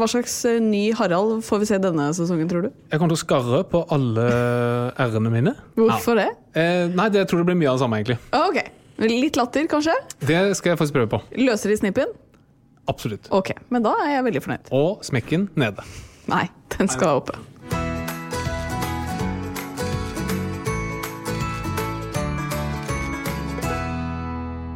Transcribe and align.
Hva 0.00 0.06
slags 0.08 0.34
eh, 0.48 0.58
ny 0.64 0.86
Harald 0.96 1.42
får 1.44 1.60
vi 1.62 1.66
se 1.68 1.78
denne 1.82 2.06
sesongen, 2.16 2.48
tror 2.48 2.64
du? 2.66 2.70
Jeg 2.88 2.98
kommer 3.02 3.12
til 3.12 3.18
å 3.18 3.22
skarre 3.22 3.60
på 3.68 3.82
alle 3.92 4.24
r-ene 5.06 5.32
mine. 5.32 5.52
Hvorfor 5.76 6.16
det? 6.18 6.28
Eh, 6.56 6.86
nei, 6.96 7.08
det 7.12 7.20
jeg 7.26 7.30
tror 7.34 7.42
det 7.44 7.50
blir 7.52 7.58
mye 7.60 7.68
av 7.72 7.76
det 7.78 7.84
samme, 7.84 8.00
egentlig. 8.00 8.18
Ah, 8.32 8.48
Ok. 8.50 8.60
Litt 9.00 9.36
latter, 9.40 9.64
kanskje? 9.64 9.94
Det 10.28 10.38
skal 10.58 10.74
jeg 10.74 10.78
faktisk 10.80 10.92
prøve 10.98 11.08
på. 11.14 11.20
Løser 11.40 11.72
de 11.72 11.76
snippen? 11.80 12.10
Absolutt. 12.90 13.30
Ok, 13.32 13.54
men 13.72 13.80
da 13.86 13.94
er 14.04 14.10
jeg 14.18 14.26
veldig 14.26 14.42
fornøyd. 14.44 14.68
Og 14.76 15.04
smekken 15.06 15.46
nede. 15.60 15.84
Nei, 16.28 16.42
den 16.76 16.90
skal 16.92 17.22
oppe. 17.22 17.38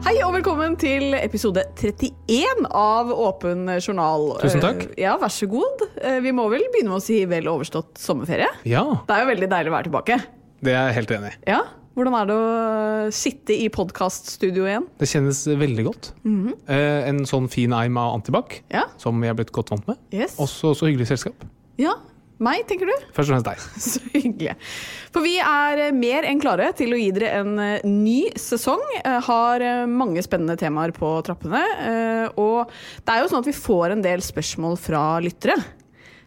Hei 0.05 0.19
og 0.25 0.35
velkommen 0.35 0.75
til 0.81 1.15
episode 1.17 1.63
31 1.81 2.67
av 2.77 3.09
Åpen 3.15 3.65
journal. 3.81 4.35
Tusen 4.43 4.61
takk. 4.63 4.83
Eh, 4.91 5.05
Ja, 5.07 5.15
vær 5.21 5.33
så 5.33 5.49
god. 5.49 5.85
Eh, 6.01 6.21
Vi 6.21 6.31
må 6.33 6.49
vel 6.53 6.65
begynne 6.73 6.93
med 6.93 7.01
å 7.01 7.03
si 7.05 7.25
vel 7.25 7.45
overstått 7.49 7.97
sommerferie? 7.99 8.49
Ja, 8.65 8.85
Det 9.07 9.15
er 9.17 9.25
jo 9.25 9.31
veldig 9.33 9.49
deilig 9.49 9.71
å 9.73 9.77
være 9.77 9.89
tilbake. 9.91 10.21
det 10.63 10.73
er 10.73 10.87
jeg 10.93 10.95
helt 10.95 11.11
enig 11.11 11.33
i. 11.33 11.37
Ja, 11.49 11.63
Hvordan 11.97 12.15
er 12.21 12.27
det 12.27 12.35
å 12.35 13.13
sitte 13.13 13.51
i 13.55 13.69
podkaststudio 13.69 14.65
igjen? 14.67 14.89
Det 14.99 15.07
kjennes 15.07 15.47
veldig 15.47 15.85
godt. 15.87 16.13
eh, 16.69 17.09
en 17.09 17.21
sånn 17.25 17.49
fin 17.49 17.71
eim 17.73 17.97
av 17.97 18.21
antibac, 18.21 18.63
Ja, 18.71 18.85
som 18.99 19.21
vi 19.21 19.29
er 19.29 19.35
blitt 19.35 19.53
godt 19.53 19.71
vant 19.71 19.87
med. 19.87 19.97
yes. 20.13 20.37
Også 20.37 20.75
så 20.75 20.87
hyggelig 20.91 21.07
selskap. 21.07 21.35
Ja, 21.79 21.95
meg, 22.43 22.65
tenker 22.67 22.89
du? 22.91 22.95
Først 23.15 23.31
og 23.31 23.37
fremst 23.37 23.47
deg. 23.47 23.61
Så 23.85 24.01
hyggelig. 24.15 24.57
For 25.15 25.23
vi 25.25 25.37
er 25.39 25.85
eh, 25.87 25.95
mer 25.95 26.27
enn 26.27 26.41
klare 26.43 26.73
til 26.77 26.95
å 26.95 26.99
gi 26.99 27.13
dere 27.15 27.31
en 27.43 27.55
eh, 27.63 27.87
ny 27.87 28.33
sesong. 28.41 28.83
Eh, 29.05 29.21
Har 29.29 29.63
mange 29.91 30.25
spennende 30.27 30.59
temaer 30.59 30.95
på 30.97 31.13
trappene. 31.27 31.63
Og 32.41 32.73
det 33.05 33.15
er 33.15 33.23
jo 33.23 33.31
sånn 33.31 33.45
at 33.45 33.49
vi 33.49 33.57
får 33.57 33.95
en 33.95 34.05
del 34.05 34.23
spørsmål 34.25 34.77
fra 34.81 35.05
lyttere. 35.23 35.57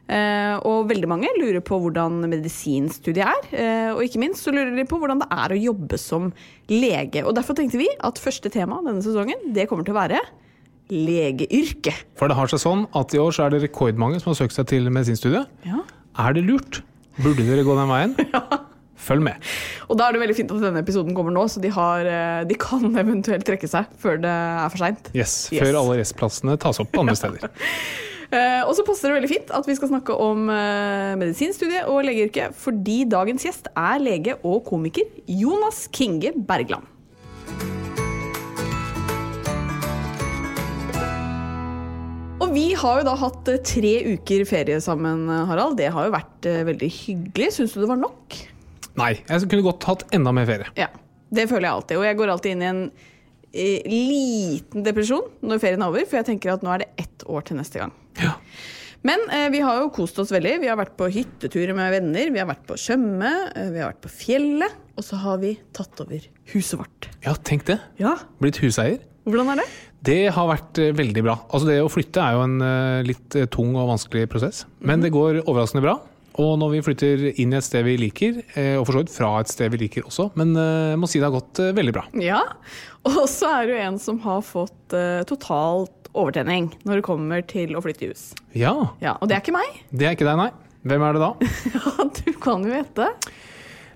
Og 0.08 0.86
veldig 0.88 1.08
mange 1.12 1.28
lurer 1.36 1.60
på 1.68 1.82
hvordan 1.84 2.22
medisinstudiet 2.32 3.28
er. 3.28 3.92
Og 3.92 4.00
ikke 4.06 4.22
minst 4.24 4.46
så 4.46 4.54
lurer 4.56 4.72
de 4.78 4.86
på 4.88 5.00
hvordan 5.02 5.20
det 5.20 5.28
er 5.36 5.52
å 5.52 5.60
jobbe 5.60 6.00
som 6.00 6.30
lege. 6.72 7.26
Og 7.28 7.36
derfor 7.36 7.58
tenkte 7.60 7.82
vi 7.82 7.90
at 7.92 8.22
første 8.24 8.52
tema 8.54 8.80
denne 8.86 9.04
sesongen, 9.04 9.50
det 9.52 9.68
kommer 9.68 9.84
til 9.84 9.98
å 9.98 10.00
være 10.00 10.22
legeyrket. 10.94 12.06
For 12.18 12.32
det 12.32 12.38
har 12.38 12.52
seg 12.52 12.62
sånn 12.64 12.86
at 12.96 13.14
i 13.16 13.20
år 13.20 13.36
så 13.36 13.46
er 13.46 13.54
det 13.54 13.66
rekordmange 13.66 14.22
som 14.24 14.32
har 14.32 14.40
søkt 14.40 14.56
seg 14.56 14.70
til 14.72 14.88
medisinstudiet. 14.94 15.52
Ja. 15.68 15.84
Er 16.18 16.34
det 16.38 16.46
lurt? 16.48 16.82
Burde 17.22 17.46
dere 17.46 17.66
gå 17.66 17.76
den 17.78 17.92
veien? 17.92 18.18
ja. 18.34 18.42
Følg 19.08 19.22
med. 19.28 19.46
Og 19.88 20.00
da 20.00 20.08
er 20.08 20.16
det 20.16 20.22
veldig 20.24 20.36
fint 20.40 20.52
at 20.52 20.64
denne 20.64 20.82
episoden 20.82 21.16
kommer 21.16 21.34
nå, 21.34 21.44
så 21.52 21.62
de, 21.64 21.70
har, 21.74 22.10
eh, 22.10 22.42
de 22.50 22.58
kan 22.60 22.84
eventuelt 23.04 23.46
trekke 23.48 23.70
seg 23.70 23.94
før 24.02 24.20
det 24.24 24.34
er 24.34 24.74
for 24.74 24.82
seint. 24.82 25.12
Yes, 25.14 25.38
Yes. 25.54 25.62
Før 25.64 25.80
alle 25.84 26.02
restplassene 26.02 26.58
tas 26.62 26.82
opp 26.84 27.02
andre 27.04 27.18
steder. 27.18 27.48
Eh, 28.28 28.60
og 28.68 28.74
så 28.76 28.84
passer 28.84 29.08
det 29.08 29.22
veldig 29.22 29.30
fint 29.32 29.52
at 29.56 29.64
vi 29.70 29.74
skal 29.78 29.88
snakke 29.88 30.12
om 30.20 30.50
eh, 30.52 31.14
medisinstudiet 31.16 31.88
og 31.88 32.02
legeyrket, 32.04 32.58
fordi 32.60 32.98
dagens 33.08 33.46
gjest 33.48 33.70
er 33.72 34.04
lege 34.04 34.36
og 34.44 34.66
komiker 34.68 35.08
Jonas 35.32 35.86
Kinge 35.96 36.34
Bergland. 36.36 36.84
Og 42.48 42.54
vi 42.56 42.70
har 42.80 43.02
jo 43.02 43.06
da 43.10 43.16
hatt 43.20 43.50
eh, 43.52 43.58
tre 43.66 43.94
uker 44.14 44.46
ferie 44.48 44.78
sammen, 44.84 45.26
eh, 45.32 45.42
Harald. 45.50 45.76
Det 45.80 45.90
har 45.92 46.08
jo 46.08 46.14
vært 46.14 46.48
eh, 46.48 46.62
veldig 46.68 46.88
hyggelig. 47.02 47.50
Syns 47.58 47.74
du 47.76 47.82
det 47.84 47.90
var 47.90 48.00
nok? 48.00 48.38
Nei, 48.98 49.12
jeg 49.28 49.50
kunne 49.52 49.66
godt 49.68 49.88
hatt 49.90 50.06
enda 50.16 50.32
mer 50.34 50.48
ferie. 50.50 50.70
Ja, 50.80 50.88
det 51.34 51.48
føler 51.52 51.68
jeg 51.68 51.76
alltid. 51.76 52.00
Og 52.00 52.06
jeg 52.08 52.18
går 52.22 52.32
alltid 52.34 52.56
inn 52.56 52.64
i 52.64 52.70
en 52.70 52.82
eh, 53.52 53.84
liten 53.92 54.86
depresjon 54.88 55.28
når 55.44 55.60
ferien 55.64 55.84
er 55.84 55.92
over, 55.92 56.08
for 56.08 56.22
jeg 56.22 56.30
tenker 56.32 56.56
at 56.56 56.64
nå 56.66 56.72
er 56.78 56.86
det 56.86 56.90
ett 57.04 57.28
år 57.28 57.46
til 57.50 57.60
neste 57.60 57.84
gang. 57.84 57.92
Ja. 58.24 58.38
Men 59.06 59.28
eh, 59.28 59.50
vi 59.54 59.60
har 59.68 59.84
jo 59.84 59.92
kost 60.00 60.18
oss 60.24 60.32
veldig. 60.34 60.56
Vi 60.64 60.72
har 60.72 60.80
vært 60.80 60.96
på 61.00 61.12
hytteturer 61.14 61.76
med 61.78 61.92
venner, 61.98 62.32
vi 62.34 62.42
har 62.42 62.48
vært 62.50 62.64
på 62.70 62.80
Tjøme, 62.80 63.34
vi 63.76 63.84
har 63.84 63.92
vært 63.92 64.02
på 64.08 64.14
fjellet, 64.24 64.80
og 64.98 65.06
så 65.06 65.20
har 65.22 65.44
vi 65.44 65.52
tatt 65.76 66.00
over 66.06 66.24
huset 66.56 66.80
vårt. 66.80 67.12
ja, 67.28 67.36
tenk 67.46 67.68
det. 67.68 67.82
Ja, 68.02 68.16
Blitt 68.40 68.64
huseier. 68.64 69.04
hvordan 69.28 69.52
er 69.54 69.62
det? 69.62 69.68
Det 70.06 70.28
har 70.34 70.48
vært 70.50 70.78
eh, 70.82 70.92
veldig 70.96 71.24
bra. 71.26 71.36
Altså 71.50 71.68
Det 71.72 71.80
å 71.84 71.90
flytte 71.92 72.22
er 72.22 72.36
jo 72.38 72.44
en 72.46 72.60
eh, 72.64 73.00
litt 73.08 73.36
eh, 73.40 73.48
tung 73.52 73.74
og 73.76 73.90
vanskelig 73.90 74.28
prosess, 74.32 74.66
men 74.86 75.02
det 75.04 75.12
går 75.16 75.42
overraskende 75.46 75.84
bra. 75.86 75.98
Og 76.38 76.52
når 76.62 76.76
vi 76.76 76.82
flytter 76.86 77.24
inn 77.42 77.54
i 77.56 77.58
et 77.58 77.66
sted 77.66 77.82
vi 77.88 77.96
liker, 77.98 78.36
og 78.78 78.84
for 78.86 78.94
så 78.94 79.00
vidt 79.02 79.10
fra 79.16 79.30
et 79.42 79.50
sted 79.50 79.72
vi 79.74 79.80
liker 79.82 80.04
også, 80.06 80.28
men 80.38 80.52
jeg 80.54 81.00
må 81.02 81.08
si 81.10 81.18
det 81.18 81.26
har 81.26 81.34
gått 81.34 81.58
veldig 81.74 81.94
bra. 81.96 82.04
Ja, 82.22 82.44
og 83.10 83.24
så 83.34 83.50
er 83.56 83.72
jo 83.72 83.80
en 83.88 83.98
som 83.98 84.20
har 84.22 84.44
fått 84.46 84.94
totalt 85.26 86.12
overtenning 86.14 86.70
når 86.86 87.00
det 87.02 87.06
kommer 87.10 87.42
til 87.50 87.74
å 87.74 87.82
flytte 87.82 88.06
i 88.06 88.12
hus. 88.12 88.28
Ja, 88.54 88.76
Ja, 89.02 89.16
Og 89.18 89.32
det 89.32 89.40
er 89.40 89.42
ikke 89.42 89.58
meg. 89.58 89.82
det 89.90 90.12
er 90.12 90.14
ikke 90.14 90.30
deg, 90.30 90.38
nei. 90.44 90.52
Hvem 90.86 91.08
er 91.10 91.18
det 91.18 91.26
da? 91.26 91.32
Ja, 91.74 92.06
du 92.22 92.32
kan 92.46 92.70
jo 92.70 92.76
gjette. 92.76 93.10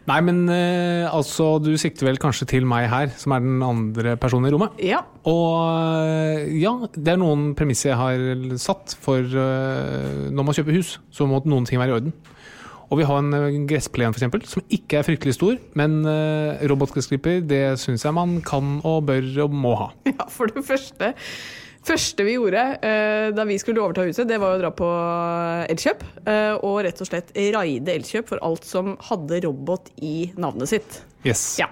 Nei, 0.10 0.18
men 0.26 0.40
eh, 0.50 1.06
altså, 1.06 1.60
du 1.62 1.76
sikter 1.78 2.08
vel 2.08 2.18
kanskje 2.22 2.48
til 2.56 2.66
meg 2.70 2.88
her, 2.90 3.12
som 3.22 3.36
er 3.36 3.44
den 3.44 3.62
andre 3.66 4.16
personen 4.20 4.50
i 4.50 4.54
rommet. 4.54 4.80
Ja, 4.82 5.04
Og 5.30 5.62
eh, 6.08 6.48
ja, 6.58 6.74
det 6.96 7.14
er 7.14 7.22
noen 7.22 7.52
premisser 7.58 7.92
jeg 7.92 8.00
har 8.00 8.58
satt 8.62 8.96
for 9.02 9.22
eh, 9.22 10.30
når 10.34 10.48
man 10.48 10.58
kjøper 10.58 10.80
hus, 10.80 10.96
så 11.14 11.30
må 11.30 11.44
noen 11.46 11.70
ting 11.70 11.82
være 11.82 11.94
i 11.94 11.98
orden. 12.00 12.16
Og 12.92 13.00
vi 13.00 13.06
har 13.08 13.22
en 13.22 13.68
gressplen 13.70 14.12
eksempel, 14.12 14.42
som 14.50 14.66
ikke 14.68 15.00
er 15.00 15.06
fryktelig 15.08 15.38
stor, 15.38 15.54
men 15.80 16.02
uh, 16.04 16.60
robotgressklipper 16.68 17.38
det 17.48 17.62
syns 17.80 18.04
jeg 18.04 18.12
man 18.18 18.42
kan 18.44 18.82
og 18.84 19.06
bør 19.08 19.30
og 19.46 19.56
må 19.56 19.72
ha. 19.80 19.88
Ja, 20.12 20.28
for 20.28 20.52
det 20.52 20.66
første 20.68 21.14
første 21.88 22.26
vi 22.28 22.36
gjorde 22.38 22.64
eh, 22.86 23.28
da 23.36 23.46
vi 23.48 23.58
skulle 23.62 23.82
overta 23.84 24.06
huset, 24.08 24.28
det 24.30 24.40
var 24.42 24.56
å 24.56 24.62
dra 24.62 24.72
på 24.76 24.90
Elkjøp. 25.72 26.04
eh, 26.26 26.54
og 26.62 26.82
rett 26.86 27.02
og 27.02 27.10
slett 27.10 27.32
raide 27.56 27.96
Elkjøp 27.96 28.32
for 28.32 28.42
alt 28.46 28.68
som 28.68 28.96
hadde 29.10 29.42
robot 29.48 29.92
i 30.02 30.32
navnet 30.38 30.72
sitt. 30.72 31.02
Yes. 31.26 31.58
Ja. 31.60 31.70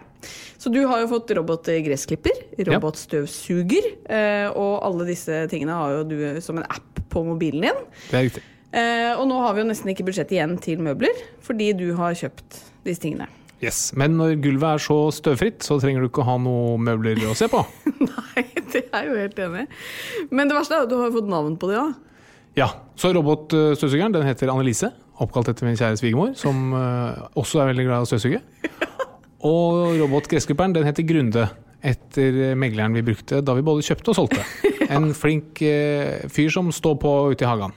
Så 0.59 0.69
du 0.73 0.81
har 0.89 0.99
jo 0.99 1.07
fått 1.13 1.31
robotgressklipper, 1.31 2.41
robotstøvsuger, 2.67 3.85
eh, 4.11 4.47
og 4.51 4.81
alle 4.83 5.07
disse 5.07 5.45
tingene 5.51 5.77
har 5.77 5.93
jo 5.99 6.07
du 6.09 6.17
som 6.43 6.59
en 6.59 6.67
app 6.67 6.99
på 7.09 7.23
mobilen 7.25 7.69
din. 7.69 7.85
Det 8.09 8.17
er 8.19 8.25
riktig. 8.27 8.43
Eh, 8.69 9.13
og 9.15 9.25
nå 9.31 9.39
har 9.41 9.55
vi 9.55 9.63
jo 9.63 9.69
nesten 9.71 9.89
ikke 9.93 10.05
budsjett 10.09 10.33
igjen 10.35 10.57
til 10.61 10.81
møbler, 10.83 11.23
fordi 11.45 11.71
du 11.77 11.87
har 11.97 12.17
kjøpt 12.17 12.59
disse 12.85 13.01
tingene. 13.01 13.29
Yes. 13.59 13.89
Men 13.99 14.15
når 14.15 14.37
gulvet 14.39 14.77
er 14.77 14.83
så 14.83 14.97
støvfritt, 15.11 15.63
så 15.65 15.79
trenger 15.81 16.03
du 16.05 16.07
ikke 16.07 16.23
ha 16.27 16.37
noe 16.39 16.77
møbler 16.79 17.19
å 17.27 17.33
se 17.35 17.49
på. 17.51 17.59
Nei, 18.05 18.45
det 18.71 18.85
er 18.95 19.09
jo 19.09 19.17
helt 19.19 19.41
enig. 19.43 19.65
Men 20.31 20.47
det 20.51 20.55
verste 20.55 20.77
er 20.77 20.85
at 20.85 20.91
du 20.91 20.95
har 21.01 21.11
fått 21.11 21.27
navn 21.31 21.57
på 21.59 21.71
det 21.71 21.79
òg. 21.81 21.97
Ja, 22.57 22.69
Så 22.99 23.11
robotstøvsugeren 23.15 24.15
den 24.15 24.25
heter 24.27 24.49
Annelise, 24.51 24.89
oppkalt 25.21 25.51
etter 25.51 25.67
min 25.67 25.77
kjære 25.79 25.99
svigermor, 25.99 26.33
som 26.39 26.71
eh, 26.75 27.19
også 27.39 27.61
er 27.61 27.69
veldig 27.71 27.85
glad 27.87 28.01
i 28.01 28.07
å 28.07 28.09
støvsuge. 28.09 28.41
Og 29.49 29.99
robotgressklipperen 30.01 30.73
den 30.75 30.87
heter 30.87 31.05
Grunde, 31.07 31.45
etter 31.79 32.57
megleren 32.59 32.95
vi 32.97 33.03
brukte 33.07 33.39
da 33.45 33.53
vi 33.55 33.63
både 33.63 33.85
kjøpte 33.87 34.11
og 34.13 34.21
solgte. 34.23 34.47
En 34.89 35.11
flink 35.13 35.59
eh, 35.61 36.23
fyr 36.33 36.49
som 36.49 36.71
står 36.73 36.95
på 37.03 37.11
ute 37.35 37.45
i 37.45 37.47
hagen. 37.47 37.75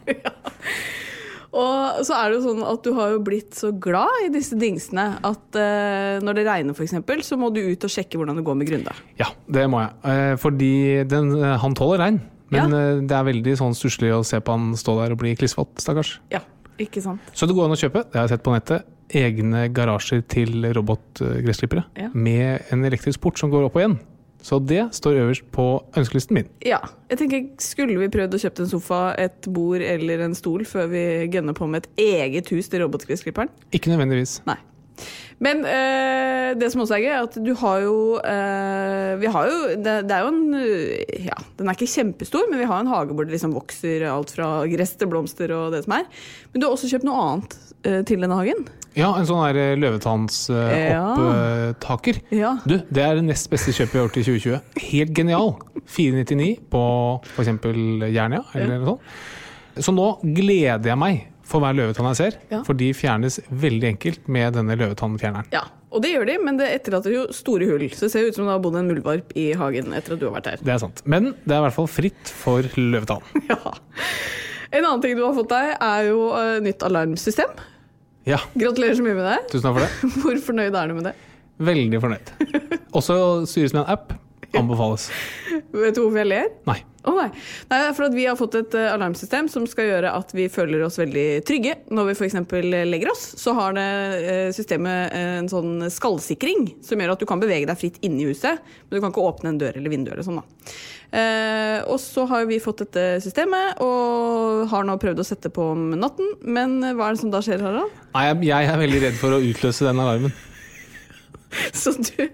Og 1.53 2.01
så 2.09 2.17
er 2.17 2.31
det 2.33 2.39
jo 2.39 2.45
sånn 2.47 2.63
at 2.65 2.83
du 2.87 2.95
har 2.97 3.11
jo 3.13 3.19
blitt 3.25 3.53
så 3.59 3.69
glad 3.77 4.23
i 4.25 4.31
disse 4.33 4.57
dingsene 4.57 5.19
at 5.29 5.59
eh, 5.61 6.17
når 6.25 6.39
det 6.39 6.45
regner 6.49 6.73
f.eks., 6.73 6.95
så 7.29 7.37
må 7.37 7.51
du 7.53 7.61
ut 7.61 7.85
og 7.85 7.93
sjekke 7.93 8.17
hvordan 8.17 8.39
det 8.41 8.45
går 8.47 8.57
med 8.57 8.71
Grunde. 8.71 8.95
Ja, 9.21 9.29
det 9.53 9.67
må 9.69 9.83
jeg. 9.83 9.93
Eh, 10.09 10.37
fordi 10.41 10.73
den, 11.11 11.29
eh, 11.43 11.59
han 11.61 11.75
tåler 11.77 12.01
regn, 12.07 12.21
Men 12.53 12.71
Ja. 12.73 12.79
eh, 12.79 13.01
det 13.09 13.13
er 13.17 13.25
veldig 13.25 13.53
sånn 13.57 13.77
stusslig 13.77 14.11
å 14.13 14.23
se 14.25 14.41
på 14.41 14.53
han 14.53 14.73
stå 14.77 14.97
der 15.03 15.13
og 15.13 15.19
bli 15.21 15.35
klissvåt, 15.37 15.77
stakkars. 15.81 16.19
Ja, 16.33 16.41
ikke 16.81 17.01
sant. 17.05 17.21
Så 17.33 17.47
det 17.49 17.55
går 17.57 17.65
an 17.69 17.77
å 17.77 17.81
kjøpe, 17.81 18.05
det 18.11 18.17
har 18.17 18.27
jeg 18.29 18.35
sett 18.39 18.45
på 18.45 18.53
nettet, 18.53 18.85
egne 19.13 19.67
garasjer 19.73 20.23
til 20.29 20.65
robotgressklippere. 20.73 21.85
Ja. 22.01 22.09
Med 22.15 22.65
en 22.73 22.85
elektrisk 22.85 23.21
port 23.21 23.39
som 23.41 23.51
går 23.53 23.67
opp 23.69 23.77
og 23.77 23.83
igjen. 23.83 23.99
Så 24.43 24.59
det 24.59 24.83
står 24.97 25.21
øverst 25.23 25.47
på 25.55 25.67
ønskelisten 25.99 26.35
min. 26.41 26.51
Ja. 26.67 26.81
Jeg 27.11 27.21
tenker, 27.23 27.47
Skulle 27.63 27.99
vi 28.01 28.11
prøvd 28.13 28.35
å 28.35 28.43
kjøpe 28.43 28.65
en 28.65 28.73
sofa, 28.73 29.01
et 29.21 29.49
bord 29.55 29.85
eller 29.87 30.27
en 30.27 30.35
stol 30.39 30.67
før 30.69 30.91
vi 30.91 31.05
gønner 31.33 31.57
på 31.57 31.69
med 31.71 31.87
et 31.87 32.05
eget 32.27 32.51
hus 32.51 32.71
til 32.73 32.83
robotgressklipperen? 32.83 33.53
Ikke 33.73 33.93
nødvendigvis. 33.93 34.41
Nei. 34.49 34.59
Men 35.43 35.65
øh, 35.67 36.53
det 36.61 36.69
som 36.71 36.83
også 36.85 36.95
er 36.99 37.03
gøy, 37.03 37.11
er 37.11 37.25
at 37.27 37.39
du 37.43 37.53
har 37.59 37.79
jo 37.83 37.95
øh, 38.21 39.15
Vi 39.23 39.31
har 39.35 39.49
jo 39.49 39.57
det, 39.75 39.95
det 40.07 40.15
er 40.15 40.27
jo 40.27 40.31
en 40.31 40.55
Ja, 41.25 41.39
den 41.59 41.67
er 41.67 41.75
ikke 41.75 41.91
kjempestor, 41.91 42.47
men 42.51 42.61
vi 42.63 42.69
har 42.69 42.83
en 42.83 42.91
hage 42.93 43.17
hvor 43.17 43.27
det 43.27 43.35
liksom 43.35 43.57
vokser 43.57 44.05
alt 44.11 44.31
fra 44.37 44.53
gress 44.71 44.95
til 44.99 45.11
blomster 45.11 45.55
og 45.57 45.75
det 45.75 45.83
som 45.87 45.97
er. 45.99 46.07
Men 46.53 46.63
du 46.63 46.69
har 46.69 46.77
også 46.77 46.93
kjøpt 46.93 47.09
noe 47.09 47.27
annet 47.27 47.59
øh, 47.89 48.01
til 48.07 48.23
denne 48.23 48.39
hagen. 48.39 48.67
Ja, 48.95 49.15
en 49.17 49.25
sånn 49.27 49.55
der 49.55 49.71
Ja. 49.73 49.77
løvetannsopptaker. 49.81 52.17
Ja. 52.35 52.57
Du, 52.67 52.77
det 52.91 53.03
er 53.03 53.15
det 53.19 53.25
nest 53.27 53.51
beste 53.53 53.71
kjøpet 53.73 53.93
jeg 53.95 54.01
har 54.01 54.09
gjort 54.09 54.17
i 54.21 54.25
2020. 54.27 54.61
Helt 54.93 55.13
genial. 55.17 55.55
499 55.87 56.59
på 56.73 56.83
f.eks. 57.25 57.49
Jernia, 58.13 58.43
eller 58.55 58.79
noe 58.79 58.87
sånt. 58.95 59.01
Så 59.83 59.91
nå 59.97 60.07
gleder 60.37 60.87
jeg 60.93 60.99
meg 61.01 61.17
for 61.49 61.61
hver 61.65 61.75
løvetann 61.77 62.09
jeg 62.13 62.17
ser, 62.21 62.33
Ja. 62.53 62.61
for 62.65 62.75
de 62.77 62.93
fjernes 62.97 63.41
veldig 63.51 63.89
enkelt 63.97 64.21
med 64.29 64.53
denne 64.55 64.77
løvetannfjerneren. 64.79 65.47
Ja, 65.53 65.63
og 65.91 66.03
det 66.05 66.11
gjør 66.15 66.27
de, 66.29 66.37
men 66.45 66.57
det 66.61 66.69
etterlater 66.77 67.11
jo 67.13 67.27
store 67.33 67.67
hull. 67.69 67.89
Så 67.91 68.01
det 68.07 68.11
ser 68.13 68.27
ut 68.29 68.35
som 68.37 68.45
det 68.47 68.53
har 68.53 68.61
bodd 68.61 68.77
en 68.77 68.89
muldvarp 68.89 69.33
i 69.37 69.53
hagen 69.57 69.93
etter 69.97 70.13
at 70.15 70.21
du 70.21 70.27
har 70.29 70.35
vært 70.41 70.47
her. 70.53 70.59
Det 70.63 70.73
er 70.73 70.79
sant. 70.85 71.03
Men 71.05 71.35
det 71.45 71.53
er 71.57 71.61
i 71.61 71.65
hvert 71.67 71.75
fall 71.77 71.89
fritt 71.91 72.29
for 72.45 72.63
løvetann. 72.77 73.23
Ja. 73.51 73.59
En 74.73 74.85
annen 74.89 75.03
ting 75.03 75.17
du 75.19 75.23
har 75.27 75.35
fått 75.37 75.51
deg, 75.53 75.75
er 75.85 76.07
jo 76.09 76.31
eh, 76.33 76.55
nytt 76.65 76.81
alarmsystem. 76.87 77.51
Ja, 78.29 78.39
Gratulerer 78.55 78.95
så 78.95 79.03
mye 79.05 79.17
med 79.19 79.27
det. 79.27 79.39
tusen 79.51 79.65
takk 79.67 79.79
for 79.79 79.83
det. 79.87 80.11
Hvor 80.23 80.37
fornøyd 80.47 80.77
er 80.79 80.91
du 80.93 80.95
med 80.99 81.09
det? 81.11 81.15
Veldig 81.63 82.01
fornøyd. 82.03 82.31
Også 82.99 83.17
styres 83.51 83.75
med 83.75 83.83
en 83.85 83.91
app. 83.97 84.13
Anbefales. 84.59 85.11
Vet 85.83 85.97
du 85.97 86.03
hvorfor 86.05 86.23
jeg 86.23 86.31
ler? 86.31 86.51
Nei. 86.69 86.81
Å 87.03 87.13
nei. 87.17 87.29
nei, 87.67 87.79
det 87.81 87.87
er 87.89 87.95
for 87.97 88.07
at 88.07 88.15
vi 88.15 88.27
har 88.29 88.37
fått 88.39 88.55
et 88.61 88.75
eh, 88.79 88.91
alarmsystem 88.93 89.49
som 89.51 89.65
skal 89.67 89.89
gjøre 89.89 90.13
at 90.15 90.31
vi 90.37 90.47
føler 90.53 90.85
oss 90.87 91.01
veldig 91.01 91.27
trygge. 91.49 91.75
Når 91.91 92.13
vi 92.13 92.15
f.eks. 92.15 92.37
legger 92.63 93.11
oss, 93.11 93.25
så 93.41 93.57
har 93.59 93.75
det 93.75 93.89
eh, 94.21 94.51
systemet 94.55 95.17
eh, 95.17 95.37
en 95.41 95.51
sånn 95.51 95.89
skallsikring 95.91 96.69
som 96.85 97.03
gjør 97.03 97.17
at 97.17 97.25
du 97.25 97.27
kan 97.29 97.43
bevege 97.43 97.67
deg 97.67 97.81
fritt 97.81 97.99
inne 98.07 98.23
i 98.23 98.29
huset, 98.31 98.63
men 98.87 98.95
du 98.95 99.03
kan 99.03 99.11
ikke 99.11 99.27
åpne 99.33 99.55
en 99.55 99.63
dør 99.65 99.81
eller 99.81 99.95
vindu 99.97 100.13
eller 100.13 100.27
sånn. 100.27 100.43
Eh, 101.13 101.83
og 101.93 101.99
så 102.01 102.25
har 102.31 102.47
vi 102.49 102.57
fått 102.63 102.87
dette 102.87 103.19
systemet 103.21 103.83
og 103.85 104.65
har 104.71 104.87
nå 104.89 104.95
prøvd 105.01 105.21
å 105.21 105.27
sette 105.27 105.51
på 105.53 105.73
om 105.75 105.91
natten. 105.99 106.37
Men 106.41 106.79
eh, 106.87 106.95
hva 106.97 107.11
er 107.11 107.19
det 107.19 107.25
som 107.25 107.35
da 107.35 107.43
skjer, 107.45 107.67
Harald? 107.67 107.93
Nei, 108.15 108.29
jeg 108.47 108.71
er 108.71 108.81
veldig 108.81 109.05
redd 109.09 109.21
for 109.21 109.37
å 109.37 109.43
utløse 109.43 109.91
den 109.91 110.01
alarmen. 110.01 110.33
Så 111.83 111.95
du, 111.99 112.29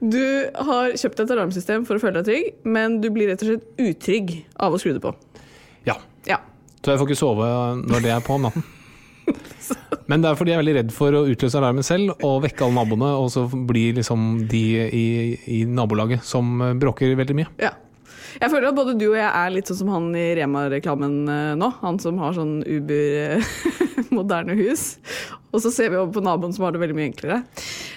du 0.00 0.22
har 0.68 0.94
kjøpt 0.98 1.24
et 1.24 1.34
alarmsystem 1.36 1.86
for 1.88 1.98
å 1.98 2.02
føle 2.02 2.20
deg 2.20 2.30
trygg, 2.30 2.62
men 2.68 3.00
du 3.02 3.10
blir 3.14 3.30
rett 3.32 3.42
og 3.44 3.52
slett 3.52 3.82
utrygg 3.82 4.32
av 4.62 4.76
å 4.76 4.80
skru 4.82 4.94
det 4.96 5.02
på. 5.04 5.14
Ja. 5.88 5.98
Ja. 6.28 6.40
Så 6.82 6.94
jeg 6.94 7.02
får 7.02 7.10
ikke 7.10 7.22
sove 7.22 7.50
når 7.82 8.04
det 8.06 8.14
er 8.14 8.24
på 8.24 8.38
om 8.38 8.48
natten. 8.48 8.66
Men 10.06 10.22
det 10.22 10.28
er 10.30 10.36
fordi 10.38 10.52
jeg 10.52 10.54
er 10.54 10.62
veldig 10.62 10.74
redd 10.76 10.92
for 10.94 11.16
å 11.18 11.24
utløse 11.26 11.58
alarmen 11.58 11.82
selv 11.82 12.12
og 12.22 12.44
vekke 12.44 12.62
alle 12.62 12.76
naboene, 12.76 13.08
og 13.18 13.26
så 13.34 13.42
blir 13.50 13.96
liksom 13.96 14.44
de 14.46 14.62
i, 14.86 15.06
i 15.50 15.64
nabolaget 15.66 16.22
som 16.22 16.60
bråker 16.78 17.16
veldig 17.18 17.36
mye. 17.40 17.48
Ja. 17.58 17.72
Jeg 18.36 18.52
føler 18.52 18.68
at 18.68 18.76
både 18.76 18.94
du 19.00 19.06
og 19.08 19.16
jeg 19.16 19.26
er 19.26 19.52
litt 19.54 19.70
sånn 19.70 19.78
som 19.80 19.90
han 19.94 20.08
i 20.18 20.26
Rema-reklamen 20.36 21.14
eh, 21.32 21.52
nå. 21.56 21.70
Han 21.80 21.98
som 22.02 22.18
har 22.20 22.36
sånn 22.36 22.58
Uber-moderne 22.68 24.56
hus. 24.62 24.98
Og 25.54 25.62
så 25.64 25.72
ser 25.72 25.92
vi 25.92 26.00
over 26.00 26.12
på 26.18 26.24
naboen 26.24 26.52
som 26.52 26.66
har 26.66 26.74
det 26.74 26.82
veldig 26.82 26.98
mye 26.98 27.08
enklere. 27.08 27.38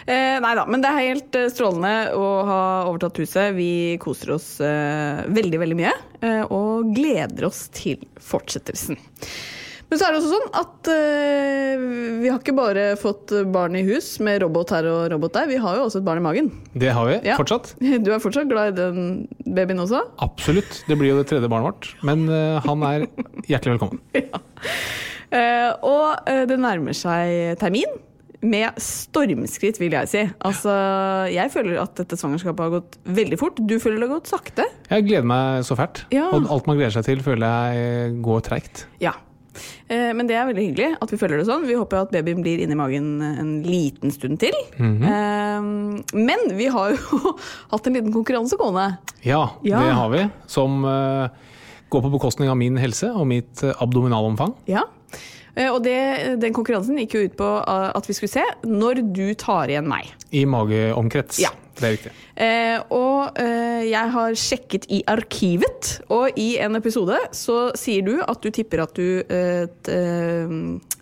Eh, 0.10 0.40
nei 0.42 0.56
da, 0.58 0.64
men 0.66 0.82
det 0.82 0.90
er 0.90 1.04
helt 1.12 1.36
eh, 1.38 1.50
strålende 1.54 1.94
å 2.18 2.26
ha 2.48 2.62
overtatt 2.90 3.20
huset. 3.22 3.52
Vi 3.58 3.70
koser 4.02 4.32
oss 4.40 4.56
eh, 4.66 5.22
veldig, 5.30 5.60
veldig 5.62 5.78
mye. 5.78 5.94
Eh, 6.26 6.42
og 6.50 6.90
gleder 6.98 7.46
oss 7.52 7.68
til 7.78 8.02
fortsettelsen. 8.18 8.98
Men 9.90 9.98
så 9.98 10.06
er 10.06 10.14
det 10.14 10.20
også 10.20 10.32
sånn 10.36 10.50
at 10.60 10.90
eh, 10.94 11.84
vi 12.22 12.30
har 12.30 12.38
ikke 12.42 12.54
bare 12.58 12.84
fått 13.02 13.32
barn 13.54 13.74
i 13.80 13.82
hus 13.88 14.12
med 14.26 14.42
robot 14.44 14.74
her 14.76 14.86
og 14.90 15.08
robot 15.14 15.34
der. 15.38 15.48
Vi 15.50 15.58
har 15.62 15.80
jo 15.80 15.86
også 15.88 16.02
et 16.02 16.06
barn 16.10 16.22
i 16.22 16.26
magen. 16.26 16.50
Det 16.78 16.92
har 16.94 17.10
vi 17.10 17.16
Ja. 17.30 17.38
fortsatt. 17.40 17.72
Du 18.06 18.12
er 18.14 18.22
fortsatt 18.22 18.50
glad 18.52 18.74
i 18.74 18.78
den 18.82 19.00
babyen 19.46 19.82
også? 19.86 20.04
Absolutt. 20.26 20.84
Det 20.90 20.98
blir 20.98 21.14
jo 21.16 21.22
det 21.22 21.30
tredje 21.32 21.50
barnet 21.50 21.70
vårt. 21.72 21.90
Men 22.06 22.26
eh, 22.30 22.60
han 22.66 22.86
er 22.90 23.08
hjertelig 23.50 23.78
velkommen. 23.78 24.02
Eh, 25.30 25.70
og 25.86 26.26
eh, 26.26 26.40
det 26.50 26.56
nærmer 26.58 26.96
seg 26.98 27.60
termin. 27.62 27.92
Med 28.42 28.78
stormskritt, 28.80 29.80
vil 29.82 29.92
jeg 29.98 30.08
si. 30.08 30.22
Altså, 30.48 30.72
jeg 31.34 31.52
føler 31.52 31.82
at 31.82 31.98
dette 32.00 32.16
svangerskapet 32.16 32.64
har 32.64 32.76
gått 32.78 32.94
veldig 33.04 33.40
fort. 33.42 33.58
Du 33.68 33.74
føler 33.84 34.00
det 34.00 34.08
har 34.08 34.14
gått 34.22 34.30
sakte. 34.32 34.64
Jeg 34.88 35.08
gleder 35.10 35.28
meg 35.28 35.66
så 35.68 35.76
fælt. 35.76 36.06
Ja. 36.16 36.30
Og 36.32 36.48
alt 36.48 36.70
man 36.70 36.78
gleder 36.80 36.96
seg 36.96 37.04
til, 37.10 37.24
føler 37.26 37.74
jeg 37.76 38.14
går 38.24 38.46
treigt. 38.48 38.86
Ja. 39.04 39.12
Eh, 39.92 40.14
men 40.16 40.30
det 40.30 40.38
er 40.40 40.46
veldig 40.48 40.64
hyggelig 40.70 40.90
at 41.04 41.12
vi 41.12 41.18
føler 41.20 41.42
det 41.42 41.48
sånn. 41.50 41.66
Vi 41.68 41.76
håper 41.76 42.00
at 42.06 42.14
babyen 42.16 42.40
blir 42.46 42.62
inni 42.64 42.78
magen 42.80 43.10
en 43.28 43.52
liten 43.66 44.14
stund 44.16 44.40
til. 44.40 44.56
eh, 44.80 45.60
men 46.16 46.46
vi 46.56 46.70
har 46.72 46.94
jo 46.96 47.34
hatt 47.74 47.90
en 47.92 47.98
liten 48.00 48.14
konkurranse 48.16 48.56
gående. 48.62 48.88
Ja, 49.26 49.50
Ja. 49.68 49.82
det 49.84 49.98
har 50.00 50.14
vi. 50.16 50.24
Som 50.48 50.86
eh, 50.88 51.28
går 51.92 52.06
på 52.08 52.14
bekostning 52.16 52.48
av 52.48 52.56
min 52.62 52.78
helse 52.80 53.12
og 53.12 53.28
mitt 53.28 53.66
abdominalomfang. 53.76 54.56
Ja. 54.70 54.86
Eh, 55.56 55.70
og 55.70 55.82
det, 55.86 55.98
den 56.42 56.56
konkurransen 56.56 57.00
gikk 57.02 57.18
jo 57.18 57.24
ut 57.28 57.40
på 57.40 57.50
eh, 57.62 57.88
at 57.96 58.10
vi 58.10 58.18
skulle 58.18 58.34
se 58.34 58.46
når 58.68 59.04
du 59.16 59.26
tar 59.40 59.72
igjen 59.72 59.90
meg. 59.90 60.12
I 60.36 60.46
mageomkrets. 60.50 61.42
Ja. 61.44 61.54
Det 61.80 61.88
er 61.88 61.94
riktig. 61.96 62.12
Eh, 62.36 62.78
og 62.92 63.40
eh, 63.40 63.86
jeg 63.88 64.12
har 64.16 64.36
sjekket 64.36 64.88
i 64.92 65.00
arkivet, 65.08 65.94
og 66.12 66.36
i 66.40 66.50
en 66.60 66.76
episode 66.76 67.16
så 67.36 67.70
sier 67.80 68.04
du 68.04 68.18
at 68.20 68.44
du 68.44 68.52
tipper 68.52 68.84
at 68.84 68.96
du 69.00 69.22
eh, 69.24 69.64
t, 69.88 69.96
eh, 69.96 70.56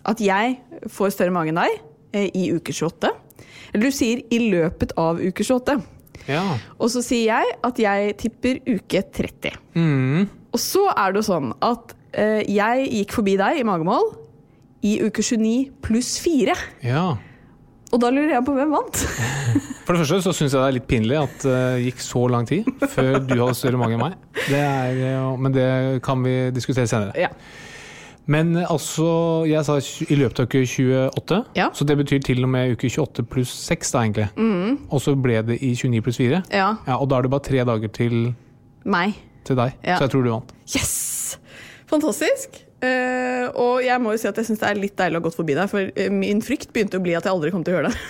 At 0.08 0.22
jeg 0.22 0.58
får 0.88 1.16
større 1.16 1.34
mage 1.34 1.50
enn 1.50 1.58
deg 1.58 2.30
i 2.32 2.46
uke 2.54 2.72
28. 2.72 3.10
Eller 3.74 3.90
du 3.90 3.92
sier 3.92 4.22
i 4.32 4.38
løpet 4.48 4.94
av 4.96 5.18
uke 5.20 5.44
28. 5.44 5.76
Ja. 6.28 6.44
Og 6.78 6.90
så 6.92 7.02
sier 7.04 7.26
jeg 7.28 7.56
at 7.64 7.80
jeg 7.82 8.14
tipper 8.20 8.60
uke 8.68 9.02
30. 9.02 9.58
Mm. 9.76 10.28
Og 10.52 10.62
så 10.62 10.86
er 10.94 11.12
det 11.12 11.22
jo 11.22 11.28
sånn 11.28 11.52
at 11.64 11.94
eh, 12.16 12.42
jeg 12.48 12.88
gikk 13.00 13.14
forbi 13.18 13.36
deg 13.40 13.60
i 13.60 13.66
magemål 13.68 14.12
i 14.86 14.98
uke 15.02 15.22
29 15.22 15.70
pluss 15.82 16.18
4. 16.24 16.54
ja. 16.86 17.06
Og 17.88 18.02
da 18.02 18.10
lurer 18.12 18.34
jeg 18.34 18.44
på 18.44 18.52
hvem 18.52 18.68
vant. 18.76 18.98
For 19.88 19.96
det 19.96 20.02
første 20.02 20.18
så 20.26 20.32
syns 20.36 20.52
jeg 20.52 20.60
det 20.60 20.66
er 20.66 20.74
litt 20.76 20.88
pinlig 20.90 21.16
at 21.16 21.38
det 21.40 21.60
gikk 21.86 22.02
så 22.04 22.26
lang 22.28 22.44
tid 22.44 22.66
før 22.92 23.14
du 23.24 23.32
hadde 23.32 23.54
større 23.56 23.78
mange 23.80 23.96
enn 23.96 24.02
meg. 24.02 24.18
Det 24.44 24.58
er, 24.60 24.98
men 25.40 25.54
det 25.54 25.68
kan 26.04 26.20
vi 26.20 26.34
diskutere 26.52 26.84
senere. 26.90 27.14
Ja. 27.16 27.30
Men 28.28 28.50
eh, 28.60 28.66
altså, 28.68 29.06
jeg 29.48 29.64
sa 29.64 29.78
i 29.80 30.18
løpet 30.20 30.42
av 30.44 30.50
uke 30.50 30.60
28, 30.68 31.38
Ja. 31.56 31.70
så 31.72 31.86
det 31.88 31.96
betyr 32.02 32.20
til 32.28 32.44
og 32.44 32.52
med 32.52 32.74
uke 32.76 32.90
28 32.92 33.24
pluss 33.32 33.54
6 33.72 33.94
da 33.96 34.04
egentlig. 34.04 34.28
Og 34.92 35.00
så 35.00 35.16
ble 35.16 35.40
det 35.48 35.56
i 35.64 35.72
29 35.72 36.04
pluss 36.04 36.20
4. 36.20 36.42
ja. 36.52 36.68
Ja, 36.84 36.98
og 37.00 37.08
da 37.08 37.16
er 37.16 37.24
det 37.24 37.32
bare 37.32 37.46
tre 37.48 37.64
dager 37.72 37.88
til, 37.88 38.34
Meg. 38.84 39.16
til 39.48 39.56
deg, 39.56 39.72
så 39.80 40.02
jeg 40.04 40.12
tror 40.12 40.28
du 40.28 40.34
vant. 40.36 40.52
Yes! 40.76 41.38
Fantastisk. 41.88 42.66
Eh, 42.84 43.48
og 43.58 43.82
jeg 43.82 43.98
må 44.02 44.12
jo 44.14 44.20
si 44.22 44.28
at 44.30 44.38
jeg 44.38 44.46
syns 44.50 44.60
det 44.62 44.68
er 44.70 44.78
litt 44.78 44.96
deilig 44.98 45.18
å 45.18 45.22
ha 45.22 45.26
gått 45.26 45.38
forbi 45.38 45.56
deg, 45.58 45.70
for 45.72 45.88
eh, 45.90 46.12
min 46.14 46.42
frykt 46.44 46.70
begynte 46.74 47.00
å 47.00 47.04
bli 47.04 47.16
at 47.18 47.26
jeg 47.26 47.34
aldri 47.34 47.50
kom 47.54 47.64
til 47.66 47.74
å 47.74 47.80
gjøre 47.80 47.90
det. 47.90 48.00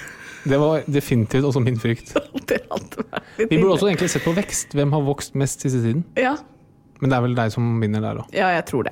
Det 0.48 0.58
var 0.60 0.84
definitivt 0.87 1.44
også 1.48 1.60
min 1.64 1.80
frykt. 1.80 2.12
det 2.50 2.60
hadde 2.70 3.06
vært 3.08 3.32
litt 3.40 3.50
Vi 3.50 3.58
burde 3.58 3.75
også 3.78 3.88
egentlig 3.90 4.10
sett 4.12 4.25
på 4.25 4.37
vekst. 4.37 4.76
Hvem 4.78 4.92
har 4.94 5.02
vokst 5.08 5.34
mest 5.40 5.64
siste 5.66 5.82
tiden? 5.84 6.06
ja. 6.20 6.37
Men 6.98 7.12
det 7.12 7.14
er 7.14 7.22
vel 7.22 7.34
deg 7.38 7.52
som 7.54 7.66
vinner 7.78 8.02
der 8.02 8.16
òg. 8.18 8.32
ja, 8.34 8.48
jeg 8.56 8.64
tror 8.66 8.88
det. 8.88 8.90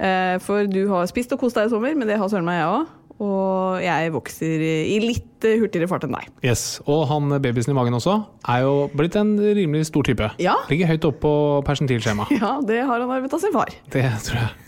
Eh, 0.00 0.38
for 0.40 0.64
du 0.64 0.86
har 0.88 1.04
spist 1.10 1.34
og 1.36 1.42
kost 1.42 1.58
deg 1.58 1.66
i 1.68 1.72
sommer, 1.74 1.92
men 1.92 2.08
det 2.08 2.16
har 2.16 2.30
søren 2.32 2.46
meg 2.46 2.56
jeg 2.56 2.70
òg. 2.72 2.86
Og 3.20 3.82
jeg 3.84 4.12
vokser 4.14 4.62
i 4.64 4.96
litt 5.04 5.44
hurtigere 5.44 5.86
fart 5.90 6.06
enn 6.08 6.16
deg. 6.16 6.30
Yes. 6.42 6.80
Og 6.88 7.04
han 7.10 7.28
babysen 7.44 7.74
i 7.74 7.76
magen 7.76 7.94
også 8.00 8.16
er 8.48 8.64
jo 8.64 8.72
blitt 8.96 9.14
en 9.20 9.36
rimelig 9.38 9.90
stor 9.90 10.08
type. 10.08 10.30
Ja. 10.40 10.56
Ligger 10.72 10.88
høyt 10.94 11.04
oppe 11.10 11.20
på 11.26 11.34
persentilskjemaet. 11.68 12.32
Ja, 12.40 12.56
det 12.64 12.80
har 12.88 13.04
han 13.04 13.12
arvet 13.12 13.36
av 13.36 13.44
sin 13.44 13.52
far. 13.54 13.76
Det 13.92 14.08
tror 14.24 14.40
jeg. 14.40 14.63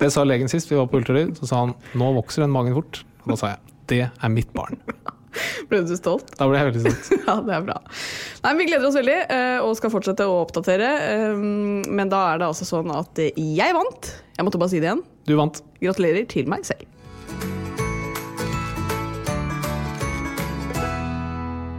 Det 0.00 0.10
sa 0.14 0.24
legen 0.26 0.48
sist 0.50 0.70
vi 0.70 0.76
var 0.78 0.88
på 0.90 1.00
ultralyd. 1.00 1.36
Så 1.38 1.48
sa 1.50 1.62
han 1.64 1.74
nå 1.98 2.10
vokser 2.16 2.44
den 2.44 2.54
magen 2.54 2.74
fort. 2.76 3.02
Og 3.24 3.32
da 3.34 3.38
sa 3.40 3.52
jeg 3.54 3.74
det 3.88 4.02
er 4.10 4.28
mitt 4.32 4.50
barn. 4.52 4.76
Ble 5.70 5.78
du 5.86 5.94
stolt? 5.96 6.28
Da 6.36 6.44
ble 6.50 6.58
jeg 6.60 6.68
veldig 6.72 6.82
stolt. 6.92 7.08
Ja, 7.28 7.36
det 7.44 7.54
er 7.56 7.62
bra. 7.64 7.76
Nei, 8.44 8.52
Vi 8.58 8.66
gleder 8.68 8.88
oss 8.88 8.96
veldig 8.98 9.16
eh, 9.32 9.58
og 9.64 9.76
skal 9.78 9.92
fortsette 9.94 10.26
å 10.28 10.38
oppdatere. 10.42 10.90
eh, 11.08 11.38
Men 11.88 12.12
da 12.12 12.24
er 12.34 12.42
det 12.42 12.48
altså 12.50 12.68
sånn 12.68 12.90
at 12.96 13.20
jeg 13.22 13.76
vant. 13.76 14.12
Jeg 14.36 14.48
måtte 14.48 14.60
bare 14.60 14.72
si 14.74 14.80
det 14.82 14.90
igjen. 14.90 15.04
Du 15.28 15.36
vant. 15.40 15.62
Gratulerer 15.84 16.28
til 16.28 16.48
meg 16.52 16.68
selv. 16.68 16.84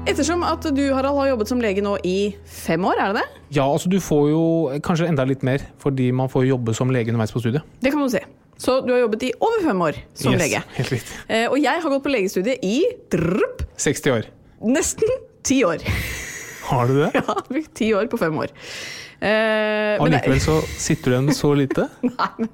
Ettersom 0.10 0.42
at 0.48 0.66
du 0.74 0.82
Harald, 0.96 1.18
har 1.22 1.28
jobbet 1.34 1.50
som 1.52 1.60
lege 1.62 1.84
nå 1.86 1.94
i 2.08 2.32
fem 2.50 2.82
år, 2.88 2.98
er 2.98 3.14
det 3.14 3.22
det? 3.22 3.42
Ja, 3.60 3.66
altså 3.70 3.92
du 3.92 4.00
får 4.02 4.30
jo 4.32 4.44
kanskje 4.86 5.08
enda 5.12 5.26
litt 5.30 5.44
mer, 5.46 5.62
fordi 5.82 6.10
man 6.16 6.32
får 6.32 6.48
jobbe 6.50 6.74
som 6.78 6.90
lege 6.94 7.12
underveis 7.14 7.34
på 7.36 7.42
studiet. 7.44 7.66
Det 7.84 7.92
kan 7.94 8.02
du 8.02 8.10
si. 8.14 8.22
Så 8.60 8.80
du 8.84 8.90
har 8.92 9.04
jobbet 9.06 9.28
i 9.30 9.32
over 9.40 9.62
fem 9.64 9.82
år 9.86 10.00
som 10.20 10.34
Yes, 10.34 10.42
lege. 10.42 10.64
Helt 10.76 10.94
riktig. 10.98 11.20
Eh, 11.32 11.46
og 11.48 11.60
jeg 11.62 11.84
har 11.86 11.94
gått 11.94 12.04
på 12.08 12.12
legestudiet 12.12 12.66
i 12.66 12.74
drrp, 13.14 13.62
60 13.80 14.16
år. 14.18 14.28
nesten 14.66 15.14
ti 15.48 15.62
år. 15.64 15.86
Har 16.72 16.90
du 16.90 16.98
det? 17.04 17.12
Ja, 17.22 17.38
brukt 17.48 17.72
ti 17.80 17.94
år 17.96 18.10
på 18.12 18.20
fem 18.20 18.36
år. 18.42 18.52
Eh, 19.20 20.00
Og 20.00 20.08
likevel 20.08 20.40
så 20.40 20.56
sitter 20.80 21.12
du 21.12 21.16
igjen 21.16 21.26
med 21.28 21.36
så 21.36 21.52
lite? 21.58 21.88
Nei, 22.08 22.48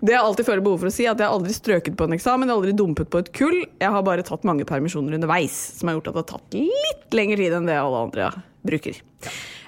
det 0.00 0.14
jeg 0.16 0.22
alltid 0.22 0.48
føler 0.48 0.64
behov 0.66 0.82
for 0.82 0.90
å 0.90 0.94
si, 0.94 1.06
at 1.06 1.20
jeg 1.20 1.28
har 1.28 1.36
aldri 1.36 1.54
strøket 1.54 1.94
på 1.98 2.08
en 2.08 2.16
eksamen, 2.16 2.48
jeg 2.48 2.54
har 2.54 2.62
aldri 2.62 2.74
dumpet 2.80 3.12
på 3.12 3.22
et 3.22 3.30
kull. 3.36 3.60
Jeg 3.78 3.94
har 3.94 4.06
bare 4.06 4.26
tatt 4.26 4.46
mange 4.48 4.66
permisjoner 4.68 5.14
underveis, 5.20 5.54
som 5.78 5.90
har 5.90 5.98
gjort 5.98 6.10
at 6.10 6.18
det 6.18 6.24
har 6.24 6.30
tatt 6.34 6.58
litt 6.58 7.16
lengre 7.16 7.38
tid 7.42 7.54
enn 7.60 7.70
det 7.70 7.78
alle 7.78 8.04
andre 8.08 8.32
bruker. 8.66 8.98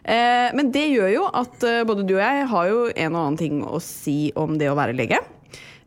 Eh, 0.02 0.48
men 0.58 0.72
det 0.74 0.88
gjør 0.90 1.12
jo 1.14 1.28
at 1.30 1.62
eh, 1.68 1.84
både 1.86 2.08
du 2.08 2.16
og 2.16 2.24
jeg 2.24 2.48
har 2.50 2.72
jo 2.72 2.80
en 2.90 3.12
og 3.14 3.20
annen 3.22 3.38
ting 3.38 3.62
å 3.62 3.78
si 3.82 4.32
om 4.34 4.58
det 4.58 4.72
å 4.72 4.78
være 4.78 4.98
lege. 4.98 5.20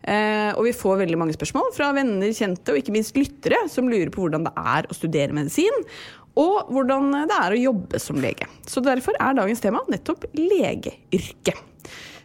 Eh, 0.05 0.51
og 0.53 0.67
vi 0.67 0.75
får 0.77 1.00
veldig 1.01 1.17
mange 1.17 1.33
spørsmål 1.35 1.71
fra 1.75 1.89
venner, 1.97 2.29
kjente 2.38 2.71
og 2.71 2.77
ikke 2.79 2.93
minst 2.93 3.17
lyttere 3.17 3.63
som 3.74 3.89
lurer 3.89 4.12
på 4.13 4.21
hvordan 4.24 4.45
det 4.45 4.53
er 4.55 4.88
å 4.88 4.95
studere 4.95 5.35
medisin, 5.35 5.83
og 6.36 6.72
hvordan 6.74 7.13
det 7.30 7.38
er 7.38 7.56
å 7.56 7.62
jobbe 7.62 8.01
som 8.01 8.20
lege. 8.20 8.48
Så 8.68 8.84
derfor 8.84 9.15
er 9.20 9.38
dagens 9.38 9.63
tema 9.63 9.84
nettopp 9.92 10.27
legeyrket. 10.36 11.62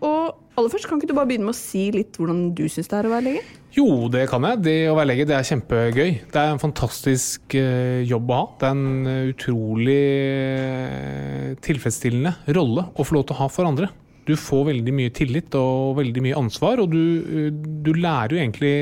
Og 0.00 0.36
aller 0.56 0.72
først, 0.72 0.88
kan 0.88 1.00
ikke 1.00 1.10
du 1.10 1.16
bare 1.16 1.28
begynne 1.28 1.46
med 1.46 1.54
å 1.54 1.60
si 1.60 1.90
litt 1.92 2.16
hvordan 2.18 2.50
du 2.56 2.64
syns 2.72 2.88
det 2.90 2.96
er 2.96 3.08
å 3.08 3.12
være 3.12 3.26
lege? 3.26 3.42
Jo, 3.76 3.86
det 4.12 4.24
kan 4.30 4.44
jeg. 4.48 4.62
Det 4.64 4.76
å 4.90 4.96
være 4.98 5.10
lege 5.12 5.26
det 5.28 5.36
er 5.36 5.46
kjempegøy. 5.46 6.10
Det 6.32 6.40
er 6.40 6.54
en 6.54 6.62
fantastisk 6.62 7.56
eh, 7.58 8.00
jobb 8.08 8.32
å 8.32 8.38
ha. 8.38 8.46
Det 8.58 8.70
er 8.70 8.78
en 8.78 9.10
eh, 9.12 9.28
utrolig 9.30 9.98
eh, 10.00 11.50
tilfredsstillende 11.68 12.56
rolle 12.56 12.88
å 12.96 13.06
få 13.06 13.18
lov 13.18 13.28
til 13.28 13.36
å 13.36 13.42
ha 13.44 13.50
for 13.52 13.68
andre. 13.68 13.92
Du 14.26 14.34
får 14.38 14.66
veldig 14.72 14.94
mye 14.96 15.12
tillit 15.14 15.54
og 15.58 16.00
veldig 16.00 16.24
mye 16.24 16.40
ansvar, 16.40 16.82
og 16.82 16.92
du, 16.92 17.50
du 17.50 17.94
lærer 17.96 18.36
jo 18.36 18.42
egentlig 18.42 18.74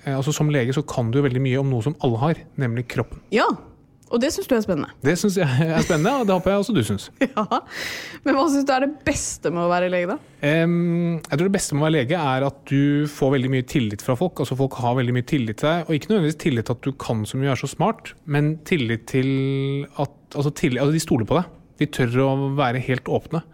altså 0.00 0.32
Som 0.32 0.48
lege 0.48 0.72
så 0.72 0.80
kan 0.88 1.10
du 1.12 1.18
veldig 1.20 1.42
mye 1.44 1.58
om 1.60 1.68
noe 1.68 1.84
som 1.84 1.92
alle 2.00 2.16
har, 2.22 2.38
nemlig 2.56 2.86
kroppen. 2.88 3.20
Ja, 3.36 3.44
og 4.10 4.18
det 4.18 4.32
syns 4.34 4.48
du 4.50 4.54
er 4.56 4.62
spennende. 4.64 4.90
Det 5.06 5.12
syns 5.20 5.36
jeg 5.38 5.46
er 5.46 5.84
spennende, 5.86 6.12
og 6.18 6.26
det 6.26 6.34
håper 6.34 6.50
jeg 6.50 6.62
også 6.64 6.74
du 6.74 6.80
syns. 6.86 7.04
Ja, 7.30 7.44
Men 8.24 8.34
hva 8.36 8.46
syns 8.50 8.66
du 8.66 8.72
er 8.74 8.82
det 8.82 8.90
beste 9.06 9.52
med 9.54 9.62
å 9.62 9.70
være 9.70 9.90
lege, 9.92 10.16
da? 10.16 10.16
Um, 10.42 11.20
jeg 11.20 11.36
tror 11.36 11.46
det 11.46 11.54
beste 11.54 11.76
med 11.76 11.84
å 11.84 11.86
være 11.86 11.96
lege 12.00 12.22
er 12.32 12.46
at 12.48 12.58
du 12.70 13.06
får 13.12 13.34
veldig 13.36 13.52
mye 13.54 13.66
tillit 13.70 14.02
fra 14.02 14.16
folk. 14.18 14.42
Altså 14.42 14.58
Folk 14.58 14.78
har 14.82 14.96
veldig 14.98 15.14
mye 15.14 15.28
tillit 15.30 15.60
til 15.62 15.70
deg, 15.70 15.84
og 15.86 15.94
ikke 15.94 16.10
nødvendigvis 16.10 16.40
tillit 16.42 16.66
til 16.66 16.78
at 16.78 16.88
du 16.88 16.96
kan 17.06 17.22
så 17.28 17.38
mye 17.38 17.52
og 17.52 17.54
er 17.54 17.62
så 17.62 17.70
smart, 17.70 18.12
men 18.26 18.50
tillit 18.66 19.06
til 19.12 19.30
at 19.94 20.16
altså 20.34 20.52
tillit, 20.58 20.82
altså 20.82 20.96
De 20.96 21.04
stoler 21.06 21.30
på 21.30 21.38
deg. 21.38 21.54
De 21.80 21.88
tør 21.94 22.18
å 22.26 22.32
være 22.58 22.82
helt 22.90 23.08
åpne. 23.08 23.44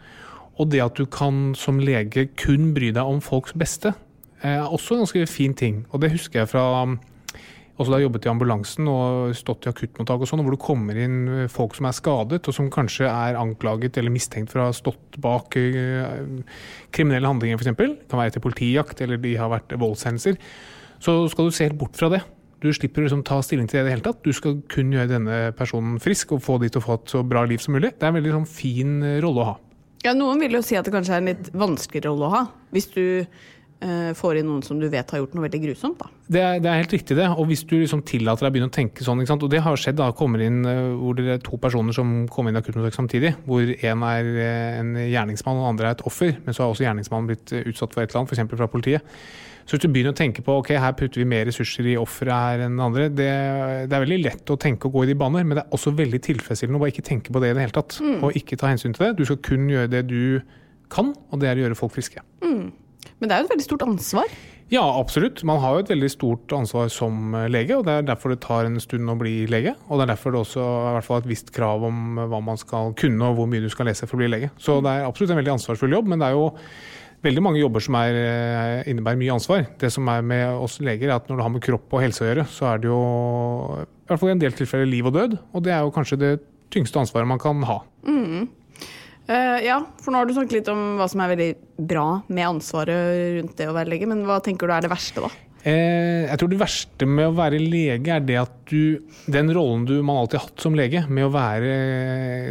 Og 0.57 0.71
det 0.73 0.81
at 0.81 0.97
du 0.97 1.05
kan 1.05 1.53
som 1.59 1.83
lege 1.85 2.31
kun 2.41 2.73
bry 2.77 2.89
deg 2.97 3.05
om 3.05 3.21
folks 3.21 3.53
beste, 3.53 3.93
er 4.45 4.65
også 4.65 4.97
en 4.97 5.05
ganske 5.05 5.27
fin 5.29 5.55
ting. 5.57 5.85
Og 5.93 6.01
det 6.01 6.15
husker 6.17 6.43
jeg 6.43 6.51
fra 6.55 6.65
også 7.77 7.93
da 7.93 8.01
jobbet 8.01 8.25
i 8.25 8.31
ambulansen 8.31 8.89
og 8.89 9.35
stått 9.37 9.67
i 9.67 9.71
akuttmottak 9.71 10.23
og 10.25 10.31
sånn, 10.31 10.43
hvor 10.45 10.55
det 10.55 10.63
kommer 10.65 10.97
inn 11.01 11.49
folk 11.53 11.77
som 11.77 11.89
er 11.89 11.97
skadet, 11.97 12.41
og 12.49 12.57
som 12.57 12.71
kanskje 12.73 13.09
er 13.11 13.37
anklaget 13.37 13.99
eller 14.01 14.15
mistenkt 14.15 14.53
for 14.53 14.63
å 14.63 14.71
ha 14.71 14.77
stått 14.77 15.19
bak 15.23 15.59
eh, 15.61 16.41
kriminelle 16.95 17.29
handlinger, 17.29 17.61
f.eks. 17.61 17.77
Kan 18.09 18.21
være 18.21 18.33
etter 18.33 18.45
politijakt, 18.45 19.03
eller 19.05 19.21
de 19.21 19.35
har 19.37 19.53
vært 19.53 19.77
voldshendelser. 19.77 20.41
Så 21.05 21.19
skal 21.33 21.49
du 21.49 21.53
se 21.53 21.69
helt 21.69 21.79
bort 21.81 21.99
fra 21.99 22.09
det. 22.15 22.23
Du 22.65 22.71
slipper 22.73 23.03
å 23.03 23.07
liksom 23.07 23.25
ta 23.29 23.43
stilling 23.45 23.69
til 23.69 23.79
det 23.79 23.85
i 23.85 23.87
det 23.91 23.95
hele 23.99 24.07
tatt. 24.07 24.23
Du 24.25 24.33
skal 24.33 24.57
kun 24.73 24.95
gjøre 24.95 25.13
denne 25.13 25.41
personen 25.59 26.01
frisk 26.01 26.33
og 26.33 26.41
få 26.47 26.57
de 26.63 26.71
til 26.73 26.81
å 26.81 26.87
få 26.87 26.97
et 26.97 27.13
så 27.13 27.21
bra 27.29 27.45
liv 27.45 27.61
som 27.61 27.77
mulig. 27.77 27.93
Det 27.93 28.09
er 28.09 28.15
en 28.15 28.17
veldig 28.17 28.33
sånn, 28.39 28.49
fin 28.49 28.97
eh, 29.05 29.19
rolle 29.25 29.45
å 29.45 29.51
ha. 29.51 29.57
Ja, 30.07 30.15
Noen 30.17 30.41
vil 30.41 30.57
jo 30.57 30.63
si 30.65 30.79
at 30.79 30.87
det 30.87 30.95
kanskje 30.95 31.19
er 31.19 31.23
en 31.23 31.31
litt 31.35 31.53
vanskeligere 31.57 32.13
rolle 32.15 32.29
å 32.29 32.33
ha, 32.33 32.43
hvis 32.73 32.89
du 32.95 33.03
eh, 33.03 33.45
får 34.17 34.39
inn 34.41 34.47
noen 34.49 34.63
som 34.65 34.79
du 34.81 34.87
vet 34.89 35.11
har 35.13 35.21
gjort 35.21 35.35
noe 35.37 35.45
veldig 35.45 35.61
grusomt. 35.67 35.99
da. 36.01 36.09
Det 36.27 36.41
er, 36.43 36.61
det 36.63 36.71
er 36.71 36.81
helt 36.81 36.95
riktig, 36.95 37.17
det. 37.19 37.27
Og 37.39 37.47
hvis 37.51 37.63
du 37.69 37.77
liksom 37.77 38.03
tillater 38.09 38.47
deg 38.47 38.51
å 38.51 38.55
begynne 38.57 38.71
å 38.71 38.75
tenke 38.75 39.05
sånn, 39.07 39.21
og 39.23 39.51
det 39.53 39.63
har 39.63 39.79
skjedd, 39.79 39.99
da 40.01 40.11
kommer 40.17 40.43
inn 40.43 40.63
eh, 40.67 40.95
hvor 40.99 41.19
det 41.19 41.27
er 41.37 41.43
to 41.45 41.59
personer 41.63 41.95
som 41.95 42.15
kommer 42.33 42.51
inn 42.51 42.59
i 42.59 42.63
akuttmottak 42.63 42.97
samtidig, 42.97 43.35
hvor 43.47 43.63
én 43.63 44.07
er 44.09 44.31
eh, 44.43 44.79
en 44.81 44.95
gjerningsmann 45.05 45.61
og 45.61 45.67
den 45.67 45.73
andre 45.75 45.91
er 45.91 45.99
et 45.99 46.07
offer, 46.09 46.33
men 46.43 46.57
så 46.57 46.65
har 46.65 46.73
også 46.73 46.87
gjerningsmannen 46.87 47.29
blitt 47.31 47.53
eh, 47.55 47.69
utsatt 47.71 47.95
for 47.95 48.03
et 48.03 48.11
eller 48.11 48.25
annet, 48.25 48.35
f.eks. 48.35 48.57
fra 48.59 48.71
politiet. 48.73 49.19
Så 49.67 49.75
hvis 49.75 49.83
du 49.83 49.91
begynner 49.91 50.15
å 50.15 50.19
tenke 50.19 50.43
på 50.47 50.55
ok, 50.61 50.73
her 50.79 50.95
putter 50.99 51.23
vi 51.23 51.27
mer 51.27 51.47
ressurser 51.49 51.89
i 51.91 51.97
offeret 51.99 52.35
her 52.35 52.65
enn 52.69 52.79
andre, 52.83 53.09
det, 53.11 53.31
det 53.91 53.97
er 53.99 54.05
veldig 54.05 54.19
lett 54.23 54.55
å 54.55 54.59
tenke 54.63 54.87
og 54.87 54.95
gå 54.95 55.05
i 55.05 55.11
de 55.11 55.19
baner, 55.19 55.47
men 55.47 55.59
det 55.59 55.65
er 55.65 55.75
også 55.75 55.91
veldig 55.99 56.21
tilfredsstillende 56.23 56.79
å 56.79 56.85
bare 56.85 56.95
ikke 56.95 57.07
tenke 57.07 57.35
på 57.35 57.43
det 57.43 57.51
i 57.51 57.57
det 57.59 57.65
hele 57.67 57.75
tatt. 57.75 57.99
Og 58.23 58.39
ikke 58.39 58.59
ta 58.61 58.71
hensyn 58.71 58.95
til 58.95 59.09
det. 59.09 59.17
Du 59.19 59.27
skal 59.27 59.43
kun 59.43 59.67
gjøre 59.71 59.91
det 59.91 60.05
du 60.07 60.39
kan, 60.91 61.11
og 61.31 61.43
det 61.43 61.51
er 61.51 61.59
å 61.59 61.67
gjøre 61.67 61.81
folk 61.83 61.97
friske. 61.99 62.23
Men 63.19 63.29
det 63.29 63.37
er 63.37 63.43
jo 63.43 63.49
et 63.49 63.55
veldig 63.57 63.67
stort 63.67 63.87
ansvar. 63.87 64.37
Ja, 64.67 64.83
absolutt. 64.83 65.45
Man 65.47 65.61
har 65.63 65.77
jo 65.77 65.85
et 65.85 65.91
veldig 65.93 66.09
stort 66.11 66.53
ansvar 66.57 66.89
som 66.91 67.37
eh, 67.39 67.47
lege, 67.55 67.77
og 67.77 67.85
det 67.87 67.93
er 67.95 68.09
derfor 68.09 68.33
det 68.35 68.41
tar 68.43 68.67
en 68.67 68.81
stund 68.83 69.07
å 69.13 69.15
bli 69.21 69.45
lege. 69.51 69.77
Og 69.87 70.01
det 70.01 70.09
er 70.09 70.13
derfor 70.17 70.35
det 70.35 70.41
også 70.43 70.65
er 70.65 70.91
i 70.91 70.97
hvert 70.97 71.07
fall 71.07 71.23
et 71.23 71.31
visst 71.31 71.53
krav 71.55 71.87
om 71.87 72.19
hva 72.19 72.41
man 72.43 72.59
skal 72.59 72.91
kunne 72.99 73.31
og 73.31 73.39
hvor 73.39 73.51
mye 73.51 73.63
du 73.63 73.71
skal 73.71 73.87
lese 73.87 74.09
for 74.09 74.19
å 74.19 74.25
bli 74.25 74.33
lege. 74.33 74.51
Så 74.59 74.81
det 74.83 74.91
er 74.91 75.07
absolutt 75.07 75.37
en 75.37 75.39
veldig 75.39 75.55
ansvarsfull 75.55 75.95
jobb, 75.95 76.11
men 76.11 76.23
det 76.23 76.33
er 76.33 76.35
jo 76.35 76.49
veldig 77.27 77.47
mange 77.47 77.63
jobber 77.63 77.87
som 77.87 77.95
er, 78.01 78.19
eh, 78.19 78.91
innebærer 78.91 79.23
mye 79.23 79.37
ansvar. 79.39 79.65
Det 79.79 79.93
som 79.95 80.11
er 80.11 80.27
med 80.27 80.45
oss 80.67 80.81
leger, 80.83 81.09
er 81.11 81.17
at 81.21 81.31
når 81.31 81.39
det 81.39 81.47
har 81.47 81.55
med 81.55 81.63
kropp 81.63 81.95
og 81.95 82.03
helse 82.03 82.27
å 82.27 82.29
gjøre, 82.29 82.47
så 82.51 82.73
er 82.73 82.83
det 82.83 82.91
jo 82.91 83.01
i 83.87 84.11
hvert 84.11 84.21
fall 84.21 84.35
i 84.35 84.37
en 84.37 84.43
del 84.43 84.59
tilfeller 84.59 84.91
liv 84.91 85.07
og 85.07 85.15
død, 85.15 85.39
og 85.55 85.63
det 85.63 85.73
er 85.75 85.87
jo 85.87 85.95
kanskje 85.95 86.19
det 86.19 86.35
tyngste 86.75 86.99
ansvaret 86.99 87.31
man 87.31 87.39
kan 87.39 87.63
ha. 87.71 87.81
Eh, 89.27 89.65
ja, 89.67 89.81
for 90.03 90.15
nå 90.15 90.21
har 90.21 90.29
du 90.29 90.37
snakket 90.37 90.61
litt 90.61 90.69
om 90.71 91.01
hva 91.01 91.09
som 91.11 91.23
er 91.25 91.33
veldig 91.33 91.51
bra 91.89 92.07
med 92.31 92.47
ansvaret 92.47 93.41
rundt 93.41 93.59
det 93.59 93.67
å 93.67 93.75
være 93.75 93.91
lege, 93.91 94.07
men 94.11 94.23
hva 94.29 94.39
tenker 94.45 94.71
du 94.71 94.75
er 94.77 94.87
det 94.87 94.93
verste, 94.93 95.25
da? 95.25 95.33
Uh, 95.67 96.29
jeg 96.29 96.39
tror 96.39 96.51
det 96.53 96.61
verste 96.61 97.07
med 97.11 97.27
å 97.27 97.35
være 97.35 97.59
lege 97.59 98.13
er 98.15 98.21
det 98.23 98.37
at 98.39 98.53
du 98.71 99.01
Den 99.27 99.49
rollen 99.51 99.83
du 99.89 99.97
man 99.99 100.21
alltid 100.21 100.39
har 100.39 100.45
hatt 100.45 100.63
som 100.63 100.77
lege, 100.79 101.01
med 101.11 101.27
å 101.27 101.33
være 101.35 101.73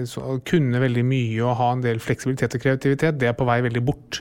så, 0.10 0.36
kunne 0.44 0.82
veldig 0.84 1.06
mye 1.08 1.46
og 1.46 1.56
ha 1.62 1.70
en 1.78 1.84
del 1.86 2.02
fleksibilitet 2.04 2.58
og 2.58 2.66
kreativitet, 2.66 3.16
det 3.22 3.30
er 3.30 3.38
på 3.40 3.48
vei 3.48 3.62
veldig 3.64 3.84
bort. 3.88 4.20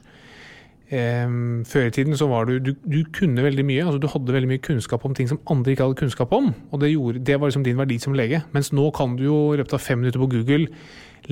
Eh, 0.95 1.27
før 1.67 1.89
i 1.89 1.95
tiden 1.97 2.15
så 2.15 2.29
var 2.31 2.47
du, 2.47 2.61
du 2.63 2.71
Du 2.87 3.01
kunne 3.11 3.43
veldig 3.43 3.65
mye. 3.67 3.83
altså 3.83 3.99
Du 3.99 4.07
hadde 4.13 4.37
veldig 4.37 4.53
mye 4.53 4.63
kunnskap 4.63 5.03
om 5.09 5.17
ting 5.17 5.27
som 5.27 5.43
andre 5.51 5.75
ikke 5.75 5.89
hadde 5.89 5.99
kunnskap 5.99 6.31
om. 6.37 6.53
Og 6.71 6.81
det, 6.81 6.93
gjorde, 6.93 7.25
det 7.25 7.41
var 7.41 7.51
liksom 7.51 7.67
din 7.67 7.81
verdi 7.81 7.99
som 7.99 8.15
lege. 8.15 8.45
Mens 8.55 8.71
nå 8.71 8.93
kan 8.95 9.17
du 9.19 9.25
jo 9.25 9.41
i 9.55 9.59
løpet 9.59 9.75
av 9.75 9.83
fem 9.83 9.99
minutter 9.99 10.23
på 10.23 10.31
Google 10.37 10.69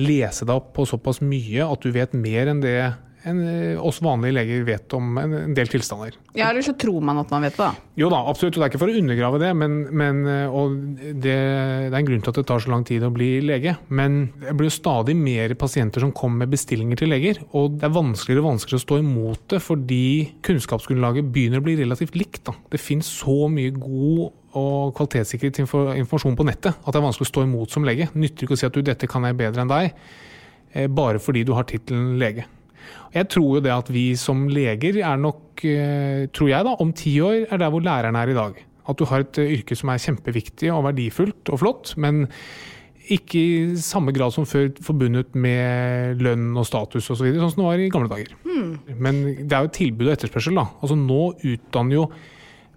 lese 0.01 0.47
deg 0.47 0.55
opp 0.55 0.73
på 0.77 0.87
såpass 0.89 1.21
mye 1.23 1.65
at 1.65 1.83
du 1.83 1.91
vet 1.93 2.15
mer 2.17 2.51
enn 2.51 2.63
det 2.63 2.77
enn 3.23 3.39
eh, 3.47 3.79
oss 3.79 4.01
vanlige 4.03 4.35
leger 4.35 4.65
vet 4.67 4.93
om 4.97 5.17
en, 5.19 5.53
del 5.55 5.69
tilstander. 5.71 6.15
Ja, 6.35 6.49
Eller 6.49 6.65
så 6.65 6.73
tror 6.79 7.03
man 7.05 7.21
at 7.21 7.31
man 7.31 7.45
vet 7.45 7.55
det. 7.59 7.69
Jo 7.99 8.09
da, 8.11 8.19
absolutt. 8.29 8.57
og 8.57 8.61
Det 8.61 8.65
er 8.67 8.73
ikke 8.73 8.81
for 8.81 8.91
å 8.91 8.99
undergrave 8.99 9.39
det, 9.39 9.51
men, 9.59 9.77
men 9.95 10.21
og 10.49 10.75
det, 10.99 11.23
det 11.23 11.37
er 11.87 11.97
en 12.01 12.09
grunn 12.09 12.23
til 12.25 12.33
at 12.33 12.41
det 12.41 12.45
tar 12.49 12.63
så 12.63 12.73
lang 12.73 12.83
tid 12.87 13.05
å 13.05 13.13
bli 13.13 13.29
lege. 13.45 13.77
Men 13.87 14.25
det 14.43 14.57
blir 14.59 14.67
jo 14.67 14.75
stadig 14.75 15.15
mer 15.19 15.55
pasienter 15.59 16.03
som 16.03 16.13
kommer 16.15 16.43
med 16.43 16.53
bestillinger 16.57 16.99
til 16.99 17.13
leger. 17.13 17.39
Og 17.55 17.79
det 17.79 17.87
er 17.87 17.95
vanskeligere 17.95 18.43
og 18.43 18.51
vanskeligere 18.51 18.83
å 18.83 18.87
stå 18.87 19.01
imot 19.03 19.47
det, 19.55 19.63
fordi 19.63 20.05
kunnskapsgrunnlaget 20.45 21.31
begynner 21.33 21.63
å 21.63 21.67
bli 21.67 21.79
relativt 21.79 22.19
likt. 22.19 22.43
Da. 22.49 22.57
Det 22.73 22.81
finnes 22.81 23.07
så 23.23 23.45
mye 23.51 23.71
god 23.77 24.33
og 24.59 24.93
kvalitetssikret 24.97 25.61
informasjon 25.63 26.37
på 26.37 26.45
nettet 26.47 26.73
at 26.75 26.89
det 26.91 26.99
er 26.99 27.05
vanskelig 27.05 27.27
å 27.27 27.31
stå 27.31 27.45
imot 27.47 27.73
som 27.73 27.85
lege. 27.87 28.09
Nytter 28.13 28.45
ikke 28.45 28.57
å 28.57 28.59
si 28.61 28.67
at 28.67 28.75
du, 28.75 28.83
dette 28.85 29.09
kan 29.09 29.25
jeg 29.27 29.37
bedre 29.39 29.63
enn 29.63 29.71
deg, 29.71 29.95
eh, 30.73 30.89
bare 30.89 31.21
fordi 31.23 31.45
du 31.47 31.53
har 31.57 31.67
tittelen 31.69 32.17
lege. 32.21 32.45
Jeg 33.13 33.29
tror 33.31 33.57
jo 33.57 33.63
det 33.63 33.73
at 33.73 33.89
vi 33.93 34.11
som 34.19 34.45
leger 34.49 34.99
er 35.01 35.17
nok, 35.21 35.63
eh, 35.65 36.27
tror 36.33 36.51
jeg 36.51 36.67
da, 36.67 36.75
om 36.81 36.93
ti 36.97 37.15
år 37.21 37.47
er 37.47 37.61
der 37.61 37.73
hvor 37.73 37.83
læreren 37.85 38.17
er 38.19 38.29
i 38.29 38.37
dag. 38.37 38.61
At 38.89 38.99
du 38.99 39.05
har 39.09 39.23
et 39.23 39.39
eh, 39.41 39.57
yrke 39.59 39.77
som 39.77 39.93
er 39.93 40.01
kjempeviktig 40.01 40.71
og 40.73 40.85
verdifullt 40.89 41.53
og 41.53 41.61
flott, 41.61 41.93
men 41.97 42.27
ikke 43.11 43.39
i 43.39 43.81
samme 43.83 44.13
grad 44.15 44.31
som 44.31 44.47
før 44.47 44.69
forbundet 44.83 45.33
med 45.35 46.21
lønn 46.23 46.53
og 46.55 46.67
status 46.67 47.09
osv., 47.09 47.17
så 47.19 47.25
videre, 47.25 47.41
sånn 47.43 47.51
som 47.55 47.63
det 47.63 47.67
var 47.67 47.81
i 47.83 47.89
gamle 47.91 48.11
dager. 48.11 48.31
Men 48.95 49.19
det 49.43 49.57
er 49.57 49.65
jo 49.65 49.73
tilbud 49.75 50.07
og 50.07 50.13
etterspørsel. 50.15 50.55
da. 50.55 50.69
Altså 50.79 50.95
Nå 50.99 51.21
utdanner 51.35 51.97
jo 51.97 52.05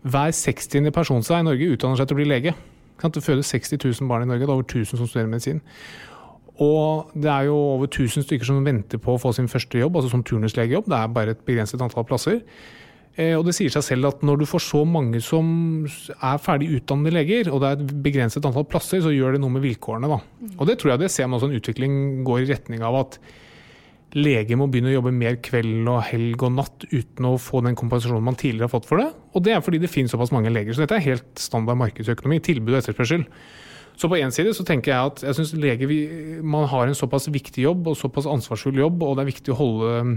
hver 0.07 0.35
60. 0.35 0.91
person 0.95 1.25
seg 1.27 1.43
i 1.43 1.47
Norge 1.49 1.71
utdanner 1.75 1.99
seg 1.99 2.09
til 2.09 2.17
å 2.17 2.21
bli 2.21 2.29
lege. 2.31 2.55
Det 3.03 3.23
fødes 3.23 3.51
60 3.53 3.83
000 3.83 4.09
barn 4.09 4.25
i 4.25 4.31
Norge, 4.31 4.47
det 4.47 4.49
er 4.49 4.57
over 4.57 4.65
1000 4.65 4.97
som 4.97 5.07
studerer 5.09 5.29
medisin. 5.29 5.61
Og 6.63 7.11
det 7.13 7.29
er 7.29 7.51
jo 7.51 7.57
over 7.75 7.91
1000 7.91 8.25
stykker 8.25 8.49
som 8.49 8.65
venter 8.65 9.01
på 9.03 9.13
å 9.13 9.21
få 9.21 9.35
sin 9.37 9.51
første 9.53 9.77
jobb, 9.77 9.99
altså 9.99 10.15
som 10.15 10.25
turnuslegejobb. 10.25 10.89
Det 10.89 10.97
er 10.97 11.13
bare 11.13 11.35
et 11.37 11.43
begrenset 11.45 11.83
antall 11.85 12.07
plasser. 12.09 12.41
Eh, 13.17 13.35
Og 13.37 13.45
det 13.45 13.55
sier 13.57 13.73
seg 13.73 13.85
selv 13.85 14.09
at 14.09 14.25
når 14.25 14.41
du 14.41 14.47
får 14.49 14.65
så 14.65 14.83
mange 14.89 15.21
som 15.25 15.85
er 15.85 16.41
ferdig 16.41 16.71
utdannede 16.79 17.13
leger, 17.13 17.51
og 17.53 17.61
det 17.61 17.69
er 17.69 17.81
et 17.81 17.95
begrenset 18.05 18.45
antall 18.45 18.65
plasser, 18.69 19.03
så 19.05 19.13
gjør 19.13 19.37
det 19.37 19.43
noe 19.45 19.53
med 19.53 19.65
vilkårene. 19.65 20.09
Da. 20.09 20.21
Og 20.57 20.67
det 20.69 20.79
tror 20.81 20.95
jeg 20.95 21.05
det 21.05 21.11
ser 21.13 21.29
man 21.29 21.41
også 21.41 21.51
en 21.51 21.61
utvikling 21.61 21.99
går 22.25 22.45
i 22.45 22.51
retning 22.55 22.85
av 22.85 23.03
at 23.03 23.19
leger 24.17 24.57
må 24.57 24.69
begynne 24.73 24.91
å 24.91 24.97
jobbe 24.97 25.13
mer 25.13 25.37
kveld 25.45 25.89
og 25.93 26.01
helg 26.09 26.43
og 26.47 26.55
natt 26.57 26.87
uten 26.89 27.29
å 27.29 27.37
få 27.41 27.61
den 27.67 27.77
kompensasjonen 27.77 28.25
man 28.25 28.39
tidligere 28.39 28.71
har 28.71 28.73
fått 28.73 28.89
for 28.89 29.03
det. 29.03 29.11
Og 29.37 29.45
det 29.45 29.53
er 29.53 29.63
fordi 29.65 29.81
det 29.83 29.93
finnes 29.93 30.15
såpass 30.15 30.33
mange 30.33 30.53
leger. 30.53 30.73
Så 30.73 30.85
dette 30.85 30.97
er 30.97 31.05
helt 31.05 31.41
standard 31.41 31.79
markedsøkonomi. 31.83 32.41
Tilbud 32.45 32.73
og 32.73 32.81
etterspørsel. 32.81 33.27
Så 33.97 34.11
på 34.13 34.19
en 34.21 34.33
side 34.33 34.53
så 34.57 34.65
tenker 34.69 34.93
jeg 34.93 35.13
at 35.13 35.23
jeg 35.25 35.39
syns 35.39 35.55
leger 35.57 35.93
man 36.45 36.69
har 36.69 36.89
en 36.89 36.97
såpass 36.97 37.31
viktig 37.33 37.65
jobb 37.65 37.89
og 37.89 37.97
såpass 37.97 38.29
ansvarsfull 38.29 38.77
jobb, 38.77 39.05
og 39.05 39.17
det 39.17 39.25
er 39.25 39.31
viktig 39.31 39.55
å 39.55 39.59
holde 39.61 39.93
mm, 40.11 40.13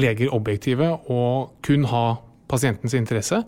leger 0.00 0.32
objektive 0.32 0.88
og 1.12 1.52
kun 1.66 1.84
ha 1.90 2.04
pasientens 2.48 2.96
interesse. 2.96 3.42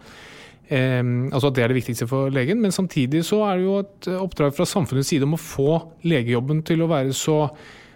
Eh, 0.69 1.01
altså 1.33 1.49
at 1.49 1.57
Det 1.57 1.65
er 1.65 1.73
det 1.73 1.81
viktigste 1.81 2.09
for 2.09 2.33
legen, 2.33 2.61
men 2.61 2.73
samtidig 2.73 3.25
så 3.29 3.41
er 3.49 3.57
det 3.57 3.67
jo 3.69 3.79
et 3.81 4.13
oppdrag 4.21 4.57
fra 4.57 4.69
samfunnets 4.69 5.13
side 5.13 5.29
om 5.29 5.37
å 5.37 5.41
få 5.41 5.81
legejobben 6.05 6.65
til 6.69 6.85
å 6.85 6.91
være 6.93 7.17
så, 7.17 7.47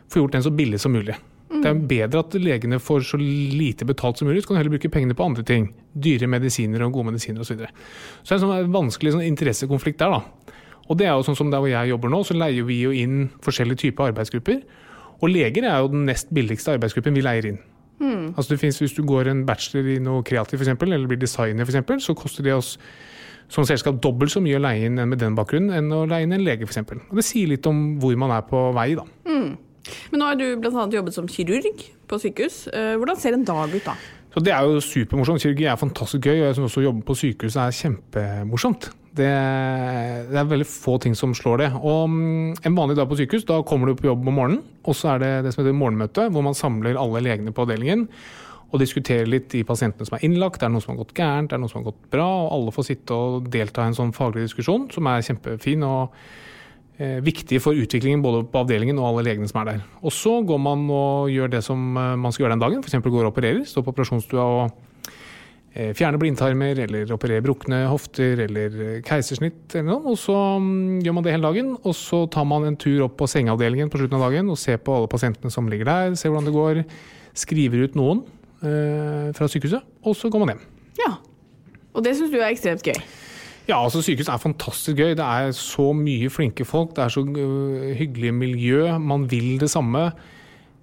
få 0.08 0.24
gjort 0.24 0.38
den 0.38 0.44
så 0.44 0.52
billig 0.56 0.80
som 0.80 0.92
mulig. 0.96 1.16
Det 1.46 1.70
er 1.70 1.82
bedre 1.88 2.22
at 2.24 2.34
legene 2.42 2.78
får 2.82 3.04
så 3.06 3.18
lite 3.20 3.86
betalt 3.86 4.18
som 4.18 4.26
mulig, 4.26 4.42
så 4.42 4.50
kan 4.50 4.56
de 4.56 4.62
heller 4.64 4.74
bruke 4.74 4.90
pengene 4.90 5.14
på 5.14 5.24
andre 5.24 5.44
ting. 5.46 5.68
Dyre 5.94 6.26
medisiner 6.30 6.82
og 6.82 6.96
gode 6.96 7.12
medisiner 7.12 7.40
osv. 7.40 7.52
Så, 7.52 7.54
videre. 7.54 7.70
så 8.22 8.26
det 8.26 8.34
er 8.34 8.40
en 8.40 8.46
sånn 8.46 8.74
vanskelig 8.74 9.14
sånn 9.14 9.28
interessekonflikt 9.28 10.02
der. 10.02 10.16
da. 10.16 10.56
Og 10.86 10.98
det 10.98 11.06
er 11.06 11.14
jo 11.14 11.26
sånn 11.26 11.38
som 11.38 11.50
der 11.50 11.62
hvor 11.62 11.70
jeg 11.70 11.92
jobber 11.92 12.10
nå, 12.10 12.22
så 12.26 12.34
leier 12.36 12.66
vi 12.66 12.80
jo 12.82 12.92
inn 12.94 13.28
forskjellige 13.46 13.86
typer 13.86 14.10
arbeidsgrupper. 14.10 14.60
Og 15.22 15.30
leger 15.32 15.64
er 15.64 15.80
jo 15.80 15.90
den 15.94 16.04
nest 16.10 16.32
billigste 16.34 16.74
arbeidsgruppen 16.76 17.16
vi 17.16 17.24
leier 17.24 17.50
inn. 17.52 17.60
Mm. 17.98 18.34
Altså 18.36 18.52
det 18.52 18.60
finnes, 18.60 18.78
Hvis 18.82 18.96
du 18.96 19.02
går 19.06 19.30
en 19.30 19.46
bachelor 19.46 19.86
i 19.88 19.98
noe 20.02 20.22
kreativt 20.22 20.58
for 20.58 20.66
eksempel, 20.66 20.92
eller 20.92 21.08
blir 21.08 21.20
designer, 21.20 21.64
for 21.64 21.72
eksempel, 21.72 22.02
så 22.02 22.14
koster 22.14 22.44
det 22.44 22.54
oss 22.54 22.76
som 23.48 23.64
selskap 23.64 24.00
dobbelt 24.02 24.32
så 24.34 24.42
mye 24.42 24.58
å 24.58 24.62
leie 24.62 24.88
inn 24.88 24.98
enn 24.98 25.08
med 25.08 25.20
den 25.22 25.36
bakgrunnen 25.38 25.70
enn 25.70 25.92
å 25.94 26.02
leie 26.10 26.26
inn 26.26 26.34
en 26.34 26.44
lege. 26.44 26.66
Og 26.66 27.16
Det 27.16 27.24
sier 27.24 27.48
litt 27.48 27.66
om 27.66 27.98
hvor 28.02 28.16
man 28.18 28.34
er 28.34 28.42
på 28.42 28.72
vei. 28.74 28.94
da. 28.94 29.06
Mm. 29.24 29.56
Men 30.10 30.22
nå 30.22 30.28
har 30.30 30.38
du 30.40 30.46
bl.a. 30.60 30.86
jobbet 30.98 31.16
som 31.16 31.28
kirurg 31.30 31.82
på 32.06 32.20
sykehus. 32.22 32.66
Eh, 32.72 32.94
hvordan 33.00 33.18
ser 33.20 33.36
en 33.36 33.46
dag 33.46 33.74
ut 33.74 33.86
da? 33.86 33.96
Så 34.36 34.42
Det 34.44 34.52
er 34.52 34.68
jo 34.68 34.80
supermorsomt. 34.84 35.40
Kirurgi 35.40 35.64
er 35.64 35.78
fantastisk 35.80 36.26
gøy, 36.28 36.42
og 36.42 36.46
jeg 36.46 36.56
syns 36.58 36.68
også 36.68 36.82
å 36.82 36.88
jobbe 36.90 37.04
på 37.08 37.14
sykehus 37.16 37.54
er 37.56 37.76
kjempemorsomt. 37.78 38.90
Det, 39.16 39.28
det, 40.28 40.36
er 40.36 40.50
veldig 40.50 40.66
få 40.68 40.98
ting 41.00 41.14
som 41.16 41.32
slår 41.32 41.62
det. 41.62 41.68
Og 41.80 42.10
mm, 42.12 42.58
En 42.68 42.76
vanlig 42.76 42.98
dag 42.98 43.08
på 43.08 43.16
sykehus, 43.16 43.46
da 43.48 43.62
kommer 43.64 43.88
du 43.88 43.96
på 43.96 44.10
jobb 44.10 44.26
om 44.28 44.36
morgenen, 44.36 44.64
og 44.84 44.98
så 44.98 45.14
er 45.14 45.22
det 45.22 45.30
det 45.46 45.54
som 45.54 45.64
heter 45.64 45.78
morgenmøte, 45.78 46.28
hvor 46.34 46.44
man 46.44 46.58
samler 46.58 47.00
alle 47.00 47.24
legene 47.24 47.54
på 47.56 47.64
avdelingen 47.64 48.10
og 48.74 48.82
diskuterer 48.82 49.28
litt 49.30 49.48
de 49.54 49.62
pasientene 49.64 50.04
som 50.04 50.18
er 50.18 50.26
innlagt. 50.26 50.60
Det 50.60 50.68
er 50.68 50.74
noe 50.74 50.84
som 50.84 50.92
har 50.92 51.04
gått 51.04 51.14
gærent, 51.16 51.48
det 51.48 51.56
er 51.56 51.62
noe 51.62 51.72
som 51.72 51.80
har 51.80 51.92
gått 51.92 52.10
bra. 52.12 52.26
og 52.26 52.50
Alle 52.58 52.74
får 52.76 52.88
sitte 52.90 53.16
og 53.16 53.48
delta 53.52 53.86
i 53.86 53.92
en 53.92 53.96
sånn 53.96 54.12
faglig 54.12 54.44
diskusjon, 54.44 54.88
som 54.92 55.08
er 55.08 55.24
kjempefin. 55.24 55.86
og 55.86 56.12
Eh, 56.96 57.18
viktig 57.20 57.58
for 57.60 57.76
utviklingen 57.76 58.22
både 58.24 58.46
på 58.48 58.62
avdelingen 58.62 58.96
og 58.96 59.10
alle 59.10 59.26
legene 59.26 59.48
som 59.50 59.58
er 59.60 59.68
der. 59.68 59.80
Og 60.00 60.14
så 60.16 60.38
går 60.48 60.60
man 60.64 60.86
og 60.88 61.28
gjør 61.28 61.50
det 61.52 61.60
som 61.66 61.90
eh, 61.92 62.14
man 62.16 62.32
skal 62.32 62.46
gjøre 62.46 62.54
den 62.54 62.62
dagen, 62.62 62.80
f.eks. 62.80 62.96
går 63.04 63.26
og 63.26 63.34
opererer. 63.34 63.66
Står 63.68 63.84
på 63.84 63.92
operasjonsstua 63.92 64.46
og 64.54 65.10
eh, 65.74 65.90
fjerner 65.98 66.16
blindtarmer, 66.22 66.80
eller 66.86 67.12
opererer 67.12 67.44
brukne 67.44 67.82
hofter, 67.92 68.40
eller 68.46 68.78
keisersnitt 69.04 69.76
eller 69.76 69.90
noe. 69.90 70.14
Og 70.14 70.16
så 70.22 70.38
mm, 70.56 71.02
gjør 71.04 71.18
man 71.18 71.26
det 71.26 71.36
hele 71.36 71.50
dagen, 71.50 71.74
og 71.76 71.98
så 71.98 72.22
tar 72.32 72.48
man 72.48 72.64
en 72.70 72.80
tur 72.80 73.04
opp 73.10 73.18
på 73.20 73.28
sengeavdelingen 73.28 73.92
på 73.92 74.00
slutten 74.00 74.16
av 74.16 74.30
dagen 74.30 74.48
og 74.54 74.60
ser 74.62 74.80
på 74.80 74.96
alle 74.96 75.12
pasientene 75.12 75.52
som 75.52 75.68
ligger 75.68 75.92
der, 75.92 76.16
ser 76.16 76.32
hvordan 76.32 76.48
det 76.48 76.56
går, 76.56 76.82
skriver 77.36 77.84
ut 77.84 78.00
noen 78.00 78.24
fra 79.36 79.46
sykehuset, 79.52 79.84
og 80.00 80.14
så 80.16 80.30
går 80.32 80.40
man 80.42 80.54
hjem. 80.54 80.62
Ja, 80.98 81.10
og 81.92 82.02
det 82.02 82.16
syns 82.16 82.32
du 82.32 82.38
er 82.40 82.48
ekstremt 82.48 82.82
gøy? 82.82 82.96
Ja, 83.66 83.80
altså 83.82 84.02
Sykehus 84.04 84.30
er 84.30 84.38
fantastisk 84.38 85.00
gøy. 85.00 85.16
Det 85.18 85.26
er 85.26 85.50
så 85.58 85.90
mye 85.96 86.30
flinke 86.30 86.64
folk. 86.64 86.94
Det 86.94 87.02
er 87.04 87.12
så 87.12 87.24
uh, 87.26 87.92
hyggelig 87.98 88.34
miljø. 88.34 88.98
Man 88.98 89.26
vil 89.30 89.56
det 89.60 89.70
samme. 89.72 90.10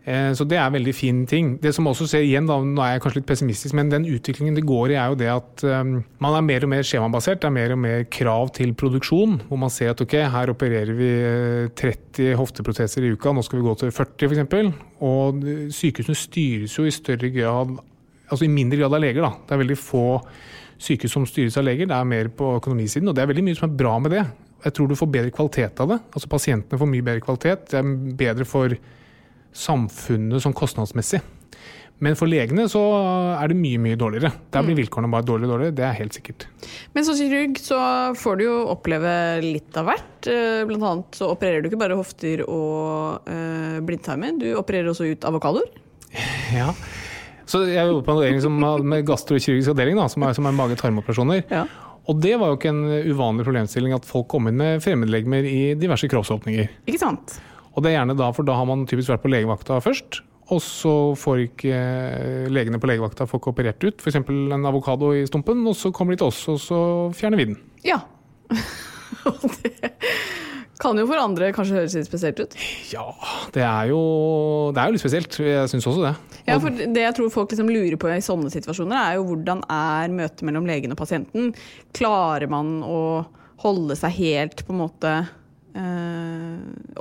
Eh, 0.03 0.33
så 0.35 0.43
det 0.43 0.57
er 0.57 0.65
en 0.67 0.75
veldig 0.75 0.93
fin 0.95 1.21
ting. 1.27 1.53
Det 1.63 1.71
som 1.75 1.87
også 1.87 2.09
ser 2.11 2.25
igjen, 2.25 2.47
da, 2.49 2.57
nå 2.59 2.81
er 2.83 2.95
jeg 2.95 3.03
kanskje 3.05 3.21
litt 3.21 3.29
pessimistisk, 3.29 3.75
men 3.77 3.91
den 3.91 4.07
utviklingen 4.11 4.57
det 4.57 4.65
går 4.67 4.91
i, 4.91 4.97
er 4.99 5.13
jo 5.13 5.19
det 5.21 5.29
at 5.31 5.63
um, 5.63 5.93
man 6.23 6.35
er 6.35 6.43
mer 6.43 6.65
og 6.67 6.71
mer 6.73 6.83
skjemabasert. 6.87 7.39
Det 7.39 7.47
er 7.47 7.55
mer 7.55 7.75
og 7.75 7.79
mer 7.85 8.03
krav 8.11 8.51
til 8.57 8.73
produksjon. 8.75 9.37
Hvor 9.47 9.61
man 9.61 9.71
ser 9.71 9.93
at 9.93 10.03
ok, 10.03 10.17
her 10.33 10.51
opererer 10.51 10.91
vi 10.97 11.11
30 11.79 12.35
hofteproteser 12.39 13.07
i 13.07 13.13
uka, 13.15 13.31
nå 13.31 13.45
skal 13.47 13.61
vi 13.61 13.67
gå 13.69 13.77
til 13.79 13.95
40 13.95 14.33
f.eks. 14.33 14.73
Og 15.07 15.47
sykehusene 15.77 16.19
styres 16.19 16.75
jo 16.75 16.87
i 16.89 16.95
større 16.95 17.31
grad, 17.31 17.77
altså 18.27 18.43
i 18.43 18.51
mindre 18.51 18.83
grad 18.83 18.99
av 18.99 19.05
leger. 19.05 19.23
da. 19.23 19.31
Det 19.39 19.55
er 19.55 19.63
veldig 19.63 19.79
få 19.79 20.05
sykehus 20.83 21.15
som 21.15 21.27
styres 21.29 21.57
av 21.59 21.67
leger. 21.67 21.89
Det 21.89 21.97
er 21.97 22.09
mer 22.09 22.31
på 22.35 22.55
økonomisiden, 22.59 23.09
og 23.09 23.15
det 23.15 23.23
er 23.23 23.31
veldig 23.31 23.45
mye 23.47 23.59
som 23.59 23.69
er 23.69 23.77
bra 23.79 23.93
med 24.03 24.15
det. 24.15 24.25
Jeg 24.63 24.75
tror 24.77 24.89
du 24.89 24.97
får 24.99 25.11
bedre 25.11 25.35
kvalitet 25.35 25.79
av 25.83 25.93
det. 25.93 26.01
Altså 26.15 26.31
Pasientene 26.31 26.79
får 26.79 26.91
mye 26.91 27.05
bedre 27.05 27.23
kvalitet. 27.23 27.69
Det 27.71 27.79
er 27.79 27.95
bedre 28.23 28.47
for 28.47 28.75
samfunnet 29.53 30.43
sånn 30.43 30.55
kostnadsmessig. 30.57 31.21
Men 32.03 32.17
for 32.19 32.27
legene 32.27 32.65
så 32.71 32.81
er 33.37 33.51
det 33.51 33.57
mye 33.59 33.79
mye 33.79 33.99
dårligere. 33.99 34.33
Der 34.51 34.65
blir 34.65 34.75
mm. 34.75 34.79
vilkårene 34.81 35.11
bare 35.13 35.27
dårligere 35.27 35.51
og 35.51 35.53
dårligere. 35.53 35.75
Det 35.77 35.85
er 35.87 35.99
helt 35.99 36.17
sikkert. 36.17 36.47
Men 36.95 37.05
som 37.07 37.15
kirurg 37.19 37.61
så 37.61 37.79
får 38.19 38.39
du 38.39 38.45
jo 38.47 38.55
oppleve 38.73 39.13
litt 39.45 39.77
av 39.79 39.87
hvert. 39.91 40.31
Eh, 40.31 40.63
blant 40.67 40.87
annet 40.89 41.19
så 41.19 41.29
opererer 41.31 41.63
du 41.63 41.69
ikke 41.69 41.79
bare 41.83 41.99
hofter 41.99 42.43
og 42.47 43.29
øh, 43.29 43.79
blindtarmer, 43.85 44.35
du 44.41 44.49
opererer 44.59 44.91
også 44.91 45.07
ut 45.13 45.29
avokadoer. 45.29 45.69
Ja, 46.53 46.73
så 47.49 47.63
jeg 47.67 47.87
jobber 47.89 48.05
på 48.05 48.13
en 48.13 48.19
avdeling 48.21 48.43
som, 48.43 48.59
med 48.89 49.07
gastrokirurgisk 49.07 49.73
avdeling, 49.73 49.97
da, 49.99 50.09
som 50.11 50.25
er, 50.27 50.35
som 50.37 50.47
er 50.49 50.55
mage-tarmoperasjoner. 50.57 51.43
Ja. 51.51 51.63
Og 52.11 52.19
det 52.19 52.35
var 52.39 52.51
jo 52.51 52.57
ikke 52.57 52.73
en 52.73 52.83
uvanlig 53.13 53.45
problemstilling 53.47 53.95
at 53.95 54.07
folk 54.07 54.27
kom 54.31 54.49
inn 54.49 54.59
med 54.59 54.83
fremmedlegemer 54.83 55.47
i 55.47 55.61
diverse 55.79 56.09
kroppsåpninger. 56.11 56.69
Ikke 56.83 57.01
sant? 57.01 57.37
Og 57.73 57.83
det 57.83 57.91
er 57.91 57.99
gjerne 57.99 58.17
da, 58.19 58.29
for 58.35 58.47
da 58.47 58.57
har 58.59 58.67
man 58.69 58.85
typisk 58.89 59.13
vært 59.13 59.23
på 59.23 59.31
legevakta 59.31 59.79
først. 59.83 60.21
Og 60.51 60.59
så 60.61 60.93
får 61.17 61.45
ikke 61.45 61.71
eh, 61.71 62.49
legene 62.51 62.79
på 62.81 62.89
legevakta 62.89 63.25
får 63.29 63.39
ikke 63.39 63.53
operert 63.53 63.85
ut 63.87 64.03
f.eks. 64.03 64.19
en 64.27 64.67
avokado 64.67 65.13
i 65.15 65.23
stumpen, 65.29 65.63
og 65.69 65.77
så 65.79 65.93
kommer 65.95 66.13
de 66.13 66.21
til 66.21 66.33
oss, 66.33 66.41
og 66.51 66.59
så 66.61 66.79
fjerner 67.15 67.39
vi 67.39 67.47
den. 67.53 67.61
Ja. 67.87 68.01
det 69.63 69.77
kan 70.81 70.97
jo 70.97 71.05
for 71.09 71.21
andre 71.21 71.51
kanskje 71.53 71.77
høres 71.77 71.95
litt 71.97 72.07
spesielt 72.07 72.39
ut? 72.41 72.55
Ja, 72.89 73.05
det 73.53 73.61
er 73.65 73.91
jo, 73.91 73.99
det 74.73 74.81
er 74.81 74.89
jo 74.89 74.95
litt 74.95 75.03
spesielt. 75.03 75.37
Jeg 75.37 75.69
syns 75.71 75.87
også 75.89 76.05
det. 76.07 76.13
Ja, 76.47 76.57
for 76.59 76.73
Det 76.73 77.05
jeg 77.05 77.15
tror 77.17 77.31
folk 77.33 77.53
liksom 77.53 77.69
lurer 77.71 77.99
på 78.01 78.09
i 78.11 78.19
sånne 78.25 78.51
situasjoner, 78.53 78.97
er 78.97 79.19
jo 79.19 79.27
hvordan 79.29 79.63
er 79.71 80.13
møtet 80.13 80.43
mellom 80.47 80.67
legen 80.67 80.95
og 80.95 80.99
pasienten? 80.99 81.53
Klarer 81.95 82.49
man 82.51 82.79
å 82.83 82.99
holde 83.63 83.95
seg 83.99 84.17
helt 84.17 84.63
på 84.65 84.73
en 84.73 84.81
måte 84.81 85.11
øh, 85.77 86.55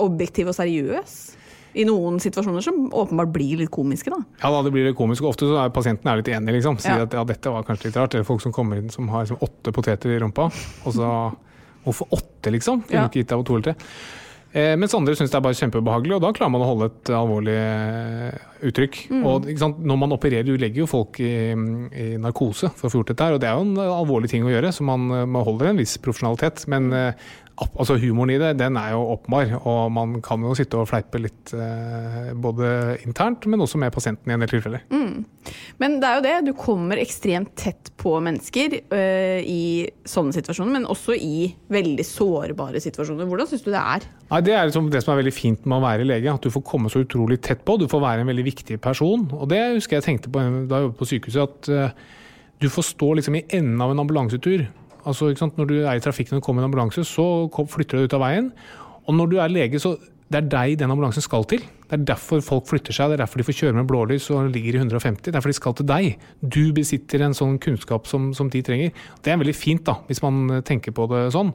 objektiv 0.05 0.53
og 0.53 0.59
seriøs? 0.59 1.21
I 1.73 1.87
noen 1.89 2.19
situasjoner 2.21 2.61
som 2.61 2.91
åpenbart 2.93 3.31
blir 3.33 3.63
litt 3.63 3.73
komiske, 3.73 4.13
da. 4.13 4.21
Ja, 4.43 4.51
da, 4.53 4.59
det 4.67 4.75
blir 4.75 4.85
litt 4.91 4.99
komisk. 4.99 5.25
Ofte 5.25 5.49
så 5.49 5.57
er 5.63 5.73
pasienten 5.73 6.11
er 6.13 6.21
litt 6.21 6.29
enig, 6.29 6.59
liksom. 6.59 6.77
Sier 6.83 7.01
ja. 7.01 7.07
at 7.09 7.17
ja, 7.17 7.25
dette 7.25 7.55
var 7.55 7.65
kanskje 7.65 7.89
litt 7.89 7.97
rart. 7.97 8.13
Det 8.13 8.21
er 8.21 8.29
folk 8.29 8.45
som 8.45 8.53
kommer 8.53 8.77
inn 8.77 8.93
som 8.93 9.09
har 9.09 9.25
liksom, 9.25 9.41
åtte 9.41 9.73
poteter 9.73 10.13
i 10.13 10.21
rumpa, 10.21 10.51
og 10.53 10.95
så 10.99 11.09
Hvorfor 11.87 12.19
åtte, 12.19 12.53
liksom? 12.55 12.85
Kunne 12.87 13.07
ja. 13.07 13.09
ikke 13.11 13.23
gitt 13.23 13.33
deg 13.33 13.47
to 13.47 13.57
eller 13.59 13.73
tre. 13.73 13.77
Eh, 14.53 14.75
mens 14.77 14.93
andre 14.93 15.15
syns 15.17 15.31
det 15.33 15.39
er 15.39 15.45
bare 15.47 15.57
kjempeubehagelig, 15.57 16.13
og 16.19 16.25
da 16.27 16.31
klarer 16.37 16.53
man 16.53 16.61
å 16.61 16.67
holde 16.69 16.89
et 16.91 17.11
alvorlig 17.17 17.55
eh, 17.57 18.43
uttrykk. 18.69 18.99
Mm. 19.09 19.23
Og 19.31 19.47
Når 19.81 20.01
man 20.03 20.13
opererer, 20.13 20.45
du 20.45 20.61
legger 20.61 20.83
jo 20.85 20.91
folk 20.91 21.23
i, 21.25 21.33
i, 21.57 22.09
narkose 22.21 22.69
for 22.77 22.89
å 22.89 22.93
få 22.93 23.01
gjort 23.01 23.15
dette 23.15 23.29
her, 23.29 23.37
og 23.37 23.41
det 23.41 23.49
er 23.49 23.57
jo 23.57 23.65
en 23.65 23.81
alvorlig 23.81 24.29
ting 24.29 24.45
å 24.45 24.53
gjøre, 24.53 24.75
så 24.77 24.85
man, 24.85 25.09
man 25.09 25.47
holder 25.49 25.71
en 25.71 25.81
viss 25.81 25.97
profesjonalitet. 26.05 26.67
Men 26.73 26.93
eh, 26.93 27.31
altså 27.61 27.99
humoren 28.01 28.33
i 28.33 28.39
det, 28.41 28.55
den 28.61 28.77
er 28.81 28.95
jo 28.95 29.03
åpenbar, 29.13 29.51
og 29.69 29.93
man 29.93 30.15
kan 30.25 30.43
jo 30.45 30.55
sitte 30.57 30.79
og 30.81 30.89
fleipe 30.89 31.21
litt 31.21 31.53
eh, 31.57 32.31
både 32.33 32.99
internt, 33.05 33.47
men 33.51 33.61
også 33.63 33.81
med 33.81 33.93
pasienten 33.95 34.31
i 34.31 34.37
en 34.37 34.45
del 34.45 34.51
tilfeller. 34.55 34.85
Mm. 34.93 35.25
Men 35.83 35.99
det 36.01 36.09
er 36.09 36.17
jo 36.17 36.25
det, 36.25 36.35
du 36.49 36.53
kommer 36.57 37.01
ekstremt 37.03 37.53
tett 37.59 37.93
på 38.01 38.15
mennesker 38.25 38.79
øh, 38.81 39.41
i 39.45 39.63
sånne 40.09 40.35
situasjoner, 40.37 40.79
men 40.79 40.89
også 40.91 41.17
i 41.19 41.51
veldig 41.73 42.07
sårbare 42.09 42.83
situasjoner. 42.83 43.29
Hvordan 43.29 43.51
syns 43.51 43.67
du 43.67 43.71
det 43.75 43.83
er? 43.83 44.09
Nei, 44.33 44.43
det 44.47 44.57
er 44.57 44.69
liksom 44.71 44.89
det 44.93 45.05
som 45.05 45.15
er 45.15 45.23
veldig 45.23 45.37
fint 45.37 45.69
med 45.69 45.79
å 45.79 45.85
være 45.85 46.09
lege, 46.09 46.33
at 46.33 46.47
du 46.47 46.53
får 46.55 46.67
komme 46.67 46.93
så 46.93 47.05
utrolig 47.05 47.43
tett 47.45 47.65
på. 47.69 47.77
Du 47.81 47.89
får 47.91 48.05
være 48.05 48.25
en 48.25 48.33
veldig 48.33 48.49
viktig 48.49 48.81
person. 48.83 49.29
Og 49.37 49.49
det 49.53 49.61
husker 49.77 49.99
jeg 49.99 50.09
tenkte 50.09 50.33
på 50.33 50.41
da 50.41 50.81
jeg 50.81 50.89
jobbet 50.89 51.01
på 51.01 51.09
sykehuset, 51.11 51.43
at 51.43 51.73
uh, 51.73 52.21
du 52.63 52.69
får 52.71 52.87
stå 52.87 53.09
liksom 53.19 53.37
i 53.37 53.45
enden 53.51 53.81
av 53.83 53.93
en 53.93 54.01
ambulansetur. 54.05 54.65
Altså, 55.05 55.33
Når 55.57 55.67
du 55.67 55.75
er 55.83 55.95
i 55.95 56.01
trafikken 56.01 56.37
og 56.37 56.43
kommer 56.43 56.63
en 56.63 56.71
ambulanse, 56.71 57.05
så 57.05 57.49
flytter 57.51 57.99
du 57.99 58.03
deg 58.03 58.11
ut 58.11 58.19
av 58.19 58.25
veien. 58.25 58.53
Og 59.07 59.15
når 59.15 59.31
du 59.31 59.37
er 59.39 59.49
lege, 59.49 59.81
så 59.81 59.97
det 60.33 60.41
er 60.41 60.49
deg 60.49 60.79
den 60.81 60.91
ambulansen 60.91 61.25
skal 61.25 61.45
til. 61.45 61.61
Det 61.61 61.99
er 61.99 62.05
derfor 62.09 62.41
folk 62.41 62.69
flytter 62.71 62.95
seg, 62.97 63.11
det 63.11 63.19
er 63.19 63.25
derfor 63.27 63.43
de 63.43 63.45
får 63.45 63.59
kjøre 63.59 63.77
med 63.77 63.89
blålys 63.91 64.31
og 64.33 64.49
ligger 64.55 64.79
i 64.79 64.81
150. 64.81 65.29
Det 65.29 65.37
er 65.37 65.45
fordi 65.45 65.53
de 65.53 65.61
skal 65.61 65.77
til 65.77 65.89
deg. 65.91 66.27
Du 66.41 66.73
besitter 66.73 67.25
en 67.27 67.37
sånn 67.37 67.59
kunnskap 67.61 68.09
som, 68.09 68.31
som 68.37 68.49
de 68.53 68.63
trenger. 68.65 68.95
Det 69.21 69.33
er 69.33 69.41
veldig 69.43 69.57
fint, 69.57 69.85
da, 69.85 69.99
hvis 70.09 70.23
man 70.25 70.63
tenker 70.65 70.95
på 70.97 71.09
det 71.13 71.27
sånn. 71.37 71.53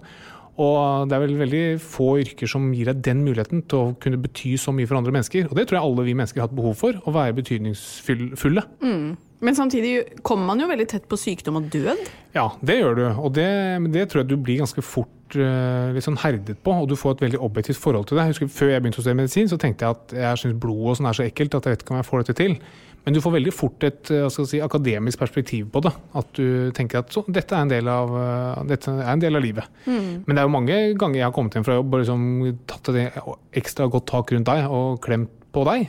Og 0.57 1.09
det 1.09 1.13
er 1.13 1.21
vel 1.21 1.35
veldig 1.37 1.63
få 1.81 2.15
yrker 2.23 2.49
som 2.49 2.71
gir 2.73 2.89
deg 2.89 3.01
den 3.05 3.21
muligheten 3.25 3.61
til 3.69 3.79
å 3.79 3.95
kunne 4.01 4.17
bety 4.21 4.55
så 4.61 4.73
mye 4.73 4.89
for 4.89 4.97
andre 4.97 5.13
mennesker. 5.13 5.49
Og 5.49 5.57
det 5.57 5.67
tror 5.67 5.79
jeg 5.79 5.89
alle 5.89 6.05
vi 6.07 6.15
mennesker 6.17 6.41
har 6.41 6.49
hatt 6.49 6.57
behov 6.57 6.77
for, 6.79 6.97
å 7.05 7.13
være 7.13 7.37
betydningsfulle. 7.37 8.65
Mm. 8.81 9.11
Men 9.39 9.55
samtidig 9.55 10.21
kommer 10.25 10.49
man 10.49 10.61
jo 10.61 10.69
veldig 10.69 10.87
tett 10.89 11.05
på 11.09 11.17
sykdom 11.19 11.59
og 11.59 11.69
død. 11.73 12.07
Ja, 12.33 12.47
det 12.65 12.79
gjør 12.79 12.97
du. 12.97 13.05
Og 13.21 13.35
det, 13.37 13.45
det 13.93 14.07
tror 14.09 14.23
jeg 14.23 14.31
du 14.31 14.37
blir 14.41 14.63
ganske 14.63 14.81
fort 14.81 15.37
uh, 15.37 15.93
litt 15.93 16.05
sånn 16.05 16.17
herdet 16.23 16.57
på, 16.65 16.73
og 16.73 16.89
du 16.89 16.95
får 16.97 17.17
et 17.17 17.23
veldig 17.27 17.43
objektivt 17.45 17.81
forhold 17.81 18.09
til 18.09 18.17
det. 18.17 18.25
Jeg 18.25 18.35
husker 18.35 18.51
Før 18.57 18.73
jeg 18.73 18.83
begynte 18.83 19.01
å 19.01 19.05
studere 19.05 19.21
medisin, 19.21 19.51
så 19.51 19.59
tenkte 19.61 19.85
jeg 19.85 19.97
at 19.99 20.17
jeg 20.23 20.41
syns 20.41 20.59
blod 20.63 20.83
og 20.89 20.97
sånn 20.97 21.09
er 21.11 21.19
så 21.19 21.25
ekkelt 21.27 21.57
at 21.57 21.69
jeg 21.69 21.77
vet 21.77 21.85
ikke 21.85 21.93
om 21.93 21.99
jeg 22.01 22.09
får 22.09 22.23
dette 22.23 22.37
til. 22.41 22.57
Men 23.05 23.15
du 23.15 23.21
får 23.23 23.35
veldig 23.37 23.53
fort 23.55 23.85
et 23.87 24.11
uh, 24.11 24.25
si, 24.33 24.59
akademisk 24.63 25.21
perspektiv 25.21 25.69
på 25.71 25.83
det. 25.85 25.93
At 26.17 26.33
du 26.35 26.73
tenker 26.75 27.03
at 27.03 27.13
så, 27.13 27.21
dette, 27.29 27.53
er 27.53 27.67
en 27.67 27.75
del 27.75 27.93
av, 27.93 28.17
uh, 28.17 28.65
dette 28.67 28.89
er 28.89 29.13
en 29.13 29.21
del 29.21 29.37
av 29.37 29.45
livet. 29.45 29.69
Mm. 29.85 30.25
Men 30.25 30.33
det 30.33 30.41
er 30.41 30.49
jo 30.49 30.55
mange 30.57 30.81
ganger 30.97 31.21
jeg 31.21 31.27
har 31.29 31.37
kommet 31.37 31.55
hjem 31.55 31.69
fra 31.69 31.77
jobb 31.77 31.93
og 31.93 32.03
liksom 32.03 32.27
tatt 32.73 32.91
et 32.95 33.21
ekstra 33.61 33.87
godt 33.93 34.09
tak 34.09 34.33
rundt 34.33 34.49
deg 34.49 34.65
og 34.65 34.97
klemt 35.05 35.31
på 35.53 35.63
deg 35.69 35.87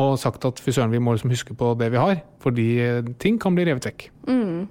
og 0.00 0.16
sagt 0.18 0.44
at 0.48 0.60
fy 0.62 0.72
søren, 0.74 0.92
vi 0.92 1.00
må 1.02 1.14
liksom 1.14 1.32
huske 1.32 1.54
på 1.58 1.72
det 1.78 1.90
vi 1.94 2.00
har, 2.00 2.22
fordi 2.42 2.66
ting 3.22 3.38
kan 3.40 3.54
bli 3.54 3.66
revet 3.68 3.86
vekk. 3.86 4.08
Mm. 4.26 4.64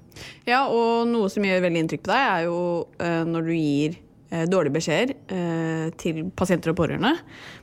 Ja, 0.49 0.65
og 0.67 1.07
noe 1.09 1.29
som 1.31 1.45
gjør 1.47 1.63
veldig 1.63 1.83
inntrykk 1.83 2.03
på 2.03 2.11
deg, 2.11 2.25
er 2.25 2.47
jo 2.47 2.57
uh, 2.99 3.21
når 3.29 3.47
du 3.47 3.53
gir 3.55 3.95
uh, 4.33 4.43
dårlige 4.51 4.75
beskjeder 4.75 5.15
uh, 5.31 5.87
til 6.01 6.25
pasienter 6.35 6.73
og 6.73 6.79
pårørende. 6.81 7.15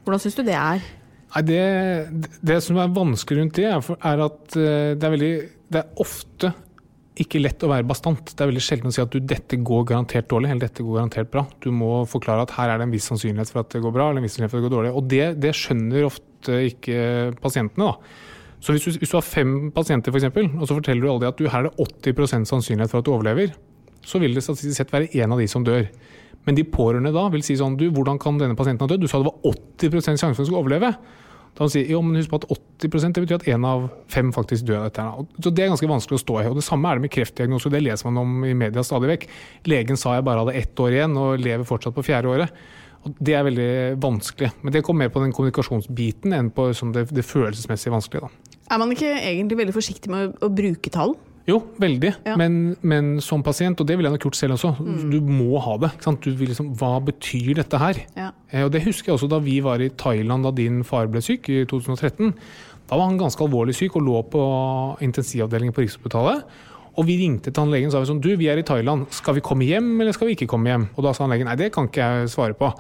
Hvordan 0.05 0.25
syns 0.25 0.39
du 0.39 0.43
det 0.47 0.57
er? 0.57 0.89
Nei, 1.31 1.45
det, 1.47 1.63
det, 2.43 2.59
som 2.65 2.81
er 2.81 2.97
vanskelig 2.97 3.45
rundt 3.45 3.61
det, 3.61 3.69
er, 3.71 3.93
er 4.09 4.25
at 4.25 4.57
det 4.57 5.07
er 5.07 5.13
veldig 5.13 5.35
Det 5.71 5.79
er 5.79 6.01
ofte 6.03 6.49
ikke 7.21 7.43
lett 7.43 7.63
å 7.67 7.71
være 7.71 7.87
bastant. 7.89 8.33
Det 8.33 8.43
er 8.43 8.51
veldig 8.51 8.63
sjelden 8.65 8.91
å 8.91 8.95
si 8.95 9.03
at 9.03 9.13
du, 9.13 9.21
dette 9.21 9.59
går 9.67 9.87
garantert 9.93 10.29
dårlig, 10.31 10.51
eller 10.51 10.65
dette 10.67 10.85
går 10.87 10.99
garantert 10.99 11.31
bra. 11.33 11.45
Du 11.63 11.71
må 11.75 12.03
forklare 12.09 12.47
at 12.47 12.55
her 12.57 12.73
er 12.73 12.81
det 12.81 12.89
en 12.89 12.95
viss 12.95 13.09
sannsynlighet 13.11 13.53
for 13.53 13.63
at 13.63 13.71
det 13.75 13.83
går 13.85 13.95
bra, 13.95 14.09
eller 14.09 14.23
en 14.23 14.27
viss 14.27 14.37
sannsynlighet 14.37 14.55
for 14.55 14.61
at 14.61 14.65
det 14.65 14.69
går 14.69 14.77
dårlig. 14.79 14.93
Og 14.97 15.09
det, 15.13 15.25
det 15.45 15.55
skjønner 15.59 16.09
ofte 16.09 16.61
ikke 16.71 17.01
pasientene. 17.43 17.91
da. 17.91 18.29
Så 18.61 18.75
hvis 18.77 18.85
du, 18.85 19.01
hvis 19.01 19.13
du 19.13 19.17
har 19.17 19.25
fem 19.25 19.53
pasienter, 19.73 20.13
f.eks., 20.13 20.29
og 20.61 20.67
så 20.69 20.77
forteller 20.77 21.05
du 21.05 21.11
alle 21.13 21.33
at 21.33 21.39
du, 21.41 21.47
her 21.49 21.65
er 21.65 21.71
det 21.71 21.89
80 22.13 22.49
sannsynlighet 22.51 22.93
for 22.93 23.01
at 23.01 23.09
du 23.09 23.13
overlever, 23.15 23.55
så 24.05 24.21
vil 24.21 24.37
det 24.37 24.45
statistisk 24.45 24.81
sett 24.81 24.93
være 24.93 25.09
en 25.21 25.37
av 25.37 25.41
de 25.41 25.49
som 25.49 25.65
dør. 25.65 25.89
Men 26.49 26.57
de 26.57 26.65
pårørende 26.65 27.13
da 27.13 27.27
vil 27.33 27.43
si 27.45 27.53
sånn 27.59 27.75
Du, 27.77 27.91
hvordan 27.93 28.17
kan 28.21 28.39
denne 28.41 28.57
pasienten 28.57 28.87
ha 28.87 28.89
dødd? 28.89 29.03
Du 29.05 29.11
sa 29.11 29.21
det 29.21 29.29
var 29.29 29.51
80 29.51 30.01
sjanse 30.01 30.25
for 30.25 30.33
at 30.33 30.41
han 30.41 30.49
skulle 30.49 30.63
overleve. 30.63 30.95
Da 31.55 31.67
han 31.67 31.73
sier 31.73 31.91
jo, 31.93 32.01
men 32.05 32.17
husk 32.17 32.31
på 32.33 32.41
at 32.41 32.49
80 32.51 33.13
det 33.13 33.23
betyr 33.25 33.37
at 33.37 33.49
én 33.53 33.65
av 33.69 33.89
fem 34.09 34.31
faktisk 34.33 34.65
dør 34.69 34.81
av 34.81 34.85
dette. 34.89 35.07
Så 35.45 35.53
Det 35.53 35.65
er 35.65 35.73
ganske 35.73 35.91
vanskelig 35.91 36.17
å 36.17 36.23
stå 36.23 36.37
i. 36.41 36.47
og 36.49 36.57
Det 36.57 36.65
samme 36.65 36.89
er 36.89 36.97
det 36.97 37.05
med 37.05 37.13
kreftdiagnose. 37.13 37.71
Det 37.71 37.83
leser 37.83 38.09
man 38.09 38.23
om 38.23 38.45
i 38.45 38.55
media 38.55 38.83
stadig 38.83 39.11
vekk. 39.11 39.27
Legen 39.67 39.97
sa 40.01 40.15
jeg 40.17 40.25
bare 40.25 40.45
hadde 40.45 40.57
ett 40.57 40.81
år 40.81 40.97
igjen 40.97 41.17
og 41.21 41.41
lever 41.41 41.69
fortsatt 41.69 41.95
på 41.95 42.07
fjerde 42.07 42.33
året. 42.33 42.63
Og 43.05 43.17
Det 43.19 43.35
er 43.35 43.45
veldig 43.45 44.01
vanskelig. 44.01 44.53
Men 44.63 44.73
det 44.73 44.85
kommer 44.85 45.05
mer 45.07 45.13
på 45.13 45.21
den 45.21 45.33
kommunikasjonsbiten 45.33 46.33
enn 46.37 46.51
på 46.51 46.71
det, 46.93 47.09
det 47.11 47.25
følelsesmessig 47.25 47.93
vanskelige. 47.93 48.31
Er 48.71 48.79
man 48.79 48.93
ikke 48.93 49.11
egentlig 49.19 49.59
veldig 49.59 49.75
forsiktig 49.75 50.11
med 50.11 50.31
å, 50.31 50.47
å 50.47 50.55
bruke 50.55 50.91
tall? 50.91 51.17
Jo, 51.49 51.59
veldig. 51.81 52.13
Ja. 52.27 52.35
Men, 52.39 52.77
men, 52.87 53.13
som 53.25 53.43
pasient, 53.43 53.81
og 53.81 53.89
det 53.89 53.97
ville 53.97 54.11
jeg 54.11 54.19
nok 54.19 54.27
gjort 54.29 54.39
selv 54.39 54.57
også, 54.59 54.75
mm. 54.77 54.99
du 55.11 55.19
må 55.25 55.61
ha 55.65 55.77
det. 55.83 55.93
Liksom, 56.41 56.73
hva 56.79 56.99
betyr 57.05 57.55
dette 57.63 57.81
her? 57.81 58.03
Ja. 58.19 58.31
Eh, 58.53 58.65
og 58.67 58.73
Det 58.75 58.85
husker 58.85 59.11
jeg 59.11 59.19
også 59.19 59.31
da 59.33 59.41
vi 59.43 59.59
var 59.65 59.83
i 59.83 59.91
Thailand 59.91 60.47
da 60.47 60.53
din 60.55 60.83
far 60.87 61.11
ble 61.11 61.23
syk 61.25 61.49
i 61.53 61.63
2013. 61.71 62.35
Da 62.91 62.99
var 62.99 63.07
han 63.07 63.21
ganske 63.21 63.45
alvorlig 63.45 63.77
syk 63.79 63.97
og 63.99 64.07
lå 64.07 64.23
på 64.33 64.43
intensivavdelingen 65.07 65.75
på 65.75 65.85
Rikshospitalet. 65.85 66.45
Og 66.99 67.07
vi 67.07 67.21
ringte 67.21 67.53
til 67.53 67.63
han 67.63 67.71
legen 67.73 67.89
og 67.89 67.95
sa 67.95 68.03
sånn, 68.09 68.23
du, 68.23 68.33
vi 68.37 68.49
er 68.51 68.61
i 68.61 68.67
Thailand, 68.67 69.07
skal 69.15 69.37
vi 69.37 69.45
komme 69.47 69.69
hjem 69.69 69.93
eller 70.01 70.17
skal 70.17 70.29
vi 70.29 70.35
ikke 70.37 70.51
komme 70.51 70.73
hjem? 70.73 70.89
Og 70.97 71.07
da 71.07 71.15
sa 71.15 71.25
han 71.25 71.33
legen 71.33 71.49
nei, 71.49 71.57
det 71.59 71.71
kan 71.75 71.87
ikke 71.89 72.09
jeg 72.09 72.33
svare 72.35 72.57
på. 72.59 72.73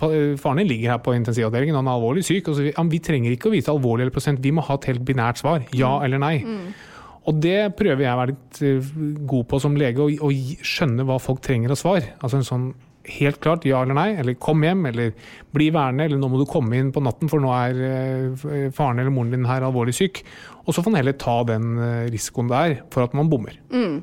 Faren 0.00 0.58
din 0.62 0.68
ligger 0.70 0.94
her 0.94 1.00
på 1.04 1.12
intensivavdelingen, 1.14 1.76
han 1.76 1.88
er 1.88 1.94
alvorlig 1.94 2.24
syk. 2.26 2.50
Og 2.50 2.58
så, 2.58 2.66
vi 2.90 3.00
trenger 3.04 3.36
ikke 3.36 3.50
å 3.50 3.54
vite 3.54 3.72
alvorlig 3.72 4.06
eller 4.06 4.16
prosent, 4.16 4.42
vi 4.42 4.52
må 4.54 4.64
ha 4.66 4.76
et 4.78 4.90
helt 4.90 5.06
binært 5.06 5.40
svar. 5.40 5.62
Ja 5.76 5.94
mm. 6.00 6.04
eller 6.08 6.22
nei. 6.24 6.34
Mm. 6.42 6.66
Og 7.24 7.38
det 7.40 7.58
prøver 7.78 8.04
jeg 8.04 8.12
å 8.12 8.20
være 8.20 8.34
litt 8.34 8.58
eh, 8.64 8.88
god 9.28 9.46
på 9.48 9.60
som 9.62 9.78
lege, 9.80 10.04
å 10.04 10.32
skjønne 10.64 11.06
hva 11.08 11.20
folk 11.22 11.40
trenger 11.44 11.72
av 11.72 11.80
svar. 11.80 12.10
Altså 12.20 12.40
en 12.40 12.48
sånn 12.48 12.66
helt 13.04 13.40
klart 13.44 13.66
ja 13.68 13.82
eller 13.84 13.96
nei, 13.96 14.08
eller 14.20 14.36
kom 14.40 14.62
hjem, 14.64 14.86
eller 14.88 15.12
bli 15.54 15.68
værende, 15.74 16.06
eller 16.08 16.20
nå 16.20 16.30
må 16.32 16.40
du 16.40 16.46
komme 16.48 16.78
inn 16.80 16.92
på 16.94 17.02
natten, 17.04 17.30
for 17.32 17.42
nå 17.42 17.52
er 17.56 17.80
eh, 17.88 18.68
faren 18.74 19.00
eller 19.00 19.12
moren 19.14 19.34
din 19.34 19.48
her 19.48 19.66
alvorlig 19.66 19.96
syk. 19.96 20.22
Og 20.64 20.72
så 20.72 20.82
får 20.82 20.92
man 20.92 21.02
heller 21.02 21.16
ta 21.20 21.36
den 21.48 21.76
eh, 21.76 22.10
risikoen 22.12 22.48
det 22.50 22.60
er 22.60 22.74
for 22.92 23.04
at 23.04 23.14
man 23.16 23.28
bommer. 23.28 23.56
Mm. 23.72 24.00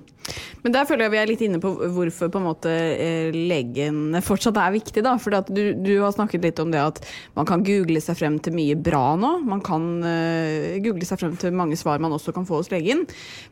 Men 0.62 0.74
der 0.76 0.86
føler 0.86 1.08
jeg 1.08 1.14
vi 1.16 1.20
er 1.22 1.30
litt 1.32 1.42
inne 1.46 1.60
på 1.62 1.72
hvorfor 1.96 2.30
på 2.30 2.38
en 2.38 2.46
måte 2.46 2.72
eh, 2.72 3.34
legen 3.34 4.14
fortsatt 4.22 4.60
er 4.62 4.76
viktig. 4.76 5.02
da, 5.06 5.16
for 5.22 5.34
du, 5.50 5.62
du, 5.74 5.94
har 6.04 6.14
snakket 6.14 6.46
litt 6.46 6.62
om 6.62 6.74
det 6.74 6.82
at 6.84 7.02
man 7.38 7.48
kan 7.50 7.66
google 7.66 8.02
seg 8.04 8.20
frem 8.20 8.38
til 8.44 8.54
mye 8.58 8.78
bra 8.78 9.16
nå. 9.20 9.32
Man 9.48 9.64
kan 9.66 9.88
uh, 10.06 10.78
google 10.84 11.08
seg 11.08 11.22
frem 11.24 11.34
til 11.42 11.56
mange 11.58 11.80
svar 11.80 12.02
man 12.04 12.14
også 12.14 12.34
kan 12.36 12.46
få 12.48 12.62
hos 12.62 12.70
legen. 12.74 13.08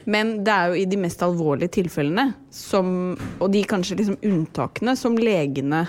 Men 0.06 0.40
det 0.46 0.54
er 0.54 0.70
jo 0.70 0.84
i 0.84 0.90
de 0.90 1.00
mest 1.02 1.24
alvorlige 1.26 1.80
tilfellene, 1.80 2.30
som, 2.54 3.16
og 3.40 3.50
de 3.54 3.66
kanskje 3.68 3.98
liksom 4.00 4.20
unntakene, 4.30 4.94
som 5.00 5.18
legene 5.18 5.88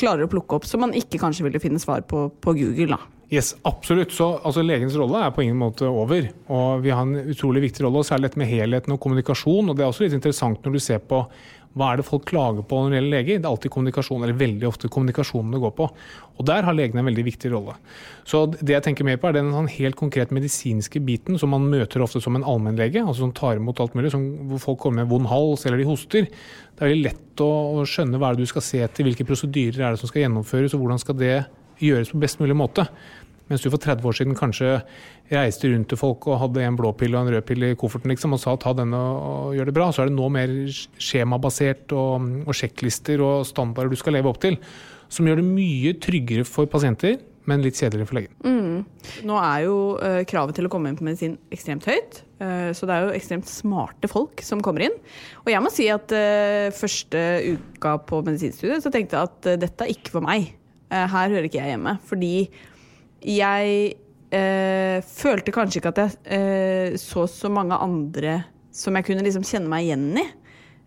klarer 0.00 0.24
å 0.24 0.32
plukke 0.32 0.58
opp, 0.58 0.68
som 0.68 0.82
man 0.84 0.96
ikke 0.96 1.20
kanskje 1.20 1.46
ville 1.46 1.60
finne 1.60 1.80
svar 1.82 2.04
på 2.08 2.28
på 2.40 2.56
Google. 2.56 2.96
da. 2.96 3.15
Yes, 3.28 3.56
absolutt. 3.66 4.12
Så 4.14 4.28
altså, 4.38 4.62
Legens 4.62 4.94
rolle 4.98 5.24
er 5.26 5.34
på 5.34 5.42
ingen 5.42 5.58
måte 5.58 5.88
over. 5.90 6.28
Og 6.54 6.82
vi 6.84 6.94
har 6.94 7.02
en 7.02 7.32
utrolig 7.34 7.64
viktig 7.64 7.82
rolle, 7.82 8.02
og 8.02 8.06
særlig 8.06 8.30
dette 8.30 8.42
med 8.42 8.50
helheten 8.50 8.94
og 8.94 9.02
kommunikasjon. 9.02 9.70
og 9.70 9.76
Det 9.76 9.82
er 9.82 9.90
også 9.90 10.06
litt 10.06 10.18
interessant 10.18 10.62
når 10.62 10.76
du 10.76 10.82
ser 10.82 11.02
på 11.02 11.24
hva 11.76 11.90
er 11.92 12.00
det 12.00 12.06
folk 12.08 12.22
klager 12.24 12.64
på 12.64 12.78
når 12.80 12.92
det 12.92 12.96
gjelder 12.96 13.12
leger. 13.12 13.40
Det 13.40 13.44
er 13.44 13.50
alltid 13.50 13.72
kommunikasjon, 13.74 14.22
eller 14.24 14.38
veldig 14.40 14.68
ofte 14.68 14.88
kommunikasjonen 14.88 15.52
det 15.52 15.60
går 15.60 15.74
på. 15.76 15.88
Og 16.38 16.46
der 16.48 16.64
har 16.64 16.76
legene 16.76 17.02
en 17.02 17.08
veldig 17.10 17.24
viktig 17.26 17.50
rolle. 17.52 17.74
Så 18.24 18.46
det 18.54 18.72
jeg 18.72 18.84
tenker 18.86 19.04
mer 19.04 19.18
på, 19.20 19.28
er 19.28 19.36
den 19.36 19.52
sånn 19.52 19.68
helt 19.74 19.98
konkret 19.98 20.32
medisinske 20.32 21.02
biten 21.04 21.36
som 21.42 21.52
man 21.52 21.68
møter 21.68 22.00
ofte 22.06 22.22
som 22.24 22.38
en 22.38 22.46
allmennlege, 22.48 23.02
altså 23.02 23.26
som 23.26 23.34
tar 23.36 23.60
imot 23.60 23.82
alt 23.84 23.98
mulig, 23.98 24.14
som, 24.14 24.24
hvor 24.52 24.62
folk 24.70 24.80
kommer 24.86 25.02
med 25.02 25.12
vond 25.12 25.28
hals 25.28 25.66
eller 25.66 25.82
de 25.82 25.90
hoster. 25.90 26.30
Det 26.30 26.80
er 26.80 26.94
veldig 26.94 27.10
lett 27.10 27.44
å, 27.44 27.52
å 27.76 27.84
skjønne 27.84 28.22
hva 28.22 28.30
er 28.30 28.38
det 28.38 28.48
du 28.48 28.54
skal 28.54 28.64
se 28.64 28.80
etter, 28.86 29.04
hvilke 29.04 29.28
prosedyrer 29.28 29.82
er 29.82 29.96
det 29.96 30.00
som 30.00 30.08
skal 30.08 30.24
gjennomføres, 30.24 30.78
og 30.78 30.86
hvordan 30.86 31.02
skal 31.02 31.20
det 31.20 31.36
gjøres 31.82 32.12
på 32.12 32.20
best 32.22 32.42
mulig 32.42 32.56
måte. 32.58 32.86
Mens 33.46 33.62
du 33.62 33.68
for 33.70 33.78
30 33.78 34.08
år 34.08 34.16
siden 34.18 34.38
kanskje 34.38 34.72
reiste 35.30 35.70
rundt 35.70 35.88
til 35.90 35.98
folk 36.00 36.26
og 36.30 36.40
hadde 36.40 36.64
en 36.66 36.78
blå 36.78 36.90
pille 36.98 37.18
og 37.18 37.26
en 37.26 37.36
rød 37.36 37.46
pille 37.46 37.70
i 37.72 37.78
kofferten 37.78 38.10
liksom, 38.10 38.34
og 38.34 38.42
sa 38.42 38.56
ta 38.58 38.72
denne 38.74 38.98
og 38.98 39.54
gjør 39.54 39.70
det 39.70 39.76
bra, 39.76 39.86
så 39.94 40.02
er 40.02 40.10
det 40.10 40.16
nå 40.16 40.26
mer 40.34 40.52
skjemabasert 40.72 41.94
og, 41.94 42.26
og 42.46 42.58
sjekklister 42.58 43.22
og 43.22 43.46
standarder 43.46 43.94
du 43.94 44.00
skal 44.00 44.18
leve 44.18 44.30
opp 44.32 44.42
til. 44.42 44.58
Som 45.06 45.30
gjør 45.30 45.38
det 45.38 45.46
mye 45.46 45.94
tryggere 46.02 46.46
for 46.48 46.66
pasienter, 46.70 47.20
men 47.46 47.62
litt 47.62 47.78
kjedeligere 47.78 48.10
for 48.10 48.18
legen. 48.18 48.34
Mm. 48.42 49.22
Nå 49.30 49.38
er 49.38 49.60
jo 49.68 49.78
uh, 50.00 50.20
kravet 50.26 50.58
til 50.58 50.66
å 50.66 50.72
komme 50.72 50.90
inn 50.90 50.98
på 50.98 51.06
medisin 51.06 51.38
ekstremt 51.54 51.86
høyt. 51.86 52.24
Uh, 52.42 52.74
så 52.74 52.90
det 52.90 52.96
er 52.96 53.06
jo 53.06 53.14
ekstremt 53.14 53.46
smarte 53.46 54.10
folk 54.10 54.42
som 54.42 54.62
kommer 54.64 54.88
inn. 54.88 54.98
Og 55.44 55.52
jeg 55.54 55.62
må 55.62 55.70
si 55.70 55.86
at 55.94 56.10
uh, 56.10 56.74
første 56.74 57.22
uka 57.54 57.94
på 58.10 58.24
medisinstudiet 58.26 58.82
så 58.82 58.90
tenkte 58.90 59.20
jeg 59.20 59.30
at 59.30 59.52
dette 59.62 59.86
er 59.86 59.94
ikke 59.94 60.18
for 60.18 60.26
meg. 60.26 60.50
Her 61.12 61.32
hører 61.34 61.48
ikke 61.48 61.60
jeg 61.60 61.74
hjemme. 61.74 61.96
Fordi 62.08 62.32
jeg 63.26 63.94
eh, 64.34 64.98
følte 65.06 65.54
kanskje 65.54 65.80
ikke 65.80 65.94
at 65.94 66.02
jeg 66.02 66.16
eh, 66.38 66.98
så 67.00 67.26
så 67.30 67.50
mange 67.52 67.78
andre 67.78 68.40
som 68.76 68.96
jeg 68.96 69.08
kunne 69.08 69.24
liksom 69.24 69.46
kjenne 69.46 69.70
meg 69.72 69.86
igjen 69.86 70.10
i. 70.20 70.26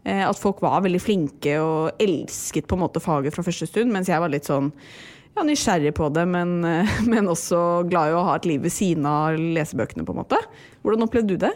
Eh, 0.08 0.24
at 0.26 0.39
folk 0.39 0.62
var 0.63 0.84
veldig 0.86 1.02
flinke 1.04 1.58
og 1.62 2.02
elsket 2.02 2.67
på 2.69 2.78
en 2.78 2.86
måte 2.86 3.04
faget 3.04 3.36
fra 3.36 3.45
første 3.45 3.67
stund, 3.69 3.91
mens 3.93 4.12
jeg 4.12 4.22
var 4.22 4.32
litt 4.32 4.48
sånn 4.48 4.72
ja, 5.36 5.43
nysgjerrig 5.45 5.93
på 5.98 6.10
det, 6.15 6.26
men, 6.30 6.60
eh, 6.67 7.00
men, 7.12 7.30
også 7.32 7.84
glad 7.89 8.12
i 8.12 8.17
å 8.17 8.26
ha 8.30 8.38
et 8.39 8.48
liv 8.50 8.63
ved 8.65 8.76
siden 8.76 9.08
av 9.10 9.38
lesebøkene. 9.39 10.06
på 10.08 10.15
en 10.15 10.22
måte. 10.24 10.39
Hvordan 10.84 11.08
opplevde 11.08 11.36
du 11.36 11.48
det? 11.48 11.54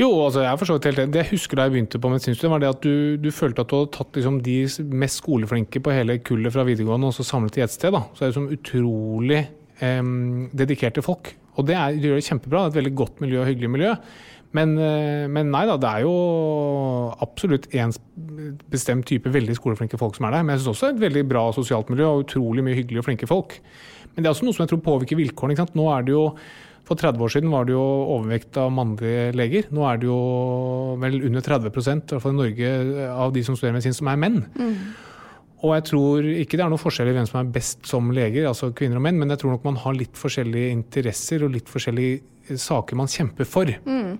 Jo, 0.00 0.08
altså 0.24 0.44
jeg 0.46 0.58
forstår 0.62 0.86
helt 0.88 1.12
Det 1.12 1.20
jeg 1.20 1.30
husker 1.34 1.58
da 1.58 1.66
jeg 1.66 1.74
begynte 1.74 2.00
på 2.00 2.08
medisinstudiet, 2.08 2.52
var 2.54 2.62
det 2.62 2.70
at 2.70 2.84
du, 2.86 3.16
du, 3.20 3.28
følte 3.34 3.64
at 3.64 3.68
du 3.68 3.76
hadde 3.76 3.92
tatt 3.98 4.16
liksom, 4.16 4.40
de 4.46 4.56
mest 5.02 5.20
skoleflinke 5.20 5.82
på 5.84 5.92
hele 5.92 6.16
kullet 6.24 6.54
fra 6.54 6.64
videregående 6.64 7.10
og 7.10 7.16
så 7.16 7.26
samlet 7.26 7.60
i 7.60 7.64
ett 7.66 7.74
sted. 7.74 7.92
da. 7.92 8.06
Så 8.14 8.22
det 8.22 8.28
er 8.28 8.32
liksom 8.32 8.50
utrolig 8.56 9.42
dedikerte 10.56 11.04
folk. 11.04 11.34
Og 11.58 11.66
det, 11.68 11.76
er, 11.76 11.96
det 11.96 12.08
gjør 12.08 12.20
det 12.20 12.26
kjempebra. 12.26 12.64
Det 12.64 12.68
er 12.68 12.72
et 12.72 12.78
veldig 12.80 12.96
godt 12.96 13.22
miljø 13.24 13.40
og 13.42 13.48
hyggelig 13.48 13.70
miljø. 13.76 13.94
Men, 14.56 14.72
eh, 14.82 15.26
men, 15.30 15.52
nei 15.52 15.62
da, 15.68 15.76
det 15.78 15.90
er 15.90 16.06
jo 16.06 16.14
absolutt 17.22 17.68
en 17.78 17.92
bestemt 18.72 19.06
type 19.06 19.30
veldig 19.30 19.54
skoleflinke 19.58 20.00
folk 20.00 20.16
som 20.16 20.26
er 20.26 20.36
der. 20.36 20.46
Men 20.46 20.56
jeg 20.56 20.64
syns 20.64 20.74
også 20.74 20.90
et 20.90 21.04
veldig 21.04 21.26
bra 21.30 21.44
sosialt 21.54 21.92
miljø 21.92 22.08
og 22.08 22.24
utrolig 22.24 22.64
mye 22.66 22.78
hyggelige 22.78 23.04
og 23.04 23.06
flinke 23.06 23.30
folk. 23.30 23.60
Men 24.14 24.24
det 24.24 24.30
er 24.30 24.34
også 24.34 24.48
noe 24.48 24.56
som 24.56 24.64
jeg 24.64 24.72
tror 24.72 24.82
påvirker 24.88 25.20
vilkårene. 25.20 25.68
Nå 25.78 25.86
er 25.94 26.06
det 26.06 26.16
jo 26.16 26.24
For 26.90 26.98
30 26.98 27.22
år 27.22 27.30
siden 27.30 27.52
var 27.54 27.68
det 27.68 27.76
jo 27.76 27.82
overvekt 28.16 28.56
av 28.58 28.72
mannlige 28.74 29.28
leger. 29.38 29.68
Nå 29.70 29.84
er 29.86 30.00
det 30.02 30.08
jo 30.08 30.16
vel 30.98 31.20
under 31.28 31.44
30 31.46 31.68
i 31.70 31.70
hvert 31.70 32.24
fall 32.24 32.34
i 32.34 32.40
Norge, 32.40 32.72
av 33.14 33.30
de 33.36 33.44
som 33.46 33.54
studerer 33.54 33.76
medisin, 33.76 33.94
som 33.94 34.10
er 34.10 34.18
menn. 34.18 34.40
Mm. 34.58 34.74
Og 35.60 35.76
jeg 35.76 35.84
tror 35.90 36.26
ikke 36.32 36.58
det 36.58 36.64
er 36.64 36.72
noe 36.72 36.80
forskjell 36.82 37.12
i 37.12 37.14
hvem 37.14 37.28
som 37.28 37.38
er 37.42 37.52
best 37.54 37.86
som 37.86 38.10
leger, 38.16 38.48
altså 38.48 38.72
kvinner 38.74 38.98
og 38.98 39.04
menn, 39.06 39.20
men 39.20 39.30
jeg 39.30 39.42
tror 39.42 39.54
nok 39.54 39.68
man 39.68 39.78
har 39.84 39.94
litt 39.94 40.18
forskjellige 40.18 40.72
interesser 40.72 41.46
og 41.46 41.54
litt 41.54 41.70
forskjellige 41.70 42.58
saker 42.58 42.98
man 42.98 43.12
kjemper 43.12 43.46
for. 43.46 43.70
Mm. 43.86 44.16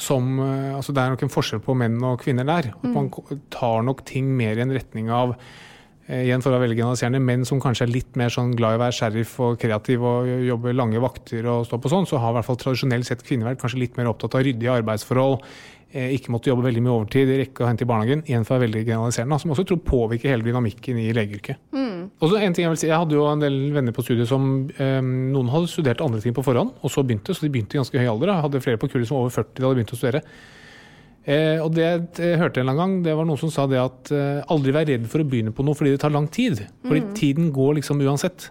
Som, 0.00 0.38
eh, 0.40 0.72
altså 0.76 0.96
det 0.96 1.02
er 1.04 1.12
nok 1.12 1.26
en 1.26 1.36
forskjell 1.36 1.60
på 1.68 1.76
menn 1.76 2.00
og 2.00 2.22
kvinner 2.24 2.48
der. 2.48 2.70
At 2.72 2.88
mm. 2.88 2.96
man 2.96 3.12
tar 3.52 3.84
nok 3.84 4.06
ting 4.08 4.32
mer 4.40 4.56
i 4.56 4.64
en 4.64 4.72
retning 4.72 5.12
av 5.12 5.36
igjen 6.06 6.42
for 6.42 6.52
å 6.52 6.56
være 6.56 6.68
veldig 6.68 6.78
generaliserende, 6.78 7.20
menn 7.22 7.46
som 7.48 7.60
kanskje 7.62 7.86
er 7.86 7.94
litt 7.94 8.18
mer 8.18 8.30
sånn 8.32 8.52
glad 8.58 8.76
i 8.76 8.78
å 8.78 8.82
være 8.84 8.94
sheriff 8.94 9.32
og 9.42 9.56
kreativ 9.62 10.04
og 10.06 10.28
jobbe 10.46 10.74
lange 10.76 11.02
vakter 11.02 11.48
og 11.50 11.64
stå 11.66 11.80
på 11.82 11.90
sånn, 11.90 12.06
så 12.06 12.20
har 12.22 12.34
i 12.34 12.38
hvert 12.38 12.46
fall 12.46 12.60
tradisjonelt 12.62 13.08
sett 13.08 13.24
kvinner 13.26 13.50
vært 13.50 13.64
kanskje 13.64 13.80
litt 13.82 13.98
mer 13.98 14.12
opptatt 14.12 14.36
av 14.38 14.44
ryddige 14.46 14.76
arbeidsforhold, 14.82 15.42
eh, 15.90 16.14
ikke 16.14 16.30
måtte 16.34 16.52
jobbe 16.52 16.68
veldig 16.68 16.84
mye 16.84 16.94
overtid, 16.94 17.32
rekke 17.42 17.64
å 17.64 17.70
hente 17.70 17.82
i 17.82 17.90
barnehagen. 17.90 18.22
Igjen 18.30 18.46
for 18.46 18.54
å 18.54 18.60
være 18.60 18.68
veldig 18.68 18.84
generaliserende, 18.86 19.40
som 19.42 19.54
også 19.54 19.66
tror 19.66 19.82
påvirker 19.82 20.30
hele 20.30 20.46
dynamikken 20.46 21.00
i 21.02 21.12
legeyrket. 21.16 21.58
Og 22.20 22.30
så 22.30 22.38
en 22.38 22.54
ting 22.54 22.64
Jeg 22.66 22.70
vil 22.70 22.78
si, 22.80 22.86
jeg 22.86 22.98
hadde 22.98 23.16
jo 23.16 23.26
en 23.26 23.42
del 23.42 23.72
venner 23.74 23.92
på 23.92 24.04
studiet 24.06 24.28
som 24.30 24.70
eh, 24.78 25.00
Noen 25.02 25.50
hadde 25.50 25.70
studert 25.72 26.00
andre 26.00 26.20
ting 26.22 26.34
på 26.36 26.44
forhånd, 26.46 26.76
og 26.82 26.90
så 26.90 27.02
begynte, 27.02 27.34
så 27.34 27.42
de 27.42 27.50
begynte 27.50 27.74
i 27.74 27.82
ganske 27.82 27.98
høy 27.98 28.06
alder. 28.06 28.30
Jeg 28.30 28.46
hadde 28.46 28.62
flere 28.62 28.78
på 28.78 28.88
kullet 28.92 29.10
som 29.10 29.18
var 29.18 29.26
over 29.26 29.34
40 29.42 29.58
da 29.58 29.66
de 29.66 29.74
begynte 29.80 29.98
å 29.98 29.98
studere. 29.98 30.22
Eh, 31.26 31.58
og 31.58 31.72
det 31.74 31.86
jeg 31.86 32.38
hørte 32.38 32.62
en 32.62 32.68
eller 32.68 32.76
annen 32.76 32.82
gang, 32.82 32.98
det 33.02 33.16
var 33.18 33.26
noen 33.26 33.40
som 33.40 33.50
sa 33.50 33.66
det 33.70 33.80
at 33.82 34.12
eh, 34.14 34.44
aldri 34.52 34.74
vær 34.76 34.86
redd 34.86 35.08
for 35.10 35.24
å 35.24 35.26
begynne 35.26 35.54
på 35.54 35.66
noe 35.66 35.74
fordi 35.74 35.96
det 35.96 36.02
tar 36.04 36.14
lang 36.14 36.28
tid. 36.30 36.62
Fordi 36.86 37.02
tiden 37.18 37.50
går 37.54 37.80
liksom 37.80 38.02
uansett. 38.06 38.50